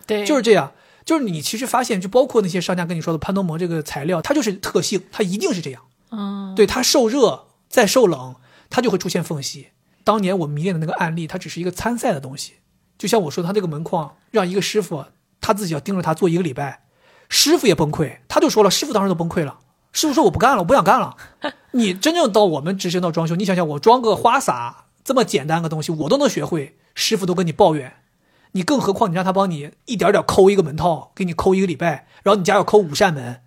[0.05, 0.73] 对，就是这样，
[1.05, 5.81] 就是你其实发现，就包括那些商家跟你说的潘多膜这个材料，它就是特性，它一定是这样。
[6.11, 8.35] 嗯，对，它受热再受冷，
[8.69, 9.69] 它就会出现缝隙。
[10.03, 12.53] 当年我迷恋的那个案例，它只是一个参赛的东西。
[12.97, 15.05] 就像我说，它这个门框让一个师傅
[15.43, 16.85] 他自己要盯着他做一个礼拜，
[17.27, 19.59] 师傅也崩溃，他就说了，师傅当时都崩溃了。
[19.91, 21.17] 师傅说我不干了，我不想干了。
[21.71, 27.97] 你真正到我们执行到装修，你想想，我装个花洒这么简单个东西，我都能学会，师傅都跟你抱怨。
[28.53, 33.41] 你更何况你让他帮你一点点抠一个门套，给你抠一个礼拜，然后你家要抠五扇门，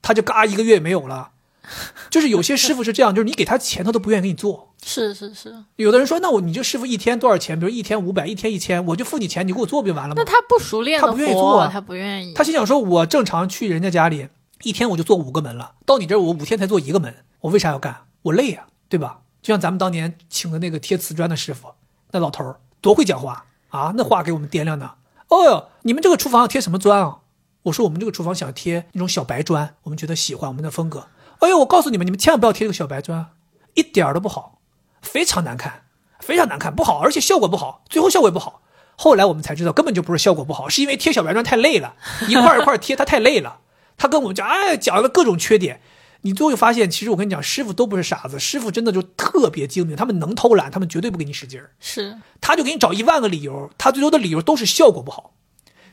[0.00, 1.32] 他就嘎一个月没有了。
[2.10, 4.74] 就是有些师傅是这样，就是你给他钱，他都不愿意给你做。
[4.82, 7.58] 是是是，有的人说，那我你这师傅一天多少钱？
[7.58, 10.24] 比如一天五百，一天一千，我就付你钱，你给我做不就完了吗那？
[10.24, 14.28] 他不熟练他不愿意做啊他不愿意，他心想说，我正常去人家家里，
[14.62, 18.04] 一天我就做五个门了，到你这儿我五天才做一个门，我为啥要干？
[18.22, 19.20] 我累呀、对吧？
[19.42, 21.68] 就像咱们当年请的那个贴瓷砖的师傅，
[22.12, 24.94] 那老头儿多会讲话啊，那话给我们掂量的。
[25.28, 27.18] 哦哟，你们这个厨房要贴什么砖啊？
[27.64, 31.06] 我说我们这个厨房想贴那种小白砖，我们觉得喜欢我们的风格。
[31.40, 33.32] 哎呦，我告诉你们，你们千万不要贴这个小白砖，
[33.74, 34.60] 一点儿都不好，
[35.02, 35.84] 非常难看，
[36.20, 38.62] 非常难看，不好，而且效果不好，最后效果也不好。
[38.96, 41.96] 后来我们才知道，根本就不是效果不好，是因为贴小白砖太累了，
[42.28, 43.60] 一块儿一块儿贴，它太累了。
[43.96, 45.80] 他跟我们讲，哎，讲了各种缺点。
[46.22, 51.70] 你最后发现，其实我跟你讲，师傅都不是傻子，师傅真的就特别精明，他们能偷懒，他们绝对不给你使劲儿。
[51.80, 55.32] 是，他就给你找一万个理由，他最多的理由都是效果不好。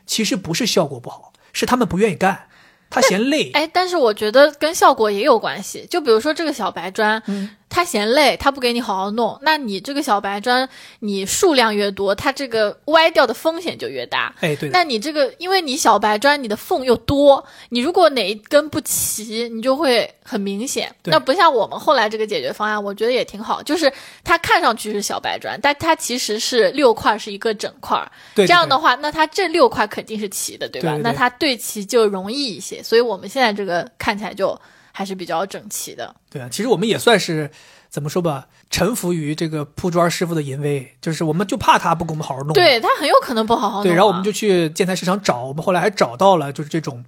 [0.04, 2.48] 其实不是效果不好，是他们不愿意干，
[2.90, 3.50] 他嫌累。
[3.52, 5.86] 哎，但是我觉得跟效果也有关系。
[5.90, 10.68] 就比如说这个小白砖，嗯，他嫌累，他不给你好好弄，那你这个小白砖，
[11.00, 14.34] 你数量越多，它这个歪掉的风险就越大。
[14.40, 14.68] 哎，对。
[14.70, 20.94] 那你这个，因为你小白砖你的缝又多，你如果哪一根不齐，你就会很明显。
[21.02, 23.92] 对那不像我们后来这个解决方案，我觉得也挺好，就是
[24.24, 28.10] 它看上去是小白砖，但它其实是六块是一个整块儿。
[28.34, 30.96] 对，这样的话，那它这六块肯定是齐的，对吧？
[31.02, 34.58] 那它对齐就容易一些，所以我们现在这个看起来就
[34.98, 36.12] 还是比较整齐的。
[36.28, 37.48] 对啊，其实我们也算是
[37.88, 42.52] 怎么说吧，臣服于这个铺砖师傅的淫威，就是我们就怕他不给我们好好弄。
[42.52, 43.84] 对，他很有可能不好好弄啊。
[43.84, 47.04] 对，然后我们就去建材市场找，我们后来还找到了，就是这种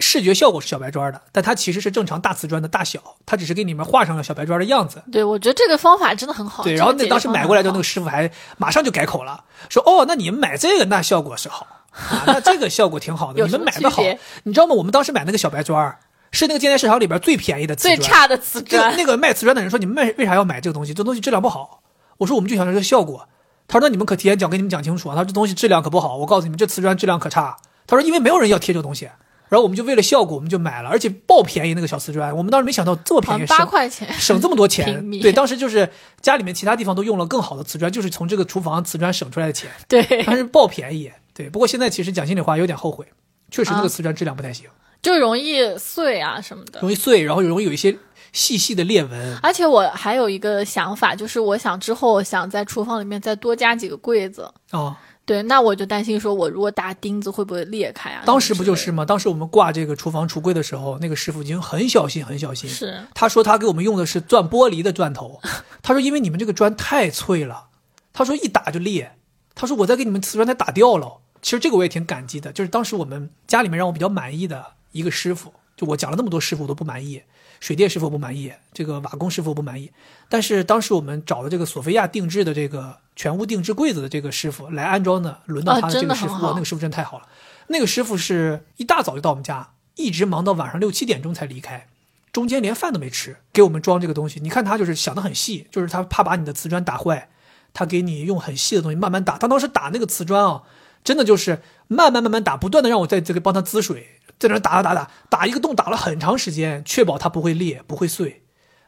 [0.00, 5.02] 视觉效果是小白砖的，但它其实是正常大瓷砖的大小，它只是给你们画上了小白砖的样子。
[5.12, 6.64] 对，我觉得这个方法真的很好。
[6.64, 14.02] 对，然后那当时买过来的，那个师傅还马上就改口了，说哦，那你们买这个那效果是好啊，那这个效果挺好的， 你们买的好，
[14.44, 14.74] 你知道吗？
[14.74, 15.98] 我们当时买那个小白砖儿
[16.34, 18.96] 是那个建材市场里边最便宜的瓷砖，最差的瓷这个砖。
[18.96, 20.92] 那个卖瓷砖的人说：“你们卖为啥要买这个东西？
[20.92, 21.82] 这东西质量不好。”
[22.18, 23.28] 我说：“我们就想要这个效果。”
[23.66, 27.56] 他说：“那你们可提前讲，跟你们讲清楚啊。”他说：“这东西质量可不好，我告诉你们，这瓷砖质量可差。”
[27.86, 29.08] 他说：“因为没有人要贴这个东西。”
[29.50, 32.34] 然后我们就为了效果，我们就买了，而且爆便宜那个小瓷砖。
[32.34, 35.08] 我们当时没想到这么便宜，八块钱，省这么多钱。
[35.20, 35.88] 对，当时就是
[36.20, 41.12] 家里面其他地方都用了更好的瓷砖，就是从这个厨房瓷砖省出来的钱，对，但是爆便宜。
[41.34, 43.06] 对，不过现在其实讲心里话，有点后悔，
[43.50, 44.66] 确实那啊个瓷砖质量不太行，
[45.04, 46.80] 就容易碎啊什么的。
[46.80, 47.96] 容易碎，然后容易有一些
[48.32, 49.38] 细细的裂纹。
[49.42, 54.50] 而且我还有一个想法，就是我想之后想在厨房里面再多加几个柜子。
[54.72, 58.22] 哦、对，那我就担心说，我如果打钉子会不会裂开啊？
[58.24, 59.04] 当时不就是吗？
[59.04, 62.68] 当时我们挂这个厨房橱柜的时候，那个师傅已经很小心，很小心。
[62.68, 65.40] 是，他说他给我们用的是钻玻璃的钻头，
[65.82, 67.66] 他说因为你们这个砖太脆了，
[68.14, 69.16] 他说一打就裂，
[69.54, 71.18] 他说我再给你们瓷砖再打掉了。
[71.42, 74.64] 其实这个我也挺感激的，就是当时我们家里面让我比较满意的
[74.94, 77.20] 一个师傅，就我讲了那么多师傅我都不满意，
[77.58, 79.90] 水电师傅不满意，这个瓦工师傅不满意，
[80.28, 87.26] 但是当时我们找的这个索菲亚定制的这个全屋定制柜子的这个师傅来安装的，轮到他的这个师傅，那个师傅真太好了。
[87.66, 91.88] 那个师傅是一大早就到我们家，一直忙到晚上六七点钟才离开，
[92.32, 94.38] 中间连饭都没吃，给我们装这个东西。
[94.40, 97.28] 你看他就是想的很细，就是他怕把你的瓷砖打坏，
[97.72, 99.38] 他给你用很细的东西慢慢打。
[99.38, 100.62] 他当时打那个瓷砖啊，
[101.02, 108.42] 真的就是慢慢慢慢打，不断的让我在这个帮他滋水，在那打打打打打一个洞，打了很长时间，确保它不会裂不会碎。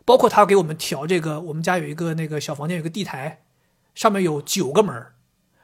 [0.04, 3.42] 包括他给我们调这个，我们家有一个那个小房间有个地台，
[3.92, 4.94] 上面有九个门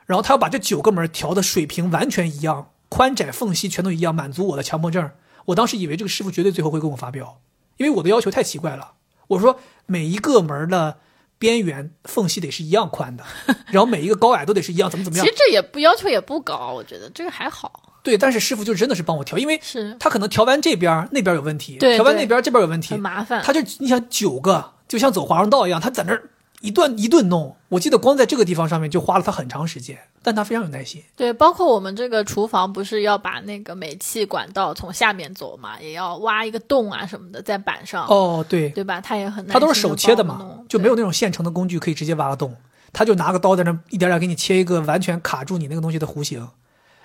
[0.04, 5.12] 然后他要把这九个门调的水平完全一样，宽窄缝隙全都一样，满足我的强迫症。
[5.46, 7.40] 我当时以为这个师傅绝对最后会跟我发飙，
[7.76, 8.94] 因为我的要求太奇怪了。
[9.28, 10.98] 我说每一个门的
[11.38, 13.24] 边缘缝隙得是一样宽的，
[13.70, 15.38] 然后每一个高矮都得是一样，怎么怎么样其实。
[15.38, 17.91] 这也不要求也不高，我觉得这个还好。
[18.02, 23.42] 对，但是师傅就真的是帮我调，因为是他可能调完这边那边有问题，调完那边这边有问题很，麻烦。
[23.42, 26.30] 他就你想九个，就像走华容道一样，他在那儿
[26.60, 27.56] 一顿一顿弄。
[27.68, 31.02] 我记得光在这个地方上面就花了他很长时间，但他非常有耐心。
[31.16, 39.00] 对，包括我们这个厨房不是要把那个煤气管道从下面走嘛，也要挖一个洞啊什么的在板上，哦，对，对吧？
[39.00, 42.54] 他也很耐他都是手切的嘛就没有那种现成的工具可以直接挖个洞，
[42.92, 46.46] 他就拿个刀在那一点点给你切一个完全卡住你那个东西的弧形，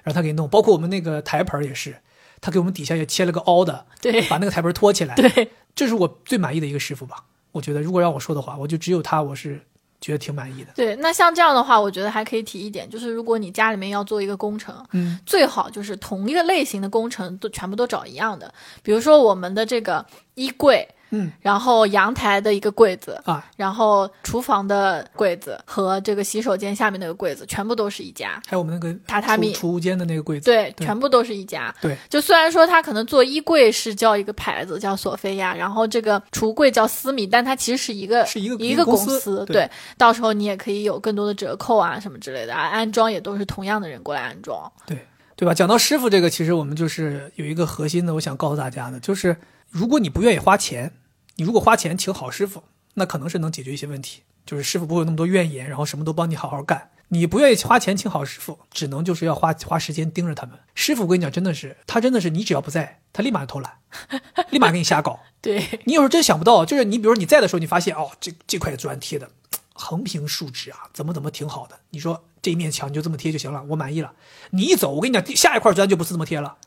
[0.08, 0.48] 然后他给你弄。
[0.48, 1.94] 包括我们那个台盆也是，
[2.40, 5.14] 他给我们底下也切了个凹的，对把那个台盆托起来。
[5.16, 7.26] 对这是我最满意的一个师傅吧。
[7.52, 9.60] 我觉得如果让我说的话，我就只有他，我是
[10.00, 10.72] 觉得挺满意的。
[10.76, 10.96] 对。
[10.96, 20.06] 那像这样的话，我觉得还可以提一点，就是如果你家里面要做一个工程，嗯，最好就是同一个类型的工程都全部都找一样的，比如说我们的这个
[20.36, 31.74] 衣柜，嗯，然后阳台的一个柜子，啊，然后厨房的柜子和这个洗手间下面那个柜子全部都是一家，还有我们那个榻榻米储储物间的那个柜子，对，对全部都是一家。
[31.82, 39.46] 对，就虽然说它可能做衣柜是叫一个牌子叫索菲亚，然后这个橱柜叫思米，但它其实是一个是一个一个公司。
[39.46, 44.72] 对对，到时候你也可以有更多的折扣啊什么之类的啊，安装也都是同样的人过来安装。
[44.86, 44.98] 对
[45.36, 45.54] 对吧？
[45.54, 49.36] 讲到师傅这个，其实我们就是有一个核心的，我想告诉大家的，就是
[49.78, 50.94] 如果你不愿意花钱，
[51.36, 52.64] 你如果花钱请好师傅，
[52.96, 56.90] 那可能是能解决一些问题，就是师傅不会有那么多怨言，然后什么都帮你好好干。
[57.10, 60.58] 你不愿意花钱请好师傅，只能就是要花花时间盯着他们。
[60.74, 63.72] 师傅，我跟你讲，真的是他真的是你只要不在，他立马就偷懒，
[64.50, 65.20] 立马给你瞎搞。
[65.40, 69.30] 对，你有时候真想不到，就是你比如说你在的时候，你发现哦，这这块砖贴的
[69.78, 71.78] 横平竖直啊，怎么怎么挺好的。
[71.92, 74.12] 你说这一面墙你就这么贴就行了，我满意了。
[74.50, 76.58] 你一走，我跟你讲，下一块砖就不是这么贴了，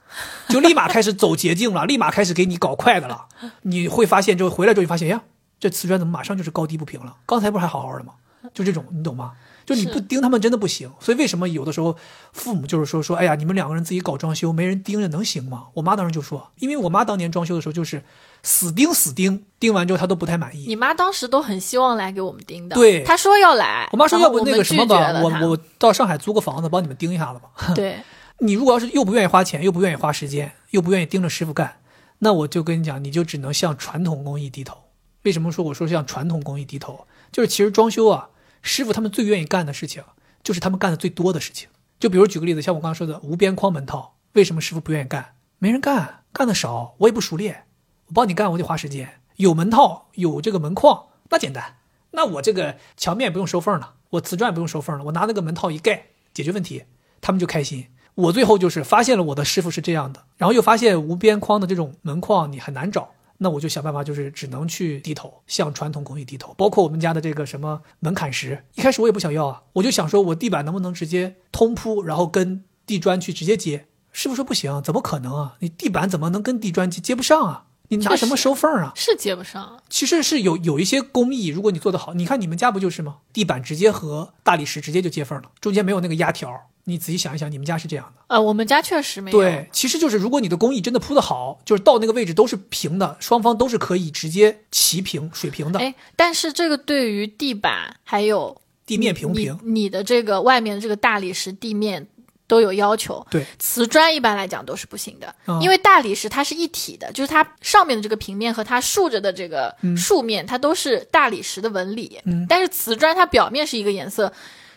[0.48, 3.26] 就立马开始走捷径了， 立马开始给你搞快的了。
[3.62, 5.22] 你会发现，之后回来之后，你发现呀，
[5.58, 7.16] 这瓷砖怎么马上就是高低不平了？
[7.26, 8.14] 刚才不是还好好的吗？
[8.54, 9.32] 就这种，你懂吗？
[9.74, 10.90] 就你不盯他们真的不行。
[11.00, 11.96] 所以为什么有的时候
[12.32, 15.66] 父母就是说说，哎呀，你们两个人自己搞装修，没人盯着能行吗？
[15.74, 18.02] 我妈当时就说，因为我妈当年装修的时候就是
[18.42, 20.66] 死盯死盯，盯完之后她都不太满意。
[20.66, 27.74] 你妈当时都很希望来给我们盯的，对她说要来，我妈说，要不那个什么吧，我我到上海租个房子帮你们盯一下子吧。
[27.74, 27.96] 对，
[28.40, 31.76] 你如果要是又不愿意花钱，又不愿意花时间，又不愿意盯着师傅干，
[32.18, 34.76] 那我就跟你讲，你就只能向传统工艺低头。
[35.22, 37.06] 为什么说我说向传统工艺低头？
[37.30, 38.30] 就是其实装修啊，
[38.62, 40.02] 师傅他们最愿意干的事情，
[40.42, 41.68] 就是他们干的最多的事情。
[41.98, 45.34] 就比如举个例子，像我刚刚说的无边框门套，为什么师傅不愿意干？
[45.58, 47.66] 没人干，干的少，我也不熟练，
[48.06, 49.20] 我帮你干我得花时间。
[49.36, 51.76] 有门套，有这个门框，那简单。
[52.12, 56.84] 那我这个墙面不用收缝了，我瓷砖也不用收缝了，我拿那个门套一盖，解决问题，
[57.20, 57.86] 他们就开心。
[58.14, 63.12] 我最后就是发现了我的师傅是这样的，然后又发现无边框的这种门框你很难找，
[63.42, 66.54] 那我就想办法，就是只能去低头，向传统工艺低头。
[66.58, 73.86] 包括我们家的这个什么门槛石，一开始我也不想要啊，我就想说我地板能不能直接通铺，然后跟地砖去直接接。
[74.12, 75.56] 师傅说不行，怎么可能啊？
[75.60, 77.64] 你地板怎么能跟地砖接接不上啊？
[77.88, 78.92] 你拿什么收缝啊？
[78.94, 83.16] 是接不上，其实是有有一些工艺，如果你做得好，你看你们家不就是吗？
[83.32, 86.68] 地板直接和大理石直接就接缝了，中间没有那个压条。
[86.84, 88.22] 你仔细想一想，你们家是这样的。
[88.28, 99.58] 呃，我们家确实没有，对，其实就是如果你的工艺真的铺得好，就是到那个位置都是平的，双方都是可以直接齐平水平的，哎，但是这个对于地板还有地面平不平？
[99.62, 102.06] 你，你的这个外面的这个大理石地面
[102.46, 103.24] 都有要求。
[103.30, 112.20] 对，瓷砖一般来讲都是不行的，嗯因为大理石它是一体的，就是它上面的这个平面和它竖着的这个竖面，它都是大理石的纹理。
[112.24, 114.32] 嗯但是瓷砖它表面是一个颜色，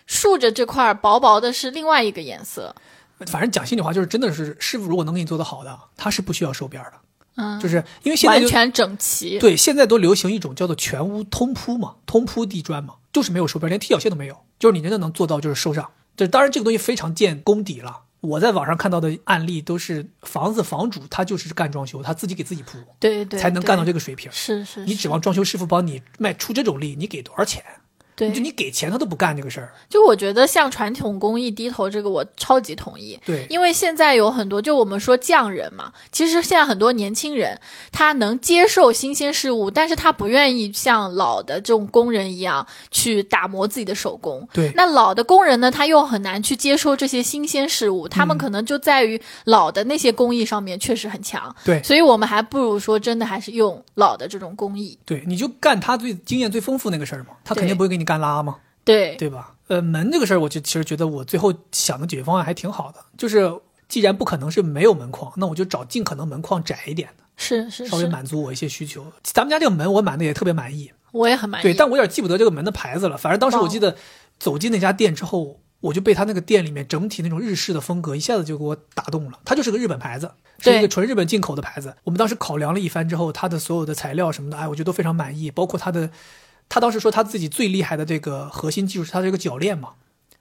[0.05, 2.75] 竖着这块薄薄的是另外一个颜色。
[3.27, 6.97] 反正讲心里话，就是真的是师傅如果能给你做得好的，他是不需要收边儿的，
[7.35, 9.39] 嗯，就是因为现在完全整齐。
[9.39, 15.89] 对，现在都流行一种叫做全屋通铺嘛，通铺地砖嘛，就是没有收边，连踢脚线都没有，就是你真的能做到就是收上。
[16.17, 18.01] 这当然这个东西非常见功底了。
[18.19, 24.31] 我在网上看到的案例都是房子房主他就是干装修，他自己给自己铺，对对，对才能干到这个水平。
[24.31, 27.63] 是是，是你指望装修师傅帮你卖出这种力，你给多少钱？
[28.15, 29.73] 对就你给钱他都不干这个事儿。
[29.89, 33.19] 就我觉得向传统工艺低头，这个我超级同意。
[33.25, 37.59] 对，因为现在有很多，就我们说匠人嘛，其实现在很多年轻人
[37.91, 44.47] 他能接受新鲜事物，但是他不愿意像老的这种工人一样去打磨自己的手工。
[44.53, 51.53] 对那老的工人呢，他又很难去接受这些新鲜事物，他们可能就在于老的那些工艺上面确实很强。
[51.63, 54.97] 对所以我们还不如说真的还是用老的这种工艺。
[55.05, 59.55] 对，你就干他最经验最丰富那个事儿嘛，他肯定不会给你干拉嘛，对对吧？
[59.67, 63.51] 呃，门这个事儿，我就其实觉得我最后想的解决方案还挺好的，就是
[63.87, 69.05] 既然不可能是没有门框，那我就找尽可能门框窄一点的，是是稍微，满足我一些需求。
[69.23, 71.63] 咱们家这个门我买的也特别满意，我也很满意。
[71.63, 73.15] 对，但我有点记不得这个门的牌子了。
[73.17, 73.95] 反正当时我记得
[74.37, 79.39] 走进那家店之后，我就被他那个店里面整体那种日式的风格一下子就给我打动了。
[79.45, 81.95] 它就是个日本牌子，是一个纯日本进口的牌子。
[82.03, 86.09] 我们当时考量了一番之后，它的所有的材料什么的，哎，我觉得都非常满意，包括它的。
[86.69, 89.93] 他当时说他自己最厉害的这个核心技术是他这个铰链嘛，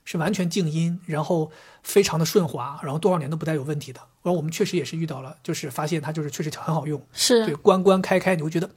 [0.04, 1.50] 是完全静音，然后
[1.82, 4.00] 非常的顺滑，然后多少年都不带有问题的。
[4.22, 8.70] 然后我们确实也是遇到了，就是发现它就是确实很好用，是对，关关开开，你会觉得，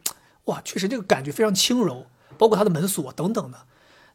[0.46, 2.08] 哇，确实这个感觉非常轻柔，
[2.38, 3.60] 包括它的门锁等等的，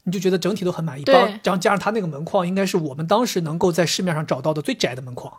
[0.02, 1.04] 你就觉得整体都很满意。
[1.04, 5.32] 对包然后加上它那个门框，应该是我们当时能够在市面上找到的最窄的门框，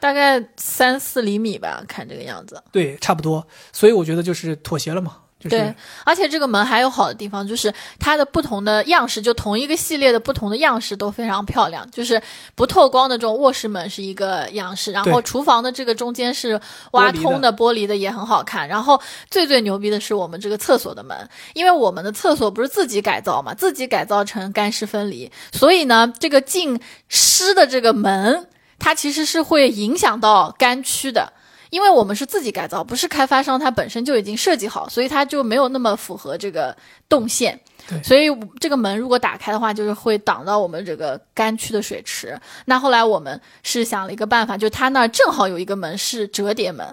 [0.00, 2.62] 大概三四厘米吧，看这个样子。
[2.70, 3.46] 对，差不多。
[3.72, 5.74] 所以我觉得就是妥协了嘛，就是对，
[6.04, 11.88] 而且这个门还有好的地方，就是它的不同的样式，就同一个系列的不同的样式都非常漂亮。
[11.92, 12.20] 就是
[12.56, 16.60] 不透光的这种卧室门是一个样式，然后厨房的这个中间是
[16.90, 18.66] 挖通的玻璃的也很好看。
[18.66, 19.00] 然后
[19.30, 21.16] 最最牛逼的是我们这个厕所的门，
[21.54, 28.48] 因为我们的厕所不是自己改造嘛，自己改造成干湿分离，所以呢，这个进湿的这个门，
[28.80, 31.32] 它其实是会影响到干区的。
[31.70, 36.76] 因为我们是自己改造，不是开发商他本身就已经设计好，所以它就没有那么符合这个
[37.08, 37.58] 动线。
[37.88, 38.28] 对所以
[38.60, 42.38] 这个门如果打开的话，就是会挡到我们这个干区的水池。
[42.66, 46.86] 那后来我们是想了一个办法，就它那儿正好有一个门是折叠门，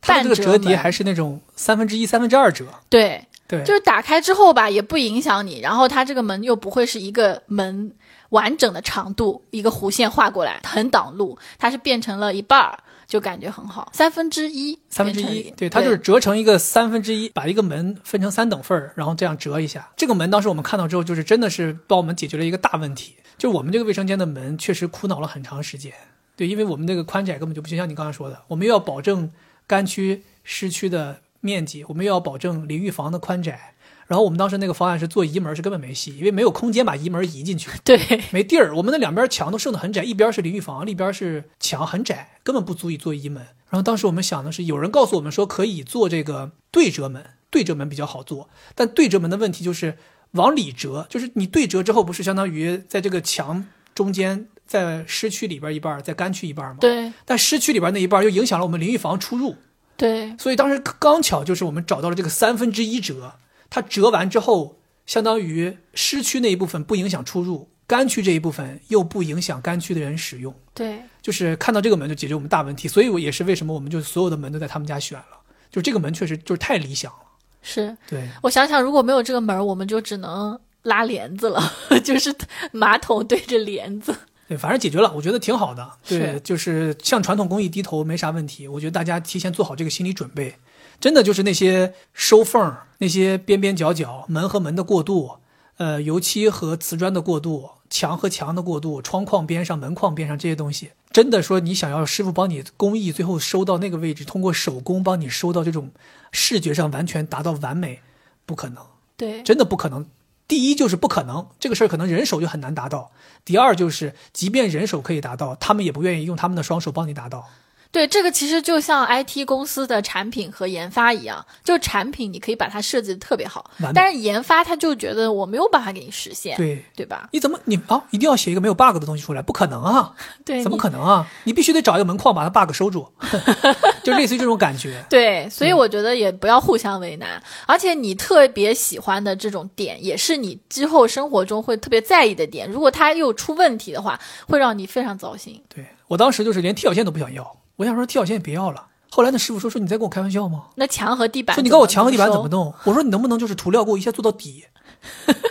[0.00, 7.92] 它这个半折叠还是那种三分之一、三分之二折，对，对，就是打开之后吧，也不影响你，然后它这个门又不会是一个门
[8.28, 19.88] 完整的长度，一个弧线画过来很挡路，它是变成了一半儿，就感觉很好，三分之一，三分之一，对，它就是折成一个三分之一，把一个门分成三等份儿，然后这样折一下。
[19.96, 25.92] 这个门当时我们看到之后，就是真的是帮我们解决了一个大问题，就我们这个卫生间的门确实苦恼了很长时间。
[26.34, 29.30] 对，因为我们这个宽窄根本就不行，像你刚才说的，我们又要保证
[29.66, 33.74] 干区、湿区的面积，我们又要保证淋浴房的宽窄。
[34.06, 37.70] 然后我们当时那个方案是做移门，是根本没戏，因为没有空间把移门移进去。
[37.82, 37.98] 对
[38.30, 43.42] 没地儿，我们的两边墙都剩得很窄，一边是淋浴房，另一边是墙，很窄，根本不足以做移门。
[43.68, 49.98] 然后当时我们想的是，有人告诉我们说可以做这个对折门，对折门比较好做，但对折门的问题就是
[50.32, 56.76] 往里折，就是你对折之后，不是相当于在这个墙中间，在湿区里边一半，在干区一半吗？。
[56.80, 59.56] 对但湿区里边那一半又影响了我们淋浴房出入，
[59.96, 63.34] 对所以当时刚巧就是我们找到了这个三分之一折，
[63.70, 71.00] 它折完之后，相当于湿区那一部分不影响出入，干区这一部分又不影响干区的人使用，对。
[71.22, 75.38] 就是看到这个门就解决我们大问题，所以我也是为什么我们就所有的门都在他们家选了，
[75.70, 77.18] 就这个门确实就是太理想了，
[77.62, 77.96] 是。
[78.08, 78.28] 对。
[78.42, 81.72] 我想想，如果没有这个门，我们就只能拉帘子了，
[82.04, 82.34] 就是
[82.72, 84.14] 马桶对着帘子。
[84.48, 86.40] 对，反正解决了，我觉得挺好的，对，是。
[86.40, 90.54] 就是向传统工艺低头没啥问题，我觉得大家提前做好这个心理准备，
[91.00, 95.36] 真的就是那些收缝儿、那些边边角角、门和门的过渡，
[95.76, 105.90] 呃，油漆和瓷砖的过渡，墙和墙的过渡，窗框边上、门框边上这些东西，真的说你想要师傅帮你工艺最后收到那个位置，通过手工帮你收到这种
[106.32, 108.00] 视觉上完全达到完美，
[108.44, 108.84] 不可能，
[109.16, 110.06] 对真的不可能。
[110.48, 113.10] 第一就是不可能，这个事儿可能人手就很难达到。
[113.44, 117.48] 第二就是，即便人手可以达到，他们也不愿意用他们的双手帮你达到。
[117.96, 127.26] 对，这个其实就像 IT 公司的产品和研发一样，就产品你可以把它设计的特别好，但是研发他就觉得我没有办法给你实现，对，对吧？
[127.32, 129.40] 你怎么你啊一定要写一个没有 bug 的东西出来？
[129.40, 130.14] 不可能啊！
[130.44, 131.26] 对，怎么可能啊？
[131.44, 133.10] 你必须得找一个门框把它 bug 收住，
[134.04, 135.02] 就类似于这种感觉。
[135.08, 142.70] 对，所以我觉得也不要互相为难，而且你特别喜欢的这种点，也是你之后生活中会特别在意的点。
[142.70, 145.62] 如果它又出问题的话，会让你非常糟心。
[145.74, 148.86] 对我当时就是连踢脚线都不想要，我想说踢脚线也别要了。
[149.08, 150.64] 后来那师傅说说你在跟我开玩笑吗？
[150.74, 152.48] 那墙和地板，说你告诉我墙和地板怎么？
[152.48, 152.74] 弄？
[152.84, 154.64] 我说你能不能就是涂料给我一下做到底？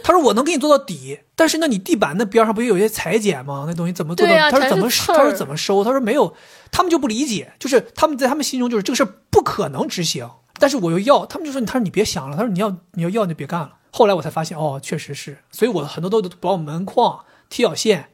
[0.03, 3.63] 他说我能给你做到底，但是那你地板那边上不也有些裁剪吗？
[3.67, 4.33] 那东西怎么做到？
[4.35, 5.83] 啊他说怎么他说怎么收？
[5.83, 6.35] 他说没有，
[6.71, 10.29] 他们就不理解，就是他们在他们心中就是这个事儿不可能执行，
[10.59, 13.73] 但是我又要，他们就说他说你别想了，他说你要你要要你就别干了。
[13.91, 18.09] 后来我才发现哦，确实是，所以我很多都把我门框、踢脚线，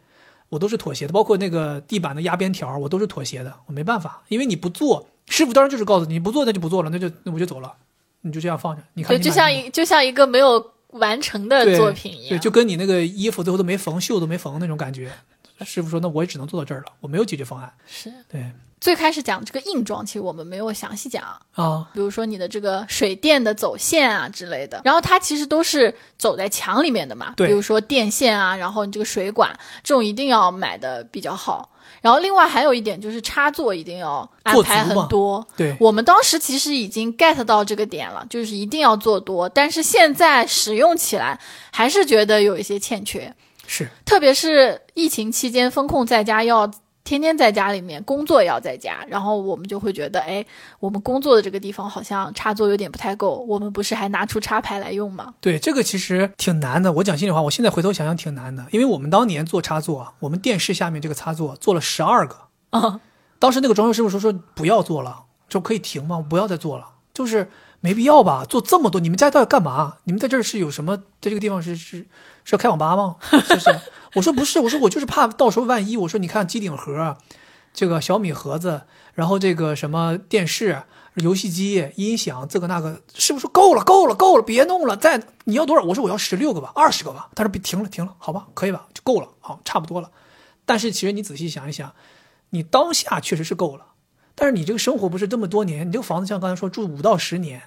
[0.51, 7.73] 我都是妥协的，包括那个地板的压边条，我都是妥协的，我没办法，因为你不做，师傅当然就是告诉你，你不做那就不做了，那就那我就走了，
[8.19, 12.39] 你就这样放着，你看对，就像一就像一个没有完成的作品一样对，样。
[12.41, 15.09] 就跟你那个衣服最后都没缝，袖都没缝那种感觉。
[15.63, 17.71] 师傅说，那我也只能做到这儿了，我没有解决方案。
[17.87, 21.23] 是对最开始讲这个硬装，其实我们没有详细讲。
[21.53, 27.31] 啊，比如说你的这个水电的走线啊之类的，然后它其实都是走在墙里面的嘛。
[27.37, 29.51] 对比如说电线啊，然后你这个水管
[29.83, 31.69] 这种一定要买的比较好。
[32.01, 35.45] 然后另外还有一点就是插座一定要安排很多。
[35.55, 41.39] 对我们当时其实已经 get 到这个点了，就是一定要做多，但是现在使用起来
[41.71, 43.31] 还是觉得有一些欠缺，
[43.67, 46.71] 是特别是疫情期间风控在家要。
[47.11, 50.45] 天天在家里面工作也要在家，然后我们就会觉得，哎，
[50.79, 53.45] 我们工作的这个地方好像插座有点不太够。
[53.49, 55.33] 我们不是还拿出插排来用吗？
[55.41, 56.93] 对这个其实挺难的。
[56.93, 62.37] 我讲心里话，我现在回头想想挺难的，因为我们当年做插座，我们电视下面这个插座做了十二个。
[62.69, 63.01] 啊，
[63.39, 66.25] 当时那个装修师傅说说不要做了，说可以停吗？
[66.29, 67.49] 不要再做了，就是
[67.81, 68.45] 没必要吧？
[68.47, 69.97] 做这么多，你们家到底干嘛？
[70.05, 70.95] 你们在这儿是有什么？
[71.19, 72.07] 在这个地方是是
[72.43, 73.15] 是要开网吧吗？
[73.21, 73.79] 是不是？
[74.15, 77.17] 我说不是，我说我就是怕到时候万一，我说你看机顶盒，
[77.73, 78.81] 这个小米盒子，
[79.13, 80.83] 然后这个什么电视、
[81.15, 85.83] 游戏机、音响，这个那个，师傅说够了，够了，够了，别弄了，再你要多少？
[85.83, 87.29] 我说我要十六个吧，二十个吧。
[87.35, 90.11] 他说别停了，停了，好吧，可以吧，就够了，好，差不多了。
[90.65, 91.93] 但是其实你仔细想一想，
[92.49, 93.85] 你当下确实是够了，
[94.35, 97.61] 但是你这个生活不是这么多年，你这个房子像刚才说住五到十年，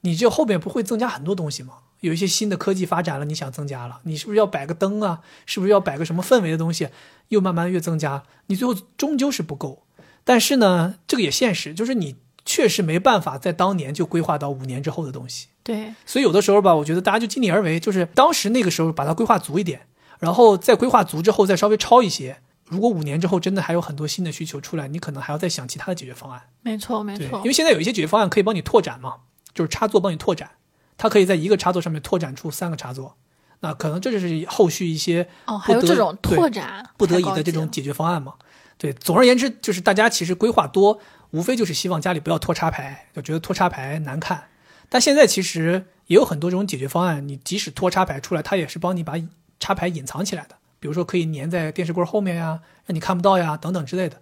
[0.00, 1.74] 你这后面不会增加很多东西吗？
[2.04, 5.20] 有一些新的科技发展了，你想增加了，你是不是要摆个灯啊？
[5.46, 6.88] 是不是要摆个什么氛围的东西？
[7.28, 9.84] 又慢慢越增加，你最后终究是不够。
[10.22, 15.48] 但是呢，这个也现实，就是你确实没办法在当年就规划到五年之后的东西。
[15.62, 19.86] 对，所以有的时候吧，我觉得大家就尽力而为，就是当时那个时候把它规划足一点，
[20.18, 22.38] 然后再规划足之后再稍微超一些。
[22.66, 26.42] 如果五年之后真的还有很多新的需求出来，你可能还要再想其他的解决方案。
[26.62, 29.16] 没错没，错因为，现在有一些解决方案可以帮你拓展嘛，
[29.54, 30.50] 就是插座帮你拓展，
[30.96, 33.16] 它可以在一个插座上面拓展出三个插座。
[33.60, 38.34] 那可能这就是后续一些哦，还有这种拓展，不得已的这种解决方案嘛。
[38.76, 41.00] 对，总而言之，就是大家其实规划多，
[41.30, 44.48] 无非就是希望家里不要拖插排，就觉得拖插排难看。
[44.90, 49.14] 但现在其实也有很多这种解决方案，你即使拖插排出来，它也是帮你把
[49.58, 54.18] 插排隐藏起来的，比如说可以粘在电视柜后面呀，让你看不到呀，等等之类的。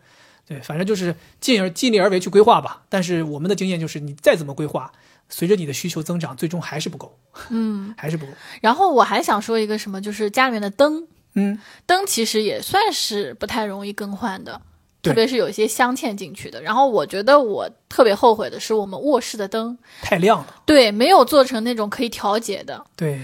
[0.47, 2.82] 对，反正就是尽而尽力而为去规划吧。
[2.89, 4.93] 但是我们的经验就是，你再怎么规划，
[5.32, 7.18] 随着你的需求增长，最终还是不够，
[7.48, 8.32] 嗯， 还是不够。
[8.60, 14.60] 然后我还想说一个什么，就是家里面的灯，嗯，灯其实也算是不太容易更换的，
[15.00, 16.60] 对特别是有一些镶嵌进去的。
[16.60, 20.62] 然后我觉得我特别后悔的是我们卧室的灯，太亮了。
[20.66, 23.22] 对，没有做成那种可以调节的，对，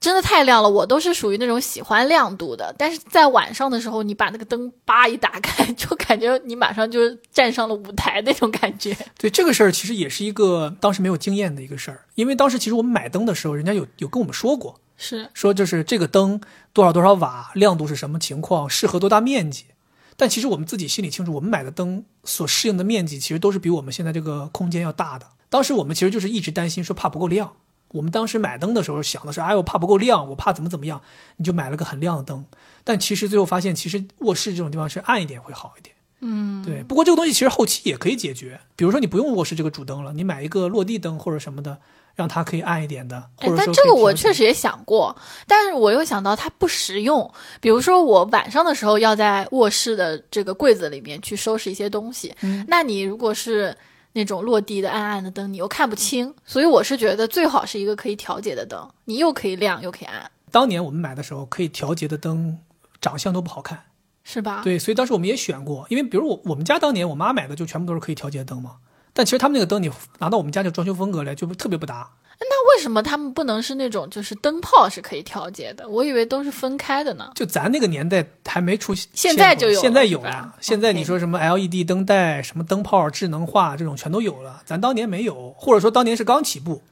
[0.00, 0.68] 真的太亮了。
[0.68, 8.96] 我都是属于那种喜欢亮度的，但是在晚上的时候，你把那个灯叭一打开，就感觉你马上就是站上了舞台那种感觉。
[9.18, 16.40] 对这个事儿，其实也是一个当时没有经验的一个事儿，因为当时其实我们买灯的时候，人家有有跟我们说过，是，说就是这个灯
[16.72, 19.64] 多少多少瓦，亮度是什么情况，适合多大面积。
[20.16, 25.26] 但其实我们自己心里清楚，我们买的灯所适应的面积，其实都是比我们现在这个空间要大的。
[25.48, 27.52] 当时我们其实就是一直担心说怕不够亮。
[27.90, 31.00] 我们当时买灯的时候想的是，哎，我怕不够亮，我怕怎么怎么样，
[31.36, 32.44] 你就买了个很亮的灯。
[32.84, 35.94] 但其实最后发现，其实卧室这种地方是暗一点会好一点。
[36.20, 41.78] 嗯，对，不过这个东西其实后期也可以解决，比如说你不用卧室这个主灯了，你买一个落地灯或者什么的，
[42.16, 45.16] 让它可以暗一点的，或者，说哎但这个我确实也想过，
[45.46, 47.30] 但是我又想到它不实用。
[47.60, 53.76] 比如说我晚上的时候要在卧室的这个柜子里面去收拾一些东西，嗯那你如果是
[54.18, 62.58] 那种落地的暗暗的灯，你又看不清，所以我是觉得最好是一个可以调节的灯，你又可以亮又可以暗，当年我们买的时候，可以调节的灯
[63.00, 63.84] 长相都不好看，
[64.24, 64.62] 是吧？
[64.64, 68.76] 对，所以当时我们也选过，因为比如我我们家当年我妈买的就全部都是可以调节的灯嘛，
[69.12, 69.88] 但其实他们那个灯你
[70.18, 75.88] 拿到我们家就装修风格来就特别不搭，那为什么他们不能是那种就是灯泡是可以调节的？
[75.88, 77.32] 我以为都是分开的呢。
[77.34, 80.54] 就咱那个年代还没出现，现在就有现在有了。
[80.60, 86.82] 现在你说什么 LED 灯带、什么灯泡智能化这种全都有了，咱当年没有，或者说当年是刚起步，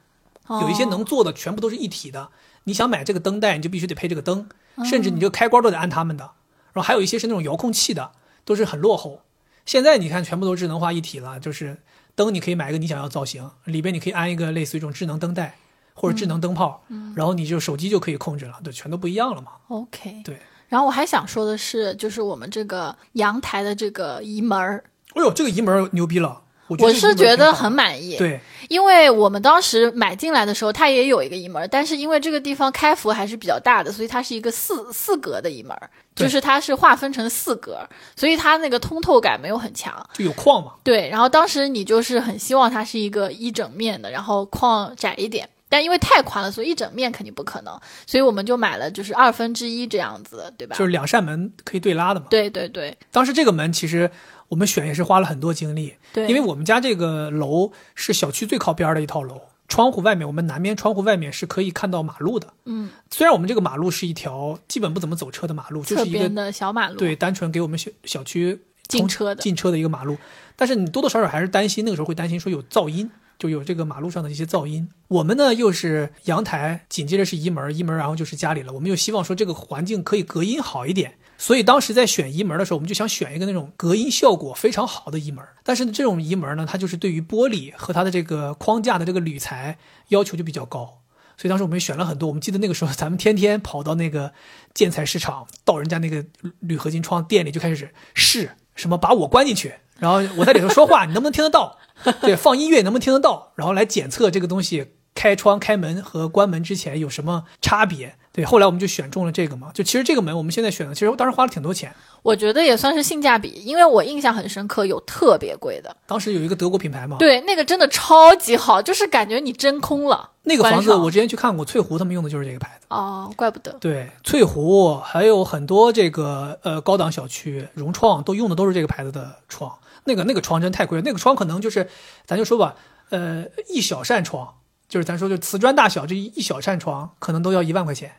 [0.48, 2.28] 有一些能哦做的全部都是一体的。
[2.64, 6.24] 你想买这个灯带，你就必须得配这个灯，哦甚至你这个开关都得按他们的。
[6.72, 8.10] 然后还有一些是那种遥控器的，
[8.44, 9.22] 都是很落后。
[9.64, 11.78] 现在你看，全部都智能化一体了，就是
[12.16, 15.56] 灯你可以买一个你想要造型，里边你可以安一个类似于一种智能灯带
[15.94, 16.82] 或者智能灯泡，
[17.14, 19.52] 然后你就手机就可以控制了，对，全都不一样了嘛。
[19.68, 24.82] OK，对，然后我还想说的是，就是我们这个阳台的这个移门儿，
[25.14, 28.16] 哎呦，这个移门牛逼了，我是觉得很满意。
[28.16, 35.76] 对，因为我们当时买进来的时候，它也有一个一门，但是因为这个地方开幅还是比较大的，所以它是一个四四格的一门，
[36.14, 37.78] 就是它是划分成四格，
[38.16, 39.94] 所以它那个通透感没有很强。
[40.12, 40.72] 就有框嘛。
[40.82, 45.48] 对，然后当时你就是很希望它是一个一整面的，然后框窄一点。
[45.68, 47.76] 但因为太宽了，所以一整面肯定不可能，
[48.06, 50.76] 所以我们就买了就是二分之一这样子，对吧？
[50.76, 52.26] 就是两扇门可以对拉的嘛。
[52.30, 54.08] 对对对当时这个门其实
[54.48, 62.52] 我们选也是花了很多精力，对，因为我们家这个楼是小区最靠边儿的一套楼，窗户外面我们南边窗户外面是可以看到马路的。
[62.64, 68.54] 嗯，虽然我们这个马路是一条基本不怎么走车的马路，就是一个的小马路，对单纯给我们小小区
[68.88, 70.16] 通进车的进车的一个马路，
[70.54, 73.10] 但是你多多少少还是担心，那个时候会担心说有噪音。
[73.38, 78.72] 就有这个马路上的一些噪音，我们呢又是阳台，紧接着是移门，移门然后就是家里了。
[78.72, 85.44] 我们又希望说这个环境可以隔音好一点，所以当时在选移门的时候，我们就想选一个那种隔音效果非常好的移门。
[85.62, 91.02] 但是这种移门呢，它就是对于玻璃和它的这个框架的这个铝材要求就比较高。
[91.36, 94.32] 所以当时我们选了很多，我们记得那个时候咱们天天跑到那个
[94.72, 96.24] 建材市场，到人家那个
[96.60, 101.78] 铝合金窗店里就开始试什么把我关进去，然后我在里头说话，你能不能听得到？
[102.22, 103.52] 对，放音乐能不能听得到？
[103.56, 108.16] 然后来检测这个东西开窗、开门和关门之前有什么差别。
[108.36, 109.70] 对，后来我们就选中了这个嘛。
[109.72, 111.90] 就其实这个门我们现在选的，其实当时花了挺多钱。
[112.22, 120.30] 我觉得也算是性价比，因为我印象很深刻，有特别贵的，当时有一个德国品牌嘛，对，那个真的超级好，就是感觉你真空了。
[120.42, 122.86] 那个房子我之前去看过，翠湖他们用的就是这个牌子。
[122.90, 123.72] 哦，怪不得。
[123.80, 129.72] 对，翠湖还有很多这个呃高档小区，融创都用的都是这个牌子的窗。
[130.04, 131.88] 那个那个窗真太贵了，那个窗可能就是，
[132.26, 132.74] 咱就说吧，
[133.10, 134.54] 呃，一小扇窗，
[134.88, 138.12] 就是咱说就瓷砖大小这一一小扇窗，可能都要一万块钱。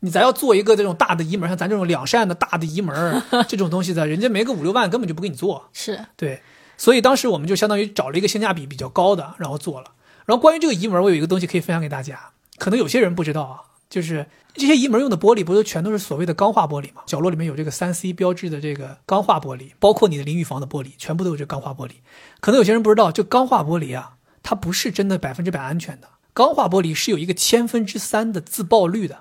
[0.00, 5.68] 你咱要做一个这种大的移门，像咱这种两扇的大的移门 这种东西的，人家没个五六万根本就不给你做。
[5.72, 6.42] 是，对，
[6.76, 9.92] 所以当时我们就相当于找了一个性价比比较高的，然后做了。
[10.26, 13.60] 然后关于这个移门，我有一个东西可以分享给大家，可能有些人不知道啊，
[13.90, 17.02] 就是这些移门用的玻璃不都全都是所谓的钢化玻璃吗？
[17.06, 21.92] 角落里面有这个三 C 标志的这个钢化玻璃，包括你的淋浴房的玻璃，全部都有这个钢化玻璃。
[22.40, 24.12] 可能有些人不知道，这钢化玻璃啊，
[24.42, 26.08] 它不是真的百分之百安全的。
[26.34, 29.20] 钢化玻璃是有一个千分之三的自爆率的，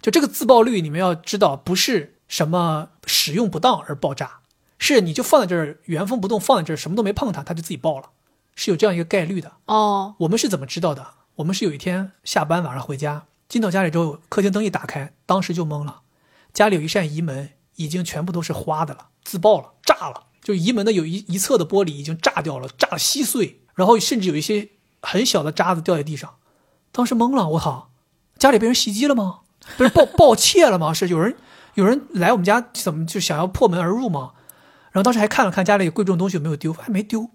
[0.00, 4.40] 就这个自爆率，你们要知道，不是什么使用不当而爆炸，
[4.78, 8.10] 是你就放在这儿原封不动放在这儿，什么都没碰它，它就自己爆了，
[8.54, 9.52] 是有这样一个概率的。
[9.66, 11.14] 哦，我们是怎么知道的？
[11.36, 16.02] 我们是有一天下班晚上回家，进到家里之后，客厅灯一打开，当时就懵了，
[16.52, 24.70] 家里有一扇移门已经全部都是花的了，自爆了，炸了，就移门的有一一侧的玻璃已经炸掉了，炸得稀碎，然后甚至有一些
[25.00, 26.36] 很小的渣子掉在地上，
[26.90, 27.90] 当时懵了，我操，
[28.38, 29.40] 家里被人袭击了吗？
[29.76, 30.92] 不是爆爆窃了吗？
[30.92, 31.36] 是有人
[31.74, 34.32] 有人来我们家怎么就想要破门而入吗？
[34.90, 37.30] 然后当时还看了看家里贵重东西有没有丢，还没丢。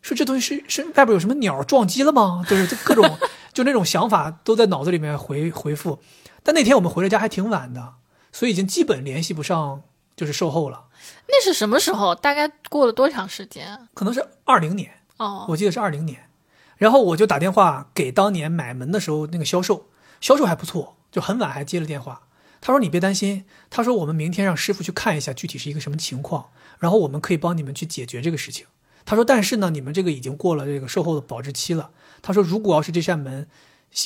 [0.00, 2.44] 说这东西是是外边有什么鸟撞击了吗？
[2.48, 3.18] 就是这各种
[3.52, 5.98] 就那种想法都在脑子里面回回复。
[6.42, 7.94] 但那天我们回了家还挺晚的，
[8.32, 9.82] 所以已经基本联系不上
[10.16, 10.84] 就是售后了。
[11.26, 12.14] 那是什么时候？
[12.14, 13.88] 大概过了多长时间？
[13.92, 16.30] 可能是二零年，哦，我记得是二零年。
[16.76, 19.86] 然后我就打电话给当年买门的时候那个销售，
[20.20, 22.22] 销售还不错，就很晚还接了电话。
[22.60, 28.66] 他说：“你别担心，他说我们明天让师傅去看一下具体是一个什么情况，然后我们可以帮你们去解决这个事情。”
[29.06, 31.90] 他说：“但是呢，你们这个已经过了这个售后的保质期了。”
[32.20, 33.48] 他说：“如果要是这扇门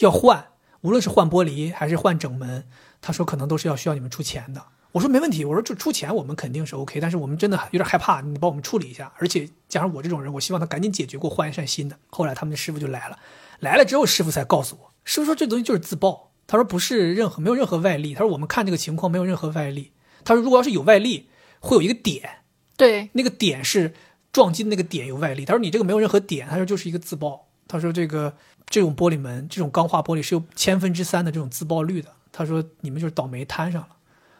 [0.00, 0.48] 要换，
[0.82, 2.66] 无论是换玻璃还是换整门，
[3.00, 4.62] 他说可能都是要需要你们出钱的。”
[4.92, 9.10] 我说：“没问题，我说就出钱我们肯定是 OK，但是我们真的有点害怕，你帮我们处理一下。
[9.16, 13.18] 而且加上我这种人，我希望他赶紧解决，给我换一扇新的。”后来他们的师傅就来了，
[13.60, 19.92] 来了之后师傅才告诉我，师傅说这东西就是自爆，他说不是任何没有任何外力，他说我们看这个情况没有任何外力，
[20.22, 21.30] 他说如果要是有外力，
[21.60, 22.42] 会有一个点，
[22.76, 23.94] 对，那个点是
[24.34, 25.46] 撞击的那个点有外力。
[25.46, 27.48] 他说你这个没有任何点，他说就是一个自爆。
[27.66, 28.34] 他说这个
[28.66, 32.10] 这种玻璃门，这种钢化玻璃是有千分之三的这种自爆率的。
[32.30, 33.88] 他说你们就是倒霉摊上了。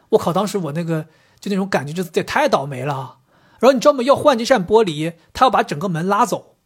[0.09, 1.07] 我靠，当时我那个
[1.39, 3.17] 就那种感觉，就这也太倒霉了啊。
[3.59, 4.03] 然后你知道吗？
[4.03, 6.57] 要换这扇玻璃，他要把整个门拉走。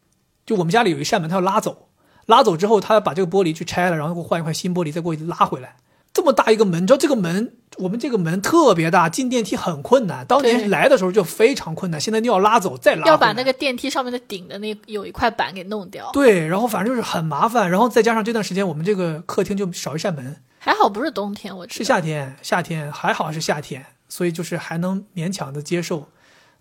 [0.44, 1.87] 就我们家里有一扇门，他要拉走，
[2.28, 5.76] 拉走之后，他要把这个玻璃去拆了，然后给我换一块新玻璃，再给我拉回来。
[6.12, 10.26] 这么大一个门，你知道这个门，我们这个门特别大，进电梯很困难。
[10.26, 16.10] 当对年来的时候就非常困难，现在你要拉走再拉，要把那个电梯上面的顶的那有一块板给弄掉。
[16.12, 21.82] 对，然后反正就是很麻烦，然后再加上这段时间我们这个客厅就少一扇门，还好不是冬天，我是。
[21.82, 26.08] 夏天，夏天还好是夏天，所以就是还能勉强的接受。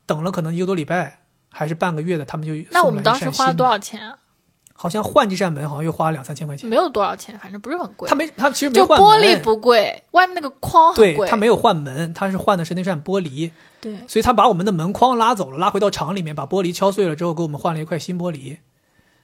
[0.06, 1.19] 等了可能一个多礼拜
[1.49, 4.18] 还是半个月的，他们就那我们当时花了多少钱啊？
[4.80, 6.70] 好像换这扇门好像又花了两三千块钱。
[6.70, 8.08] 没有多少钱，反正不是很贵。
[8.08, 11.16] 他没，他其实没就换门玻璃不贵，外面那个框很贵。
[11.16, 13.49] 对他没有换门，他是换的是那扇玻璃，
[13.82, 18.58] 对所以他把我们的门框拉走了，拉回到厂里面，把玻璃敲碎了之后，给我们换了一块新玻璃。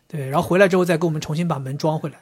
[0.07, 2.15] 对，然后回来之后再给我们重新把门装回来。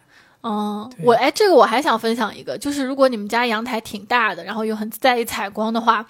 [0.43, 6.05] 嗯，我哎，这个我还想分享一个，就是如果你们家阳台挺大的，然后又很在意采光的话，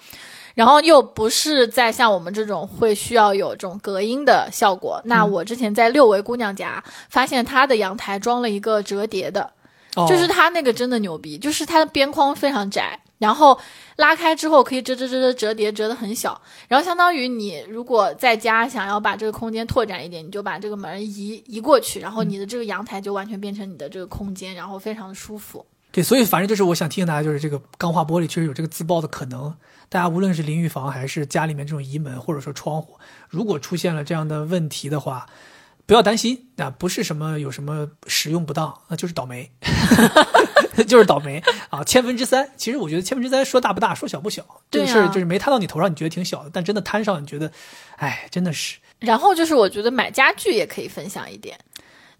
[0.54, 9.50] 然后又不是在像我们这种会需要有这种隔音的效果，那嗯我之前在六维姑娘家发现她的阳台装了一个折叠的，
[9.96, 13.58] 哦、就是它那个真的牛逼，就是它的边框非常窄，然后
[13.96, 16.40] 拉开之后可以折折折折折叠，折得很小。
[16.68, 25.64] 然后相当于你如果在家想要把这个空间拓展一点，你就把这个门移移过去，然后你的这个阳台就完全变成你的这个空间，然后非常的舒服。
[25.90, 29.54] 对，所以反正就是我想提醒大家，就是这个钢化玻璃确实有这个自爆的可能。
[29.92, 32.98] 大家无论是淋浴房还是家里面这种移门或者说窗户，
[33.28, 35.26] 如果出现了这样的问题的话，
[35.84, 39.50] 不要担心啊，不是什么有什么使用不当，那就是倒霉，
[40.88, 42.50] 就是倒霉啊，千分之三。
[42.56, 47.52] 其实我觉得千分之三说大不大，说小不小，这个事儿就是没摊到你头上，你觉得挺小的，但真的摊上，你觉得，
[47.96, 48.78] 哎，真的是。
[48.98, 51.58] 然后就是我觉得买家具也可以分享一点，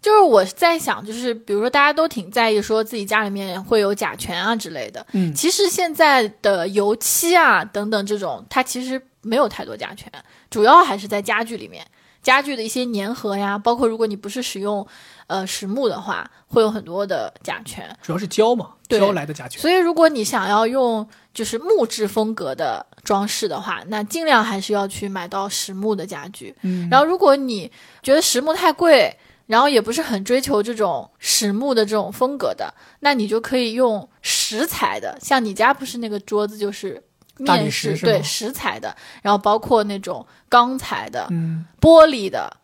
[0.03, 10.11] 就是我在想，就是比如说大家都挺在意说自己家里面会有甲醛啊之类的，嗯其实现在的油漆啊等等这种，它其实没有太多甲醛，
[10.49, 11.83] 主要还是在家具里面。
[12.21, 14.87] 家具的一些粘合呀，包括如果你不是使用
[15.27, 17.83] 呃实木的话，会有很多的甲醛。
[18.01, 19.59] 主要是胶嘛，胶来的甲醛。
[19.61, 26.55] 所以如果你想要用就是木质风格的装饰的话，那尽量还是要去买到实木的家具。
[26.61, 27.69] 嗯，然后如果你
[28.01, 29.13] 觉得实木太贵，
[29.45, 37.01] 然后也不是很追求这种实木的这种风格的，那你就可以用石材的，像你家不是那个桌子就是
[37.37, 42.55] 面石是对石材的，然后包括那种钢材的、嗯，玻璃的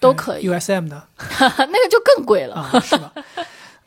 [0.00, 1.06] 都可以，USM 的。
[1.38, 2.54] 那个就更贵了。
[2.56, 3.12] 啊，是吧？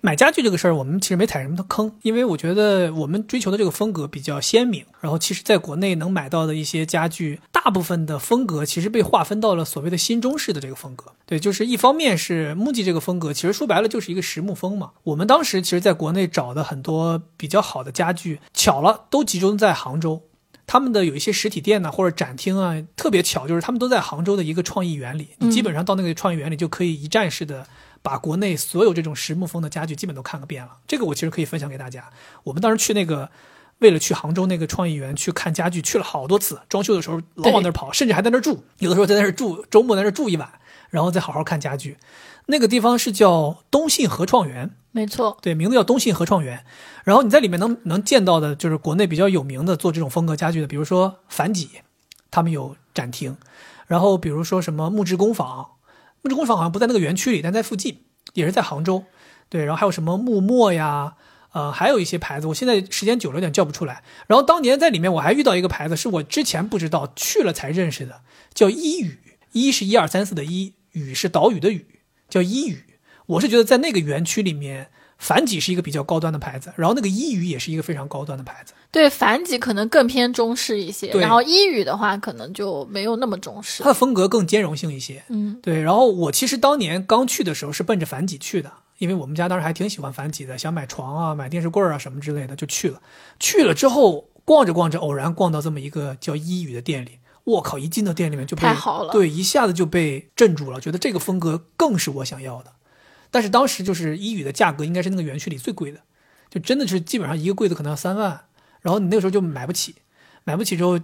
[0.06, 4.86] 买家具这个事儿，我们其实没踩什么的坑，因为我觉得我们追求的这个风格比较鲜明。
[5.02, 11.06] 然后，其实在国内能买到的一些家具，大部分的风格其实被划分到了所谓的新中式的这个风格。
[11.26, 14.92] 对，就是一方面是木吉这个风格，其实说白了就是一个实木风嘛。
[15.06, 20.22] 我们当时其实在国内找的很多比较好的家具，巧了都集中在杭州。
[20.68, 25.30] 他们的有一些实体店呢，或者展厅啊，特别巧，就是他们都在杭州的一个创意园里。
[25.40, 27.66] 你基本上到那个创意园里，就可以一站式的
[28.06, 30.78] 把国内所有这种实木风的家具基本都看个遍了。
[30.86, 32.12] 这个我其实可以分享给大家。
[32.44, 33.32] 我们当时去那个，
[33.80, 36.62] 为了去杭州那个创意园去看家具，去了好多次。
[36.70, 40.48] 装修的时候老往那儿跑，甚至还在那儿住，有的时候在那儿住，周末在那儿住一晚，
[40.92, 41.98] 然后再好好看家具。
[42.46, 46.64] 那个地方是叫东信合创园，没错，对，名字叫东信合创园。
[47.04, 51.82] 然后你在里面能能见到的，就是国内比较有名的做这种风格家具的，比如说樊几，
[52.30, 53.36] 他们有展厅。
[53.88, 55.70] 然后比如说什么木质工坊，
[56.26, 58.00] 木质工坊好像不在那个园区里，但在附近，
[58.34, 59.04] 也是在杭州。
[59.48, 61.14] 对，然后还有什么木墨呀，
[61.52, 64.02] 呃，还有一些牌子，我现在时间久了有点叫不出来。
[64.26, 68.22] 然后当年在里面我还遇到一个牌子，是我之前不知道，去了才认识的，
[68.56, 69.20] 叫一语，
[69.52, 71.86] 一是一二三四的一，语是岛屿的语，
[72.28, 72.86] 叫一语。
[73.28, 74.90] 我是觉得在那个园区里面。
[75.18, 78.74] 繁几是一个比较高端的牌子，然后那个一语也是一个非常高端的牌子。
[78.92, 85.24] 对，繁几可能更偏中式一些，然后一语的话可能就没有那么中式，它的风格更兼容性一些。
[85.30, 85.82] 嗯，对。
[85.82, 93.02] 然后我其实当年刚去的时候是奔着繁几去的，因为我们家当时还挺喜欢繁几的，想买床啊、买电视柜啊什么之类的，就去了。
[93.40, 97.78] 去了之后逛着逛着，偶然逛到这么一个叫一语的店里，我靠！
[97.78, 102.72] 一进到店里面就被太好了，对，一下子就被镇住了，觉得这个风格更是我想要的。
[103.36, 106.00] 但是当时就是一语的价格应该是那个园区里最贵的，
[106.50, 108.46] 就真的是基本上一个柜子可能要三万，
[108.80, 109.96] 然后你那个时候就买不起，
[110.46, 110.98] 买不起之后，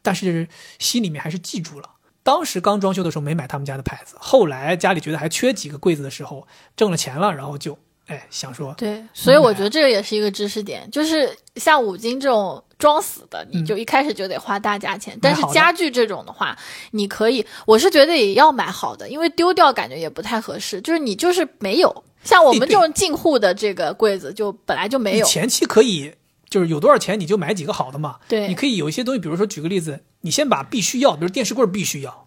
[0.00, 0.48] 但是
[0.78, 1.90] 心里面还是记住了。
[2.22, 7.78] 当时刚装修的时候没买他们家的牌子，后来家里觉得还缺几个柜子的时候，挣了钱了，然后就。
[8.06, 15.18] 哎，想说对，所以我觉得这个也是一个知识点，就是像五金这种装死的，你就一开始就得花大价钱。
[15.22, 16.54] 但是家具这种的话，
[16.90, 20.82] 你可以，我是觉得也要买好的，因为丢掉感觉也不太合适。
[20.82, 25.24] 就是你就是没有，像我们这种进户的这个柜子，就本来就没有。
[25.24, 26.12] 前期可以，
[26.50, 28.16] 就是有多少钱你就买几个好的嘛。
[28.28, 32.23] 对，你可以有一些东西，比如说举个例子，你先把必须要，比如电视柜必须要。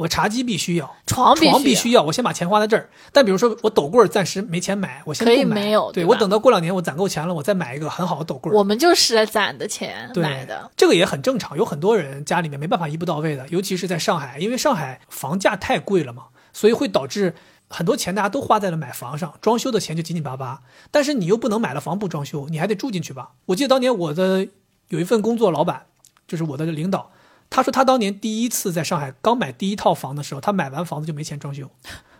[0.00, 2.88] 我茶几必须要，床床必须要，我先把钱花在这儿。
[3.12, 5.92] 但比如说我斗柜暂时没钱买，我先可以没有。
[5.92, 8.50] 对我等到过两年我攒够钱了，我再买一个很好的斗柜。
[8.52, 11.54] 我们就是攒的钱买的，这个也很正常。
[11.58, 17.34] 有很多人家里面没办法一步到位的，尤其是在上海，因为上海房价太贵了嘛，所以会导致
[17.68, 20.62] 很多钱大家都花在了买房上，装修的钱就紧紧巴巴。
[20.90, 23.32] 但是你又不能买了房不装修，你还得住进去吧？
[23.44, 24.48] 我记得当年我的
[24.88, 25.84] 有一份工作，老板
[26.26, 27.10] 就是我的领导。
[27.50, 31.68] 他说他当年第一次在上海刚买第一套房的时候，他买完房子就没钱装修，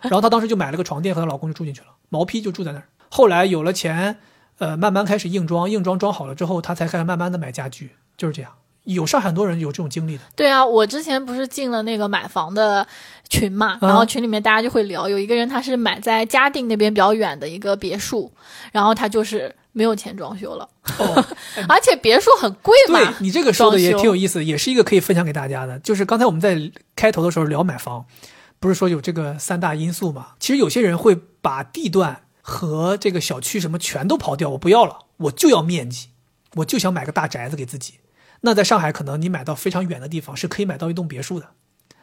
[0.01, 2.89] 然后他当时就买了个床垫和她老公就住进去了，毛坯就住在那儿。
[3.09, 4.19] 后来有了钱，
[4.59, 8.51] 呃，慢慢开始硬装，硬装装好了之后，他才开始慢慢的买家具，就是这样。
[8.82, 10.24] 有上海很多人有这种经历的。
[10.35, 12.85] 对啊，我之前不是进了那个买房的
[13.28, 18.32] 群嘛，然后群里面大家就会聊，有一个人他是买在嘉定那边比较远的一个别墅，
[18.73, 19.55] 然后他就是。
[19.72, 20.68] 没有钱装修了，
[21.68, 22.98] 而且别墅很贵嘛。
[23.01, 25.78] 对你这个说的也挺有意思，也是一个可以分享给大家的。
[25.78, 28.06] 就是刚才我们在开头的时候聊买房，
[28.59, 30.28] 不是说有这个三大因素嘛？
[30.40, 36.09] 其实有些人会把地段和这个小区什么全都刨掉，我不要了，我就要面积，
[36.56, 37.94] 我就想买个大宅子给自己。
[38.40, 41.51] 那在上海，可能你买到非常远的地方是可以买到一栋别墅的。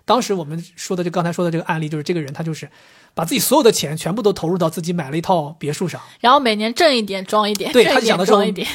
[0.07, 2.69] 当时我们说的就刚才说的这个案例，就是这个人他就是
[3.13, 8.65] 把自己所有的钱全部都投入到自己买了一套别墅上，然后每年挣一点装一点，对他想的装一点。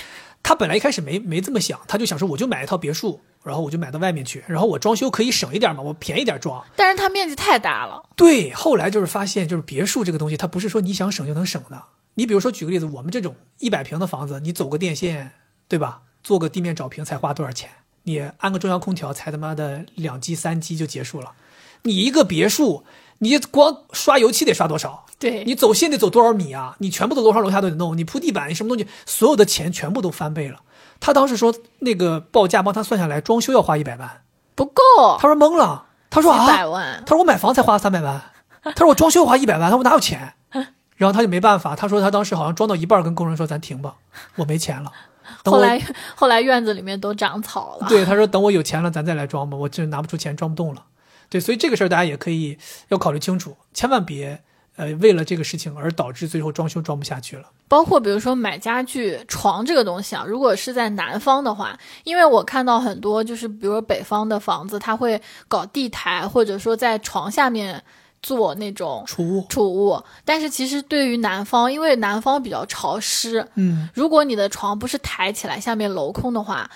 [0.42, 6.62] 他本来一开始没没这么想，他就想说我就买一套别墅，然后我就买到外面去，然后我装修可以省一点嘛，我便宜点装。
[6.76, 8.02] 但是它面积太大了。
[8.14, 11.82] 对，后来就是发现，就是别墅这个东西，它不是说你想省就能省的。
[12.14, 15.32] 你比如说举个例子，我们这种一百平的房子，你走个电线，
[15.66, 16.02] 对吧？
[16.22, 17.70] 做个地面找平才花多少钱？
[18.05, 21.33] 你安个中央空调才他妈的两 G 三 G 就结束了。
[21.83, 22.85] 你一个别墅，
[23.19, 25.05] 你光刷油漆得刷多少？
[25.19, 26.77] 对你走线得走多少米啊？
[26.79, 30.61] 你全部的楼上楼下都得弄，你铺地板，你什么东西，所有的钱全部都翻倍了。
[31.01, 34.23] 他当时说那个报价帮他算下来，装修要花一百万，
[34.55, 34.83] 不够。
[35.19, 37.03] 他说懵了，他说啊，百万。
[37.07, 38.23] 他说我买房才花三百万，
[38.62, 40.35] 他说我装修花一百万，他说我哪有钱？
[40.97, 43.97] 然后他就没办法，他说他当时好像装到一半，跟工人说咱停吧，
[44.37, 44.93] 我没钱了。
[45.44, 45.81] 后来
[46.15, 47.89] 后来院子里面都长草了。
[47.89, 50.85] 对，他说等我有钱了，咱再来装吧，我这拿不出钱，装不动了。
[51.28, 52.59] 对，所以这个事儿大家也可以
[52.89, 54.43] 要考虑清楚，千万别
[54.77, 57.44] 呃为了这个事情而导致最后装修装不下去了。
[57.69, 67.82] 包括比如说买家具、床这个东西啊，如果是在南方的话，因为我看到很多就是比如北方的房子，他会搞地台，或者说在床下面
[68.23, 70.03] 做那种储物储物。
[70.24, 76.70] 但是其实对于南方，因为南方比较潮湿，嗯，如果你的床不是抬起来，下面镂空的话。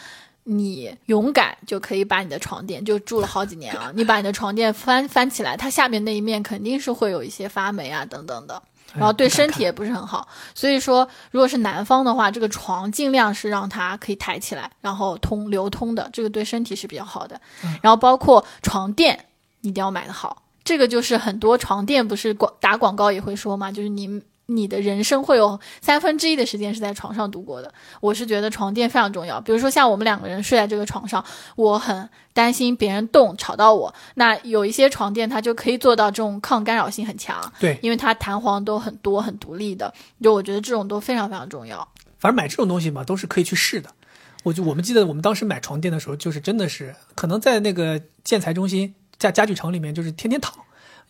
[0.48, 3.90] 你勇敢就可以把你的床垫就住了好几年啊！
[3.96, 8.62] 你把你的床垫翻翻起来，它下面那一面肯定是会有一些发霉啊等等的，
[8.94, 10.28] 然后对身体也不是很好。
[10.54, 17.40] 所以说，如果是南方的话，这个床尽量是让它可以抬起来，然后通流通的，这个对身体是比较好的。
[17.82, 19.26] 然后包括床垫
[19.62, 27.72] 一定要买的好，这个就是很多床垫不是广打广告也会说嘛，就是你你的人生会有三分之一的时间是在床上度过的。
[28.00, 29.40] 我是觉得床垫非常重要。
[29.40, 31.24] 比如说像我们两个人睡在这个床上，
[31.54, 33.94] 我很担心别人动吵到我。
[34.14, 39.94] 那有一些床垫它就可以做到这种抗干扰性很强，对，因为它弹簧都很多很独立的。
[40.20, 41.86] 就我觉得这种都非常非常重要。
[42.18, 43.88] 反正买这种东西嘛，都是可以去试的。
[44.42, 48.94] 我就我们记得我们当时买床垫的时候，就是真的是可能在那个建材中心
[49.26, 50.54] 家家具城里面，就是天天躺。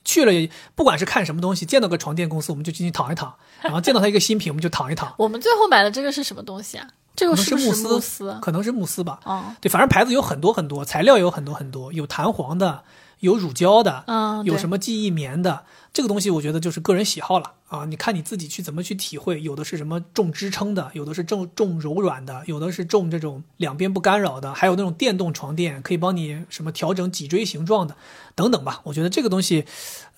[0.05, 0.33] 去了，
[0.77, 3.29] 不管是看什么东西，见到个床垫公司，我们就进去躺一躺；
[3.61, 5.13] 然后见到他一个新品，我们就躺一躺。
[5.19, 6.87] 我们最后买的这个是什么东西啊？
[7.17, 8.39] 这个是慕慕斯？
[8.41, 9.19] 可能是慕斯吧。
[9.25, 12.85] 哦，对，反正牌子有很多很多，材料有很多很多，有弹簧的，
[13.19, 15.65] 有乳胶的，嗯，有什么记忆棉的。
[15.97, 19.41] 这个东西我觉得就是个人喜好了啊，你看你自己去怎么去体会。
[19.41, 27.97] 有的是什么重支撑的，有的是重重柔软的，有的是重这种两边不干扰的，还有那种电动床垫可以帮你什么调整脊椎形状的，
[28.35, 28.83] 等等吧。
[28.85, 29.65] 我觉得这个东西，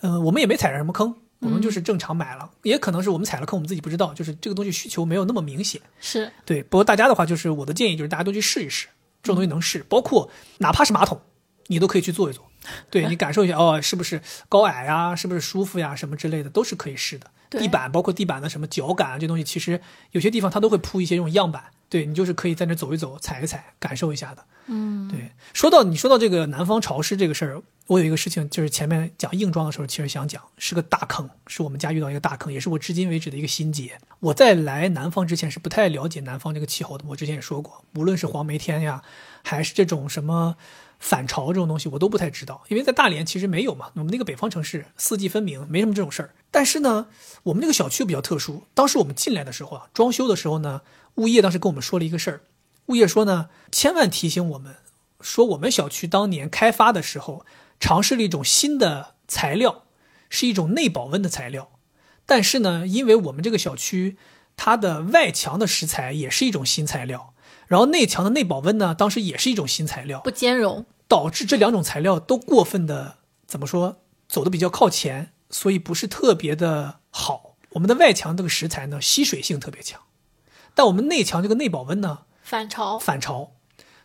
[0.01, 2.51] 嗯，我们也没踩上什么坑，我们就是正常买了。
[2.63, 5.81] 也可能是我们踩了坑，我们自己不知道，就是这个东西需求没有那么明显。
[6.01, 8.87] 是对，不过大家的话，就是我的建议就是大家都去试一试，
[9.23, 11.21] 这种东西能试，包括哪怕是马桶，
[11.67, 12.43] 你都可以去做一做。
[12.89, 15.15] 对你感受一下哦，是不是高矮呀？
[15.15, 15.95] 是不是舒服呀？
[15.95, 17.29] 什么之类的都是可以试的。
[17.49, 19.81] 地板包括地板的什么脚感啊，这东西其实
[20.11, 24.45] 有些地方它都会铺一些这种样板，对你就是可以在那走一走、踩一踩，感受一下的。
[24.67, 25.31] 嗯，对。
[25.51, 33.99] 说到你说到这个南方潮湿这个事儿，我有一个事情就是前面讲硬装的时候，其实想讲是个大坑，是我们家遇到一个大坑，也是我至今为止的一个心结。
[34.19, 39.01] 我在来南方之前是不太了解南方这个气候的，我之前也说过，无论是黄梅天呀，
[39.43, 40.55] 还是这种什么。
[40.99, 46.35] 反潮这种东西我都不太知道，因为在大连其实没有嘛，我们那个北方城市四季分明，没什么这种事儿。
[46.51, 47.07] 但是呢，
[47.43, 50.81] 我们那个小区比较特殊，当时我们进来的时候啊，装修的时候呢，
[51.15, 52.41] 物业当时跟我们说了一个事儿，
[52.87, 54.75] 物业说呢，千万提醒我们，
[55.21, 57.45] 说我们小区当年开发的时候
[57.79, 59.83] 尝试了一种新的材料，
[60.29, 61.71] 是一种内保温的材料，
[62.25, 64.17] 但是呢，因为我们这个小区
[64.57, 67.33] 它的外墙的石材也是一种新材料。
[67.69, 77.55] 然后内墙的内保温呢，当时也是一种新材料，不兼容，导致这两种材料都过分的怎么说，走的比较靠前，所以不是特别的好。
[77.73, 80.01] 我们的外墙这个石材呢，吸水性特别强，
[80.73, 83.51] 但我们内墙这个内保温呢，反潮，反潮，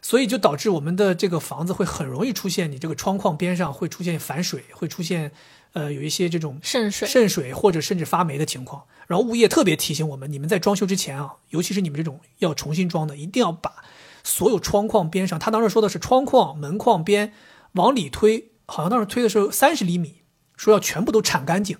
[0.03, 5.33] 所以就导致我们的这个房子会很容易出现，你这个窗框边上会出现反水，会出现。
[5.75, 8.85] 呃，有一些这种渗水、渗水或者甚至发霉的情况。
[9.07, 13.85] 然后物业特别提醒我们，你们在装修之前啊，尤其是你们这种要重新装的，一定要把
[14.23, 17.35] 所有窗框边上，他当时说的是窗框、门框边
[17.73, 20.23] 往里推，好像当时推的时候三十厘米，
[20.57, 21.77] 说要全部都铲干净，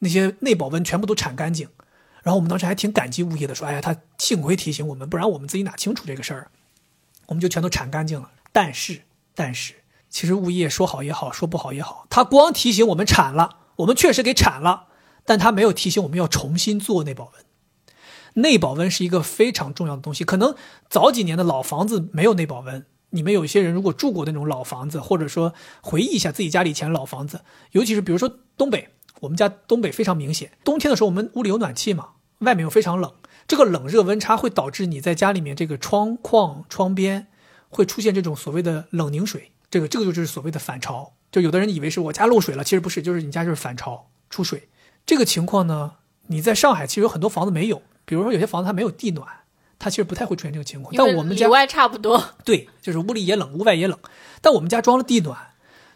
[0.00, 1.68] 那些内保温全部都铲干净。
[2.22, 6.50] 然后我们当时还挺感激物业的，说，哎呀，他幸亏提醒我们，不然我们自己哪清楚这个事儿，
[7.26, 8.32] 我们就全都铲干净了。
[8.52, 9.02] 但是，
[9.34, 9.74] 但是。
[10.16, 14.86] 其实物业说好也好，说不好也好，他光提醒我们铲了，我们确实给铲了，
[15.26, 17.44] 但他没有提醒我们要重新做内保温。
[18.42, 20.54] 内保温是一个非常重要的东西，可能
[20.88, 22.86] 早几年的老房子没有内保温。
[23.10, 25.52] 你们有些人如果住过那种老房子，或者说
[25.82, 28.88] 回忆一下自己家里以前老房子，尤其是比如说东北，
[29.20, 33.12] 我们家东北非常明显，冬天的时候我们屋里有暖气嘛，外面又非常冷，
[33.46, 37.26] 这个冷热温差会导致你在家里面这个窗框窗边
[37.68, 39.52] 会出现这种所谓的冷凝水。
[39.76, 44.70] 这个这个就是所谓的反潮，就有的人以为是我家漏水了，其实不是，就是你家就是反潮出水。
[45.04, 45.96] 这个情况呢，
[46.28, 49.28] 你在上海其实有很多房子没有，比如说有些房子它没有地暖，
[49.78, 50.94] 它其实不太会出现这个情况。
[50.96, 53.98] 但我们家里外差不多，对，就是屋里也冷，屋外也冷。
[54.40, 55.36] 但我们家装了地暖，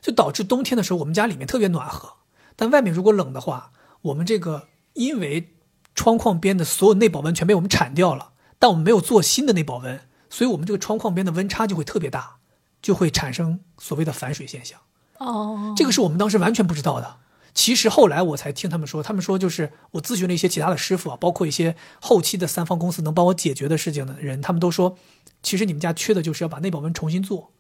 [0.03, 2.17] 就导致冬天的时候我们家里面特别暖和，
[2.55, 5.55] 但外面如果冷的话，我们这个因为
[5.95, 12.40] 窗框边的所有内保温全被我们铲掉了，但我们没有做新的内保温，所以我们这个窗框边的温差就会特别大。
[12.83, 14.81] 就会产生所谓的反水现象，
[15.19, 17.19] 哦，这个是我们当时完全不知道的。
[17.53, 24.97] 其实后来我才听他们说，他们说就是我咨询了一些其他的师傅啊，包括一些后期的三方公司能帮我解决的事情的人，他们都说，
[25.43, 27.53] 其实你们家缺的就是要把内保温重新做，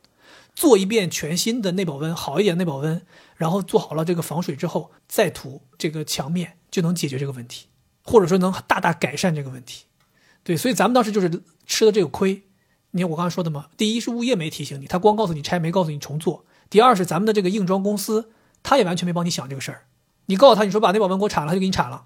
[0.54, 7.66] 做一遍全新的内保温，好一点内保温，然后做好了这个防水之后，再涂这个墙面就能解决这个问题，
[8.04, 9.86] 或者说能大大改善这个问题。
[10.44, 12.44] 对，所以咱们当时就是吃的这个亏。
[12.92, 18.30] 你看我刚才说的嘛，第一是物业没提醒你，他光告诉你拆，没告诉你重做；第二是咱们的这个硬装公司，
[18.62, 19.84] 他也完全没帮你想这个事儿。
[20.26, 22.04] 你告诉他，你说把那保温给我铲了，就给你铲了。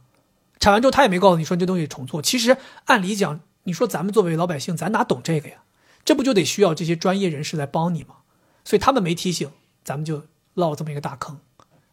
[0.61, 2.21] 铲完之后，他也没告诉你说这东西重做。
[2.21, 5.57] 其实按理讲，你说咱们作为老百姓，咱哪懂这个呀？
[6.05, 8.17] 这不就得需要这些专业人士来帮你吗？
[8.65, 9.51] 所以他们没提醒，
[9.85, 11.39] 咱们就落了这么一个大坑。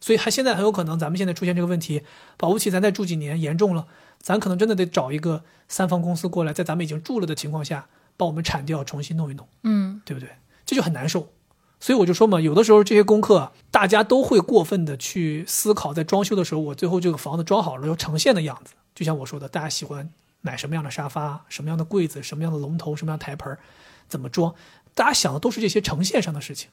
[0.00, 2.02] 所以还现在很有可能，咱们现在出现这个问题，
[2.36, 3.86] 保不齐咱再住几年严重了，
[4.20, 7.86] 咱可能真的得找一个三方公司过来，在咱们已经住了的情况下。
[8.16, 10.28] 帮我们铲掉，重新弄一弄，嗯，对不对？
[10.64, 11.28] 这就很难受，
[11.80, 18.74] 所以我就说嘛，有的时候这些功课大家都会过分的去思考，在装修的时候，我最后这个房子装好了要呈现的样子。
[18.94, 20.08] 就像我说的，大家喜欢
[20.40, 23.56] 买什么样的沙发、什么样的柜子、什么样的龙头、什么样的台盆，
[24.08, 24.54] 怎么装，
[24.94, 26.68] 大家想的都是这些呈现上的事情。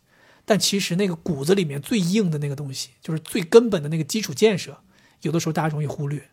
[0.45, 4.77] 但其实那个骨子里面最硬的那个东西，就是最根本的那个基础建设，
[5.21, 6.29] 有的时候大家容易忽略。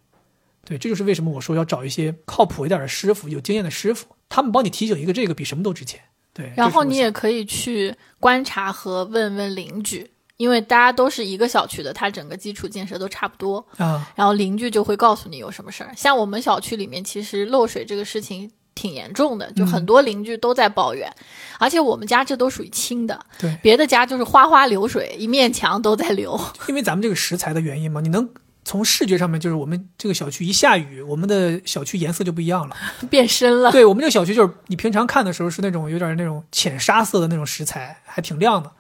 [0.65, 6.01] 对，这就是为什么我说要找一些靠谱一点的师傅、有经验的师傅，他们帮你提醒一个这个比什么都值钱。
[6.33, 15.91] 对，然后你也可以去观察和问问邻居，因为大家都是一个小区的，它整个基础建设都差不多，啊，然后邻居就会告诉你有什么事儿。
[15.97, 21.11] 像我们小区里面，其实漏水这个事情挺严重的，就嗯很多邻居都在抱怨，
[21.59, 26.39] 而且我们家这都属于轻的，对，别的家就是哗哗流水，一面墙都在流。
[26.69, 28.29] 因为咱们这个石材的原因嘛，你能
[28.67, 32.77] 从视觉上面，就是我们这个小区一下雨，我们的小区颜色就不一样了。
[33.09, 33.71] 变深了。
[33.71, 38.73] 对我们这个小区，就是你平常看的时候是那种有点那种浅沙色的那种石材，还挺亮的。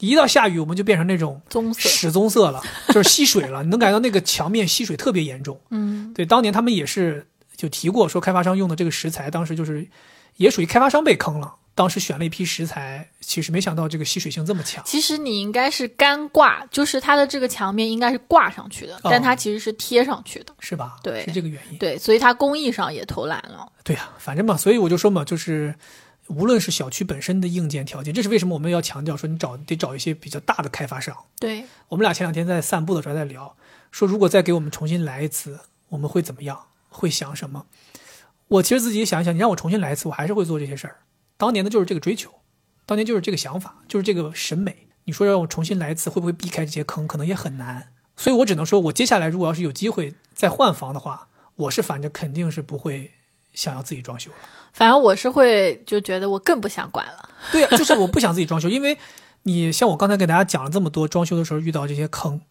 [0.00, 2.62] 一到下雨，我们就变成那种棕色屎棕色了，
[2.92, 3.62] 就是吸水了。
[3.62, 5.58] 你能感觉到那个墙面吸水特别严重。
[5.70, 7.26] 嗯，对，当年他们也是
[7.56, 9.88] 就提过，说开发商用的这个石材，当时就是
[10.36, 11.54] 也属于开发商被坑了。
[11.80, 14.84] 当时选了一批石材，其实没想到这个吸水性这么强。
[14.84, 20.54] 其实你应该是干挂，就是它的这个墙面应该是挂上去的，哦但它其实是贴上去的。
[20.60, 20.98] 是吧？
[21.02, 21.78] 对是这个原因。
[21.78, 23.66] 对，所以它工艺上也偷懒了。
[23.82, 25.74] 对呀、反正嘛，所以我就说嘛，就是
[26.26, 31.16] 无论是小区本身的硬件条件，这是为什么我们要强调说你找得找一些比较大的开发商。
[31.38, 33.56] 对，我们俩前两天在散步的时候还在聊，
[33.90, 35.58] 说如果再给我们重新来一次，
[35.88, 36.60] 我们会怎么样？
[36.90, 37.64] 会想什么？
[38.48, 40.96] 我其实自己想一想，你让我重新来一次，我还是会做这些事儿。
[41.40, 42.30] 当年的就是这个追求，
[42.84, 44.88] 当年就是这个想法，就是这个审美。
[45.04, 47.08] 你说让我重新来一次，会不会避开这些坑？
[47.08, 47.94] 可能也很难。
[48.14, 53.12] 所以我只能说，我接下来如果要是有机会再换房的话，我是反正肯定是不会
[53.54, 54.36] 想要自己装修了。
[54.74, 57.30] 反正我是会就觉得我更不想管了。
[57.50, 58.98] 对呀、就是我不想自己装修，因为
[59.44, 62.42] 你像我刚才给大家讲了这么多装修的时候遇到这些坑，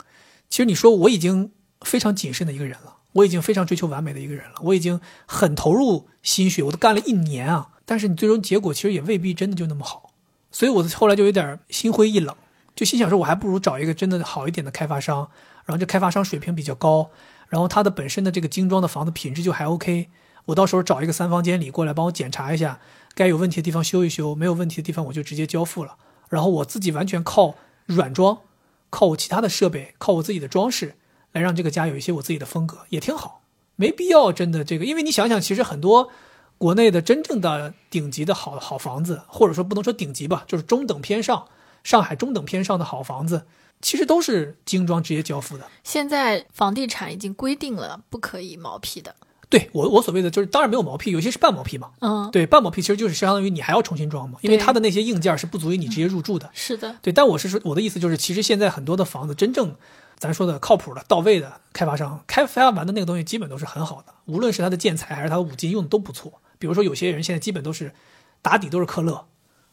[0.49, 1.52] 其实你说我已经
[1.82, 10.11] 非常谨慎的一个人了，我已经非常追求完美的一个人了，我已经很投入心血，我都干了一年啊，但是你最终结果其实也未必真的就那么好，
[10.52, 12.36] 所以我后来就有点心灰意冷，
[12.76, 15.28] 就心想说，我还不如找一个真的好一点的开发商，
[15.66, 17.10] 然后这开发商水平比较高，
[17.48, 20.07] 然后他的本身的这个精装的房子品质就还 OK，
[20.45, 22.80] 我到时候找一个三房监理过来帮我检查一下，
[23.16, 25.95] 该有问题的地方修一修，没有问题的地方我就直接交付了。
[26.30, 27.56] 然后我自己完全靠
[27.88, 28.38] 软装，
[28.91, 30.94] 靠我其他的设备，靠我自己的装饰，
[31.32, 33.41] 来让这个家有一些我自己的风格，也挺好。
[33.76, 36.11] 没必要真的这个，因为你想想，其实很多
[36.60, 41.48] 国内的真正的顶级的好好房子，或者说不能说顶级吧，就是中等偏上，
[41.84, 43.45] 上海中等偏上的好房子，
[43.81, 45.65] 其实都是精装直接交付的。
[45.84, 49.15] 现在房地产已经规定了不可以毛坯的。
[49.49, 51.90] 对我我所谓的就是，当然没有毛坯，有些是半毛坯嘛。
[52.02, 56.49] 嗯，对，半毛坯其实就是相当于你还要重新装嘛，因为它的那些硬件是不足以你直接入住的。
[56.53, 59.73] 是的，对，但我是说，我的意思就是，其实现在很多的房子，真正
[60.19, 66.34] 咱说的靠谱的、到位的开发商开发完的那个东西，基本都是很好的，无论是它的建材还是它的五金用的都不错。
[66.60, 67.91] 比如说，有些人现在基本都是
[68.41, 69.26] 打底都是科勒，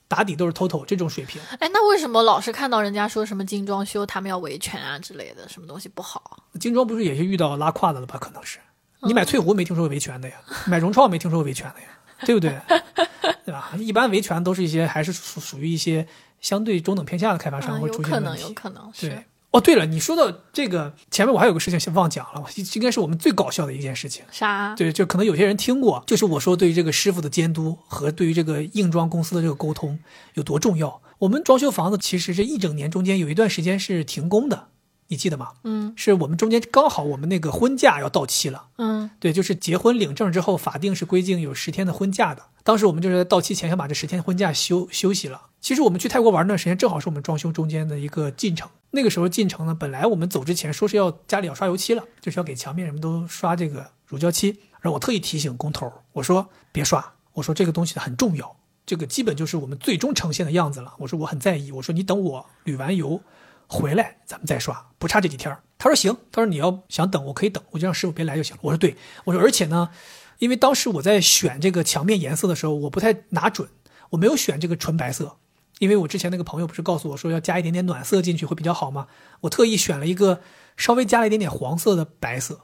[0.08, 1.42] 打底都是 TOTO 这种水平。
[1.58, 6.44] 哎，那为什么老是看到人家说什么精装修，他们要维权啊之类的，什么东西不好？
[6.60, 8.16] 精装不是也是遇到拉胯的了吧？
[8.18, 8.58] 可能是
[9.02, 10.36] 你买翠湖没听说过维权的呀，
[10.66, 11.88] 买融创没听说过维权的呀，
[12.24, 12.56] 对不对？
[13.44, 13.72] 对吧？
[13.78, 16.06] 一般维权都是一些还是属属于一些
[16.40, 18.42] 相对中等偏下的开发商嗯，会有可能，出现问题。
[18.42, 19.24] 有可能对是。，
[19.56, 24.22] 哦，对了，你说到这个前面，我还有个事情忘讲了，应该是我们最搞笑的一件事情。
[24.30, 24.74] 啥？
[24.76, 29.98] 对，就可能有些人听过，就是我说对于这个师傅的监督和对于这个硬装公司的这个沟通
[30.34, 31.00] 有多重要。
[31.20, 34.68] 我们装修房子，其实这一整年中间有一段时间是停工的，
[35.08, 35.52] 你记得吗？
[35.64, 42.42] 嗯是我们中间刚好我们那个婚假要到期了，嗯对，就是结婚领证之后，法定是规定有十天的婚假的。
[42.62, 45.40] 当时我们就是在到期前想把这十天婚假休休息了。
[45.60, 48.68] 其实我们去泰国玩那段时间，正好是我们装修中间的一个进程。
[48.90, 54.48] 那个时候进程呢，本来我们走之前说是要家里要刷油漆了，就是要给墙面什么都刷这个乳胶漆。
[54.80, 60.94] 然后我特意提醒工头，我说别刷，我说这个东西很重要，这个基本就是我们最终呈现的样子了。
[60.98, 63.20] 我说我很在意，我说你等我旅完游
[63.66, 65.56] 回来咱们再刷，不差这几天。
[65.78, 68.60] 他说行，他说你要想等我可以等，我就让师傅别来就行了。
[68.62, 69.90] 我说对，我说而且呢，
[70.38, 73.68] 因为当时我在选这个墙面颜色的时候，我不太拿准，
[74.10, 75.36] 我没有选这个纯白色，
[75.78, 79.08] 因为我之前那个朋友不是告诉我说要加一点点暖色进去会比较好吗？
[79.42, 80.40] 我特意选了一个
[80.76, 82.60] 稍微加了一点点黄色的白色，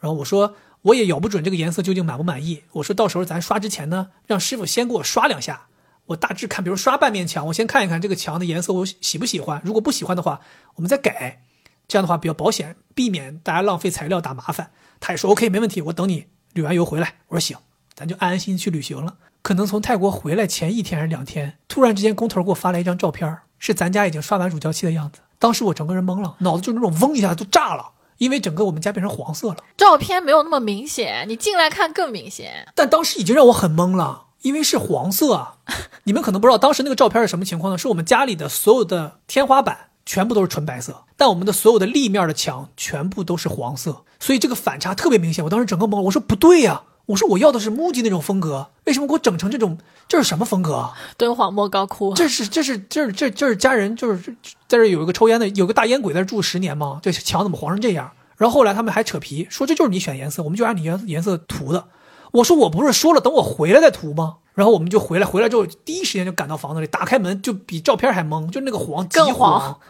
[0.00, 5.66] 然后我说我也咬不准这个颜色究竟满不满意，我说到时候咱刷之前呢，让师傅先给我刷两下，
[6.06, 10.40] 我大致看，比如刷半面墙，我先看一看这个墙的颜色我喜不喜欢，如果不喜欢的话，
[10.74, 11.42] 我们再改，
[11.88, 14.70] 这样的话比较保险，避免大家浪费材料打麻烦。
[15.00, 17.14] 他也说 OK 没问题，我等你旅完游回来。
[17.28, 17.56] 我说行，
[17.94, 19.16] 咱就安安心心去旅行了。
[19.42, 25.20] 可能从泰国回来前一天还是两天，突然之间工头给我发来一张照片是咱家已经刷完乳胶漆的样子。
[25.38, 29.56] 当时我整个人懵了，脑子就那种嗡一下就炸了，因为整个我们家变成黄色了。
[29.76, 32.66] 照片没有那么明显，你进来看更明显。
[32.74, 35.56] 但当时已经让我很懵了，因为是黄色啊。
[36.04, 37.78] 你们可能不知道当时那个照片是什么情况呢？
[37.78, 45.42] 是我们家里的所有的天花板全部都是纯白色，但我们的所有的立面的墙全部都是黄色，所以这个反差特别明显。
[45.42, 49.78] 我当时整个懵了，我说不对呀、我说我要的是木吉那种风格，为什么给我整成这种？
[50.06, 50.92] 这是什么风格啊？
[51.16, 54.36] 敦煌莫高窟，这是这是这是这这是家人就是
[54.68, 57.00] 在这有一个抽烟的，有个大烟鬼在这住十年吗？
[57.02, 58.10] 这墙怎么黄成这样？
[58.36, 61.86] 然后后来他们还扯皮说这就是你选颜色，我们就按你颜颜色涂的。
[62.34, 64.38] 我说我不是说了等我回来再涂吗？
[64.54, 69.80] 然后我们就回来，回来之后第一时间就赶到房子里，打开门就比照片还懵，就那个黄极更黄黄。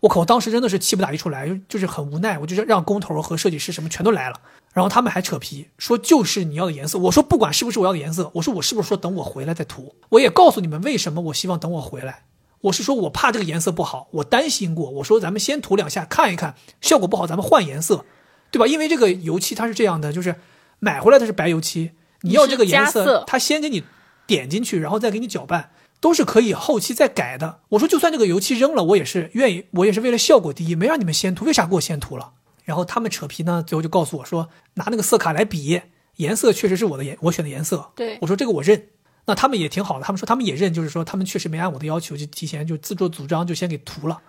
[0.00, 0.20] 我靠！
[0.20, 4.40] 我当时真的是气不打一处来，就就是很无奈，我就是让工头和设计师什么全都来了，
[4.72, 6.98] 然后他们还扯皮说就是你要的颜色。
[6.98, 9.94] 我说不管是不是我要的颜色，我说我是不是说等我回来再涂？
[10.08, 12.24] 我也告诉你们为什么我希望等我回来。
[12.62, 14.88] 我是说我怕这个颜色不好，我担心过。
[14.90, 18.06] 我说咱们先涂两下看一看，效果不好咱们换颜色，
[18.50, 18.66] 对吧？
[18.66, 20.36] 因为这个油漆它是这样的，就是
[20.80, 21.92] 买回来的是白油漆，
[22.22, 23.84] 你要这个颜色他先给你
[24.26, 25.70] 点进去，然后再给你搅拌。
[26.00, 27.60] 都是可以后期再改的。
[27.68, 32.32] 我说就算这个油漆扔了，我也是愿意，我也是为了效果第一，没让你们先涂，为啥给我先涂了？
[32.64, 35.82] 然后他们扯皮呢，最后就告诉我说，拿那个色卡来比，
[36.16, 37.92] 颜色确实是我的颜，我选的颜色。
[37.94, 38.88] 对我说这个我认。
[39.26, 44.22] 那他们也挺好的，他们说他们也认，就是说他们确实没按我的要求，就提前就自作主张就先给涂了。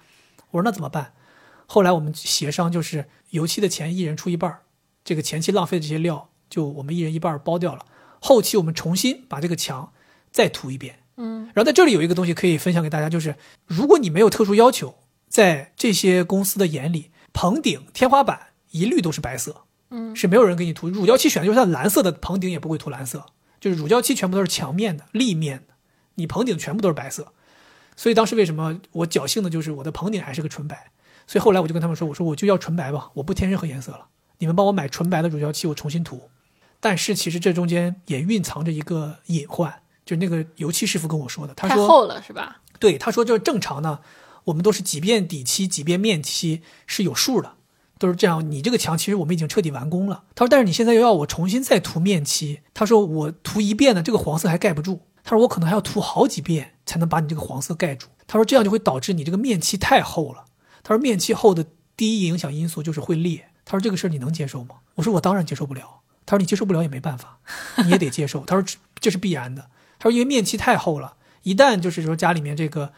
[0.49, 1.13] 我说那怎么办？
[1.67, 4.59] 后来我们协商，就是油漆的钱一人出一半儿，
[5.05, 7.83] 这个前期浪费的这些料就我们一人一半包掉了。
[8.19, 9.91] 后期我们重新把这个墙
[10.31, 10.99] 再涂一遍。
[11.17, 14.95] 嗯，然后在这里有一个东西可以分享给大家，就是如果你没有特殊要求，
[15.27, 20.87] 在这些公司的眼里，棚顶、天花板一律都是白色，嗯是没有人给你涂。
[20.89, 23.25] 乳胶漆选的就是它蓝色的棚顶，也不会涂蓝色，
[23.59, 25.73] 就是乳胶漆全部都是墙面的、立面的，
[26.15, 27.33] 你棚顶全部都是白色。
[27.95, 30.91] 所以当时为什么我侥幸的就是我的棚顶还是个纯白，
[31.27, 34.07] 所以后来我就跟他们说，我说我就要纯白吧，我不添任何颜色了，
[34.39, 36.29] 你们帮我买纯白的乳胶漆，我重新涂。
[36.81, 39.71] 但是其实这中间也蕴藏着一个隐患，
[40.03, 42.59] 就是那个油漆师傅跟我说的，他说太厚了是吧？
[42.79, 43.99] 对，他说就是正常呢，
[44.45, 47.53] 我们都是几遍底漆几遍面漆是有数的，
[47.99, 48.51] 都是这样。
[48.51, 50.23] 你这个墙其实我们已经彻底完工了。
[50.33, 55.01] 他说，但是你现在又要我重新再涂面漆，他说我涂一遍呢，这个黄色还盖不住。
[55.23, 58.07] 他说我可能还要涂好几遍才能把你这个黄色盖住。
[58.25, 60.45] 他说这样就会导致你这个面漆太厚了。
[60.81, 61.63] 他说面漆厚的
[61.95, 63.49] 第一影响因素就是会裂。
[63.63, 64.77] 他说这个事儿你能接受吗？
[64.95, 66.00] 我说我当然接受不了。
[66.31, 67.39] 他说你接受不了也没办法，
[67.83, 68.45] 你也得接受。
[68.45, 69.69] 他说这这是必然的。
[69.99, 72.93] 他说因为面漆太厚了，一旦就是说家里面这个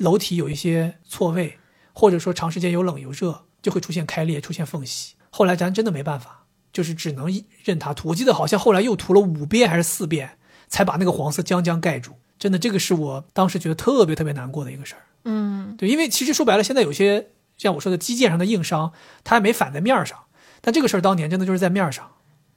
[0.00, 1.60] 楼体有一些错位，
[1.92, 5.14] 或者说长时间有冷有热，就会出现开裂、出现缝隙。
[5.30, 7.28] 后来咱真的没办法，就是只能
[7.62, 8.08] 任它涂。
[8.08, 10.36] 我记得好像后来又涂了五遍还是四遍，
[10.66, 12.14] 才把那个黄色将将盖住。
[12.40, 15.02] 真的，这个是我当时觉得特别特别难过的一个事儿。
[15.26, 18.92] 嗯，对，因为其实说白了，现在有些像我说的基建上的硬伤，
[19.22, 20.24] 它还没反在面儿上，
[20.60, 22.10] 但这个事儿当年真的就是在面儿上，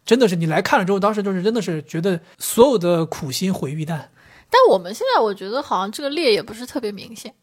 [0.08, 4.06] 真的是你来看了之后，当时就是真的是觉得所有的苦心毁于一旦。
[4.50, 7.34] 但我们现在我觉得好像这个裂也不是特别明显。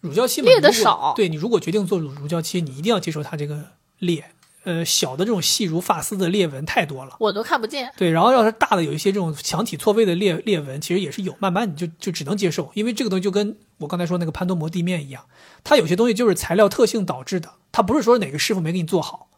[0.00, 3.64] 乳胶漆嘛裂的少对你如果决定做乳乳胶漆，你一定要接受它这个
[3.98, 4.26] 裂。
[4.64, 7.90] 呃，小的这种细如发丝的裂纹太多了，我都看不见。
[7.96, 15.24] 对，然后要是大的有一些这种墙体错位的裂裂纹，其实也是有，慢慢你就就只能接受，因为这个东西就跟我刚才说那个潘多摩地面一样，
[15.64, 19.30] 它有些东西就是材料特性导致的，它不是说哪个师傅没给你做好，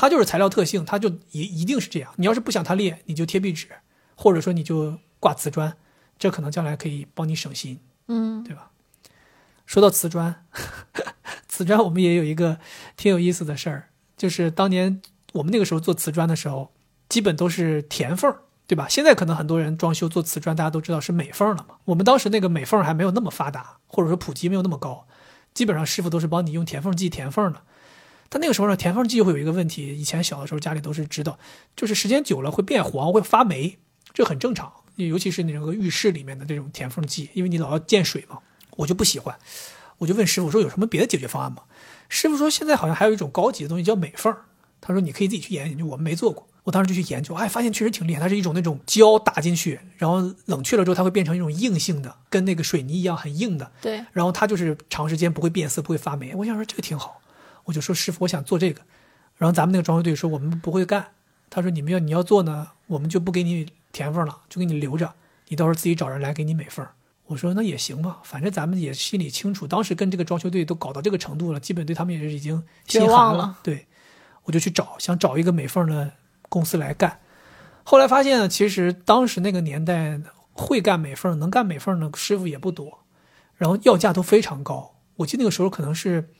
[0.00, 2.12] 它就是材料特性，它就一一定是这样。
[2.18, 3.66] 你要是不想它裂，你就贴壁纸，
[4.14, 5.76] 或者说你就挂瓷砖，
[6.20, 7.80] 这可能将来可以帮你省心。
[8.06, 8.70] 嗯，对吧？
[9.66, 10.46] 说到瓷砖，
[11.48, 12.60] 瓷砖我们也有一个
[12.96, 15.02] 挺有意思的事儿，就是当年
[15.32, 16.70] 我们那个时候做瓷砖的时候，
[17.08, 18.86] 基本都是填缝儿，对吧？
[18.88, 21.74] 现在可能很多人装修做瓷砖，大家都知道是美缝儿了嘛。
[21.86, 25.08] 我们当时那个美缝儿还没有那么发达，或者说普及没有那么高，
[25.52, 27.62] 基本上师傅都是帮你用填缝剂填缝儿的。
[28.28, 31.38] 但那个时候呢，填缝剂会有一个问题，以前小的时候家里都是知道，
[31.74, 33.78] 就是时间久了会变黄，会发霉，
[34.12, 34.72] 这很正常。
[34.96, 38.38] 尤其是那个浴室里面的这种填缝剂，因为你老要见水嘛，
[38.76, 39.36] 我就不喜欢。
[39.98, 41.62] 我就问师傅说有什么别的解决方案吗？
[42.08, 44.34] 师傅说现在好像还有一种高级的东西叫美缝，
[44.80, 46.46] 他说你可以自己去研究研究，我们没做过。
[46.64, 48.20] 我当时就去研究，哎，发现确实挺厉害。
[48.20, 53.72] 它是一种那种胶打进去，然后冷却了之后，它会变成一种硬性的，跟那个水泥一样很硬的。
[53.80, 56.34] 对，然后它就是长时间不会变色，不会发霉。
[56.34, 57.20] 我想说这个挺好，
[57.68, 58.80] 我就说师傅，我想做这个。
[59.36, 61.08] 然后咱们那个装修队说我们不会干，
[61.50, 65.12] 他说你们要你要做呢，我们就不给你填缝了，就给你留着，
[65.48, 66.86] 你到时候自己找人来给你美缝。
[67.26, 73.86] 我说那也行吧，反正咱们也心里清楚，当时跟这个装修队都搞到这个程度了，基本对他们也是已经心寒绝望了对，
[74.44, 76.12] 我就去找，想找一个美缝的
[76.48, 77.20] 公司来干。
[77.84, 80.18] 后来发现呢，其实当时那个年代
[80.52, 83.00] 会干美缝、能干美缝的师傅也不多。
[83.56, 84.94] 然后要价都非常高。
[85.16, 86.30] 我记得那个时候可能是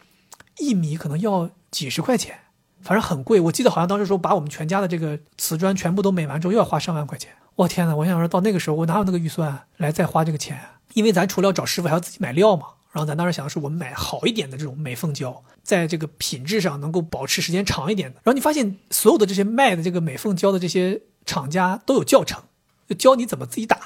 [0.58, 2.38] 一米可能要几十块钱，
[2.82, 3.40] 反正很贵。
[3.40, 7.32] 我记得好像当时说把我们全家的这个瓷砖全部都美完之后又要花上万块钱。
[7.56, 10.60] 我天呐，我想说到那个时候我哪有那个预算来再花这个钱？
[10.94, 12.66] 因为咱除了要找师傅，还要自己买料嘛。
[12.90, 18.14] 然后咱当时想的是，我们买好一点的这种美缝胶，在这个品质上能够保持时间长一点的。
[18.24, 22.42] 然后你发现所有的这些卖的这个美缝胶的这些厂家都有教程，
[22.88, 23.78] 就教你怎么自己打、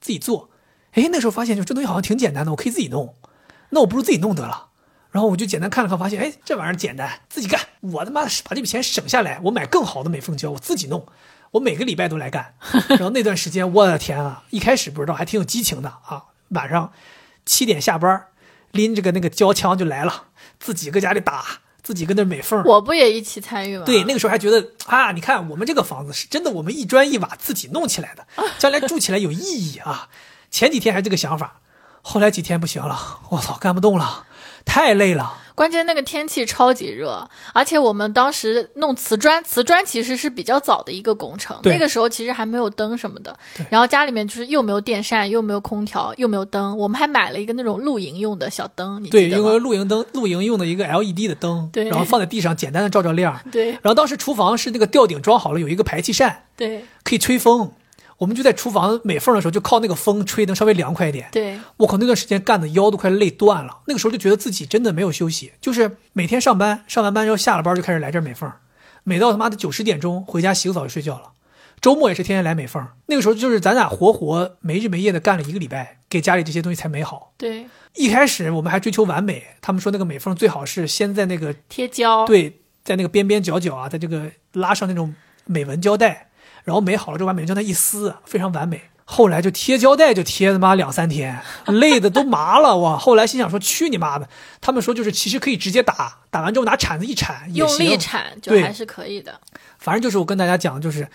[0.00, 0.48] 自己做。
[0.92, 3.14] 哎，那时候发现就这东西好像挺简单的，我可以自己弄。
[3.68, 4.68] 那我不如自己弄得了。
[5.16, 7.58] 然后我就简单看了看，发现哎，这玩意儿简单，自己干。
[7.80, 11.06] 我他妈把这笔钱省下来，我买更好的美缝胶，我自己弄。
[11.52, 12.52] 我每个礼拜都来干。
[12.90, 14.44] 然后那段时间，我的天啊！
[14.50, 16.24] 一开始不知道，还挺有激情的啊。
[16.50, 16.92] 晚上
[17.46, 18.26] 七点下班。
[18.72, 20.24] 拎着个那个胶枪就来了，
[20.60, 21.46] 自己搁家里打，
[21.82, 22.62] 自己跟那美缝。
[22.64, 23.84] 我不也一起参与吗？
[23.86, 28.26] 对，那个时候还觉得啊，你看我们这个房子是真的，我们一砖一瓦自己弄起来的，
[28.58, 30.10] 将来住起来有意义啊。
[30.50, 31.60] 前几天还这个想法，
[32.02, 34.26] 后来几天不行了，我操，干不动了，
[34.66, 35.38] 太累了。
[35.54, 43.34] 关键那个天气超级热，而且我们当时弄瓷砖，瓷砖其实是比较早的一个工程，那个时候其实还没有灯什么的。
[43.70, 49.02] 然后家里面就是又没有电扇，又没有空调，又没有灯，我们还买了一个那种露营用的小灯。
[49.04, 53.40] 对，因为露营灯，露营用的一个 LED 的灯，对，然后放在地上简单的照照亮。
[53.50, 57.72] 对，然后当时厨房是那个吊顶装好了，有一个排气扇，对，可以吹风。
[58.18, 61.28] 我们就在厨房美缝的时候，就靠那个风吹，能稍微凉快一点。
[61.32, 63.80] 对，我靠，那段时间干的腰都快累断了。
[63.86, 68.50] 那个时候就觉得自己真的没有休息，就是每天上班，上完班之后下了班就开始来这儿美缝，
[69.04, 71.32] 美到他妈的九十点钟回家洗个澡就睡觉了。
[71.80, 72.82] 周末也是天天来美缝。
[73.04, 77.34] 那个时候就是咱俩活活没日没夜的干了一个礼拜，给家里这些东西才美好。
[77.36, 85.14] 对，一开始我们还追求完美，他们说那个美缝最好是先在那个贴胶，对，在那个边边角角啊，在这个拉上那种
[85.44, 86.25] 美纹胶带。
[86.66, 88.82] 然后美好了之后，把美胶带一撕，非常完美。
[89.04, 91.40] 后来就贴胶带，就贴他妈两三天，
[91.70, 92.76] 累的都麻了。
[92.76, 94.28] 我后来心想说：“去你妈的！”
[94.60, 99.40] 他们说就是其实可以直接打，打完之后拿铲子一铲，用力铲就还是可以的。
[99.78, 101.06] 反正就是我跟大家讲，就是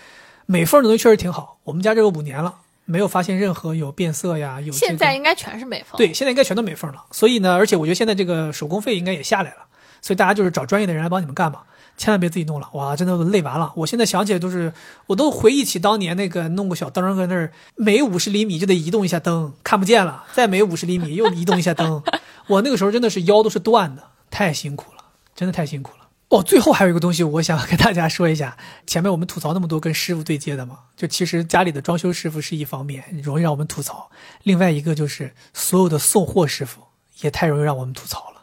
[0.45, 1.57] 美缝的东西确实挺好。
[1.65, 2.55] 我们家这个五年了，
[2.85, 5.97] 没有发现任何有变色呀，有现在应该全是美缝。
[5.97, 7.03] 对，现在应该全都美缝了。
[7.11, 9.65] 所以呢，而且我觉得现在这个手工费应该也下来了，
[10.01, 11.65] 所以大家就是找专业的人来帮你们干吧。
[12.01, 13.71] 千万别自己弄了，哇，真的累完了。
[13.75, 14.73] 我现在想起来都是，
[15.05, 22.01] 我都回忆起当年那个弄个小灯搁那儿，每五十厘米就得移动一下灯，看不见了，再每五十厘米又移动一下灯。
[22.47, 24.01] 我那个时候真的是腰都是断的，
[24.31, 25.03] 太辛苦了，
[25.35, 26.07] 真的太辛苦了。
[26.29, 28.57] 哦，最后还有一个东西，我想跟大家说一下。
[28.87, 34.09] 前面我们吐槽那么多跟师傅对接的嘛，就其实家里的装修师傅是一方面容易让我们吐槽，
[34.41, 36.81] 另外一个就是所有的送货师傅
[37.21, 38.40] 也太容易让我们吐槽了。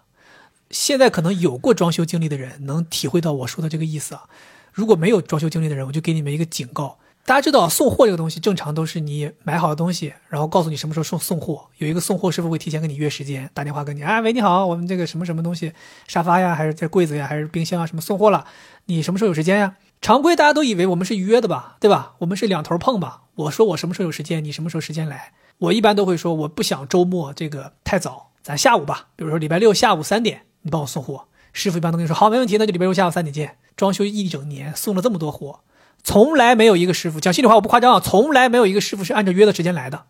[0.70, 4.24] 现在可能有过装修经历的人能体会到我说的这个意思啊。
[4.72, 6.98] 如果没有装修经历的人，我就给你们一个警告。
[7.24, 11.66] 大家知道送货这个东西，正常都是你买好的东西，然后告诉你什么时候送送货。
[11.76, 15.72] 有一个送货师傅会提前跟你约时间，打电话跟你啊，喂，你好，我们这个什么什么东西，
[16.06, 18.46] 沙发呀，还是这柜子呀，还是冰箱啊，什么送货了？
[18.86, 19.76] 你什么时候有时间呀？
[20.00, 22.14] 常规大家都以为我们是预约的吧，对吧？
[22.18, 23.22] 我们是两头碰吧。
[23.34, 25.32] 我说我什么时候有时间，你什么时候时间来？
[25.58, 30.47] 我一般都会说我不想周末这个太早，咱下午吧，比如说礼拜六下午三点。
[30.62, 33.56] 你帮我送货，师傅一般都跟你说好，没问题，那就礼拜六下午三点见。
[33.76, 35.60] 装修一整年，送了这么多货，
[36.02, 40.04] 从来没有一个师傅讲心里话，我不夸张啊，从来没有一个师傅是按照约的时间来的。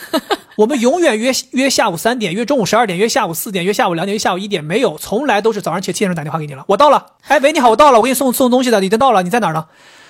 [0.56, 7.06] 我们永远约约下午三点，约中午十二点，约下午四点，约下午两点，约下午一点，没有，从来都是早上起七点钟打电话给你了，我到了。
[7.22, 9.66] 哎，喂，你好，我到了，我给你送送东西的，已经到了，你在哪儿呢？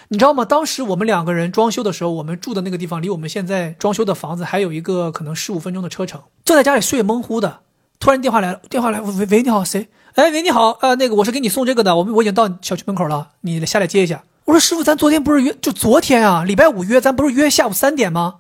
[0.09, 0.45] 你知道吗？
[0.45, 7.61] 当时我们两个人装修的时候，我们住的那个地方离我们现在装修的房子还有一个可能十五分钟的车程，就在家里睡蒙乎的。
[7.99, 9.89] 突然电话来了，电话来，喂喂，你好，谁？
[10.15, 14.25] 哎，喂，你好，呃，那个我是给你送这个的，我们我已经到小区门口了，你下来接一下。
[14.45, 18.37] 我说师傅，咱昨天不是约，就昨天啊，礼拜五约，咱不是约下午三点吗？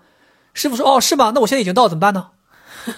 [0.52, 1.32] 师傅说，哦，是吗？
[1.34, 2.28] 那我现在已经到，怎么办呢？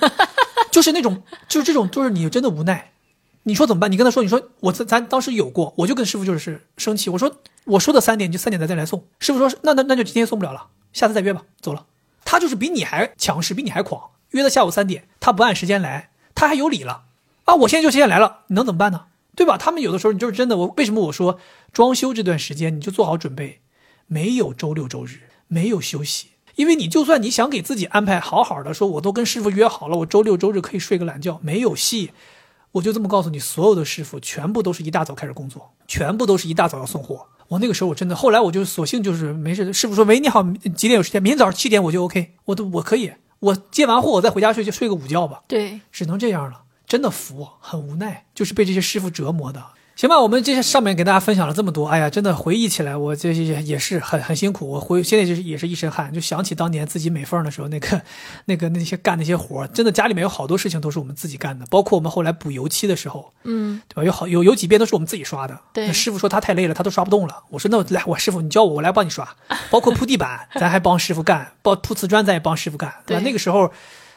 [0.73, 2.91] 就是那种，就是这种，就是你真的无奈。
[3.45, 3.93] 你说怎么办？
[3.93, 7.33] 你跟他说，你说我咱咱当时有过，我就跟师傅就是生气，我说
[7.65, 9.05] 我说的三点，就三点咱再来送。
[9.21, 11.87] 师傅说，那那那就今天送不了了，下次再约吧，走了。
[12.25, 16.11] 他就是比你还强势，比你还狂，约的下午三点，他不按时间来。
[16.37, 17.03] 他还有理了
[17.47, 17.57] 啊！
[17.57, 19.07] 我现在就现在来了，你能怎么办呢？
[19.35, 19.59] 对吧？
[19.59, 20.57] 他们有的时候你就是真的。
[20.57, 21.39] 我为什么我说
[21.73, 23.61] 装修这段时间你就做好准备，
[24.07, 32.13] 没有周六周日，没有休息，因为你就算你想给自己安排好好的，说我都跟师傅约好了，我周六周日可以睡个懒觉，没有戏。
[32.73, 37.27] 我就这么告诉你，所有的师傅全部都是一大早开始工作，全部都是一大早要送货。
[37.49, 40.43] 我那个时候我真的，后来我就索性就是没事，师傅说喂你好，
[40.75, 41.23] 几点有时间？
[41.23, 43.13] 明天早上七点我就 OK，我都我可以。
[43.47, 45.43] 我接完货，我再回家睡就睡个午觉吧。
[45.47, 49.63] 对，只能这样了，真的服，很无奈，就是被这些师傅折磨的。
[49.97, 54.69] 行吧，我们这上面给大家分享了这么多，哎呀，真的回忆起来，我这也也是很很辛苦。
[54.69, 58.03] 我回现在就是也是一身汗，就想起当年自己美缝的时候，那个
[58.45, 64.05] 那个那些干那些活儿，真的家里面有好多事情都是我们自己干的，包括我们后来补油漆的时候，嗯，对吧？
[64.05, 65.59] 有好有有几遍都是我们自己刷的。
[65.73, 67.45] 对那师傅说他太累了，他都刷不动了。
[67.49, 69.27] 我说那我来，我师傅你教我，我来帮你刷。
[69.71, 73.23] 包括铺地板，咱还帮师傅干；包铺瓷砖，咱也帮师傅干，对吧？
[73.23, 73.73] 对那个时候。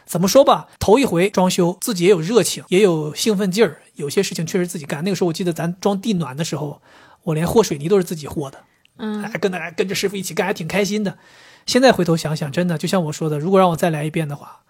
[0.05, 3.77] 怎么说吧，头一回装修，自己也有热情，也有兴奋劲儿。
[3.99, 5.03] 有些事情确实自己干。
[5.03, 6.81] 那个时候我记得咱装地暖的时候，
[7.23, 8.63] 我连和水泥都是自己和的，
[8.97, 11.17] 嗯还跟着跟着师傅一起干，还挺开心的。
[11.65, 14.61] 现在回头想想，真的就像我说的，如果让我再来一遍的话，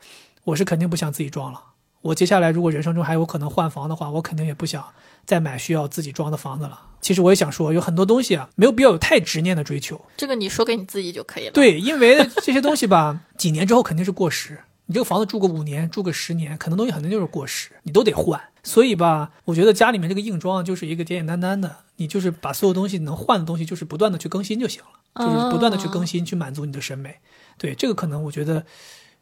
[0.44, 1.62] 我是肯定不想自己装了。
[2.02, 4.84] 我接下来如果人生中还有可能换房的话，我肯定也不想
[5.26, 6.82] 再买需要自己装的房子了。
[7.02, 10.02] 其实我也想说，有很多东西啊，没有必要有太执念的追求。
[10.18, 14.60] 这个你说给你自己就可以了。，对，因为这些东西吧， 几年之后肯定是过时。
[14.86, 18.42] 你这个房子住个五年，住个十年，可能东西肯定就是过时，你都得换。
[18.64, 27.16] 所以吧，我觉得家里面这个硬装就是一个简简单单的，你就是把所有东西能换的东西，就是不断的去更新就行了，就是不断的去更新，去满足你的审美。
[27.58, 28.66] 对，这个可能我觉得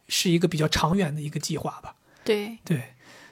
[0.07, 1.95] 是一个比较长远的一个计划吧。
[2.23, 2.83] 对，对，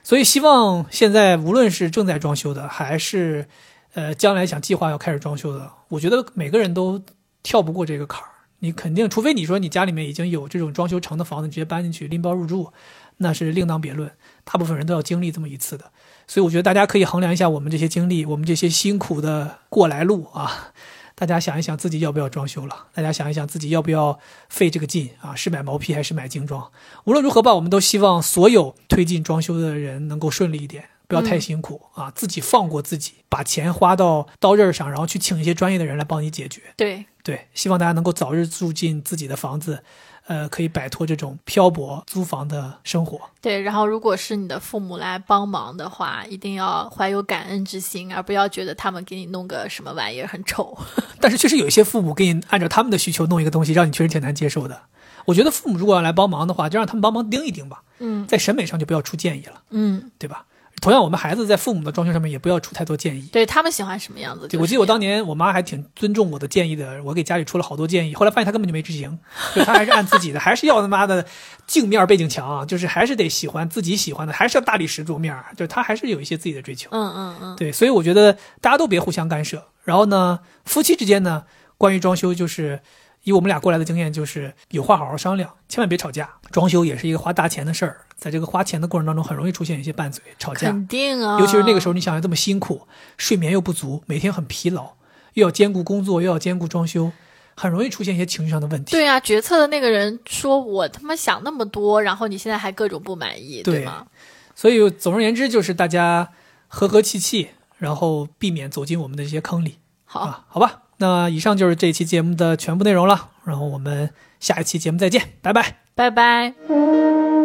[0.02, 3.46] 所以希望现在无论是正在装修的，还是
[3.94, 7.02] 呃将来想计划要开始装修的，我觉得每个人都
[7.42, 8.30] 跳不过这个坎儿。
[8.60, 12.72] 你肯定，除非你说你家里面已经有这种装修成的房子，直接搬进去拎包入住，
[13.18, 14.10] 那是另当别论。
[14.44, 15.90] 大部分人都要经历这么一次的，
[16.26, 20.72] 所以我觉得大家可以衡量一下我们这些经历，我们这些辛苦的过来路啊。
[21.16, 22.88] 大家想一想自己要不要装修了？
[22.92, 24.18] 大家想一想自己要不要
[24.50, 25.34] 费这个劲啊？
[25.34, 26.70] 是买毛坯还是买精装？
[27.04, 32.12] 无论如何吧，我们都希望所有推进装修的人能够顺利一点，不要太辛苦、啊！
[32.14, 36.60] 自己放过自己，把钱花到刀刃上，然后去请一些专业的人来帮你解决。
[36.76, 39.82] 对，对，希望大家能够早日住进自己的房子，
[40.26, 43.20] 呃，可以摆脱这种漂泊租房的生活。
[43.40, 50.76] 对，然后如果是你的父母来帮忙的话，一定要怀有感恩之心，而不要觉得他们给你弄个什么玩意儿很丑。
[51.20, 54.82] 但是确实有一些父母给你按照他们的需求弄一个东西，让你确实挺难接受的。
[55.26, 60.44] 我觉得父母如果要来帮忙的话，就让他们帮忙盯一盯吧，嗯在审美上就不要出建议了，嗯，对吧？
[60.80, 63.28] 同样，我们孩子在父母的装修上面也不要出太多建议。
[63.32, 69.18] 对他们喜欢什么样子我记得我当年我妈还挺尊重我的建议的，我给家里出了好多建议，后来发现她根本就没执行，
[69.54, 71.24] 就她还是按自己的，还是要他妈的
[71.66, 76.88] 镜面背景墙，就是还是得喜欢自己喜欢的，还是要大理石桌面，就是她还是有一些自己的追求。
[76.92, 79.64] 嗯嗯嗯，对，所以我觉得大家都别互相干涉。
[79.82, 81.44] 然后呢，夫妻之间呢，
[81.78, 82.80] 关于装修，就是
[83.24, 86.28] 以我们俩过来的经验，就是有话好好商量，千万别吵架。
[86.50, 90.68] 装修也是一个花大钱的事儿，在这个花钱的过程当中，很容易出现一些拌嘴、吵架。
[90.68, 92.88] 肯定啊，尤其是那个时候，你想要这么辛苦，
[93.18, 94.94] 睡眠又不足，每天很疲劳，
[95.34, 97.12] 又要兼顾工作，又要兼顾装修，
[97.54, 98.92] 很容易出现一些情绪上的问题。
[98.92, 104.06] 对啊，决策的那个人说：“我他妈想那么多，然后你现在还各种不满意，对吗
[104.54, 106.30] 所以总而言之，就是大家
[106.68, 109.76] 和和气气，然后避免走进我们的这些坑里。？”
[110.06, 114.10] 好，啊，好吧，那以上就是这一期节目的全部内容了，然后我们
[114.40, 115.80] 下一期节目再见，拜拜。
[115.94, 117.35] 拜拜。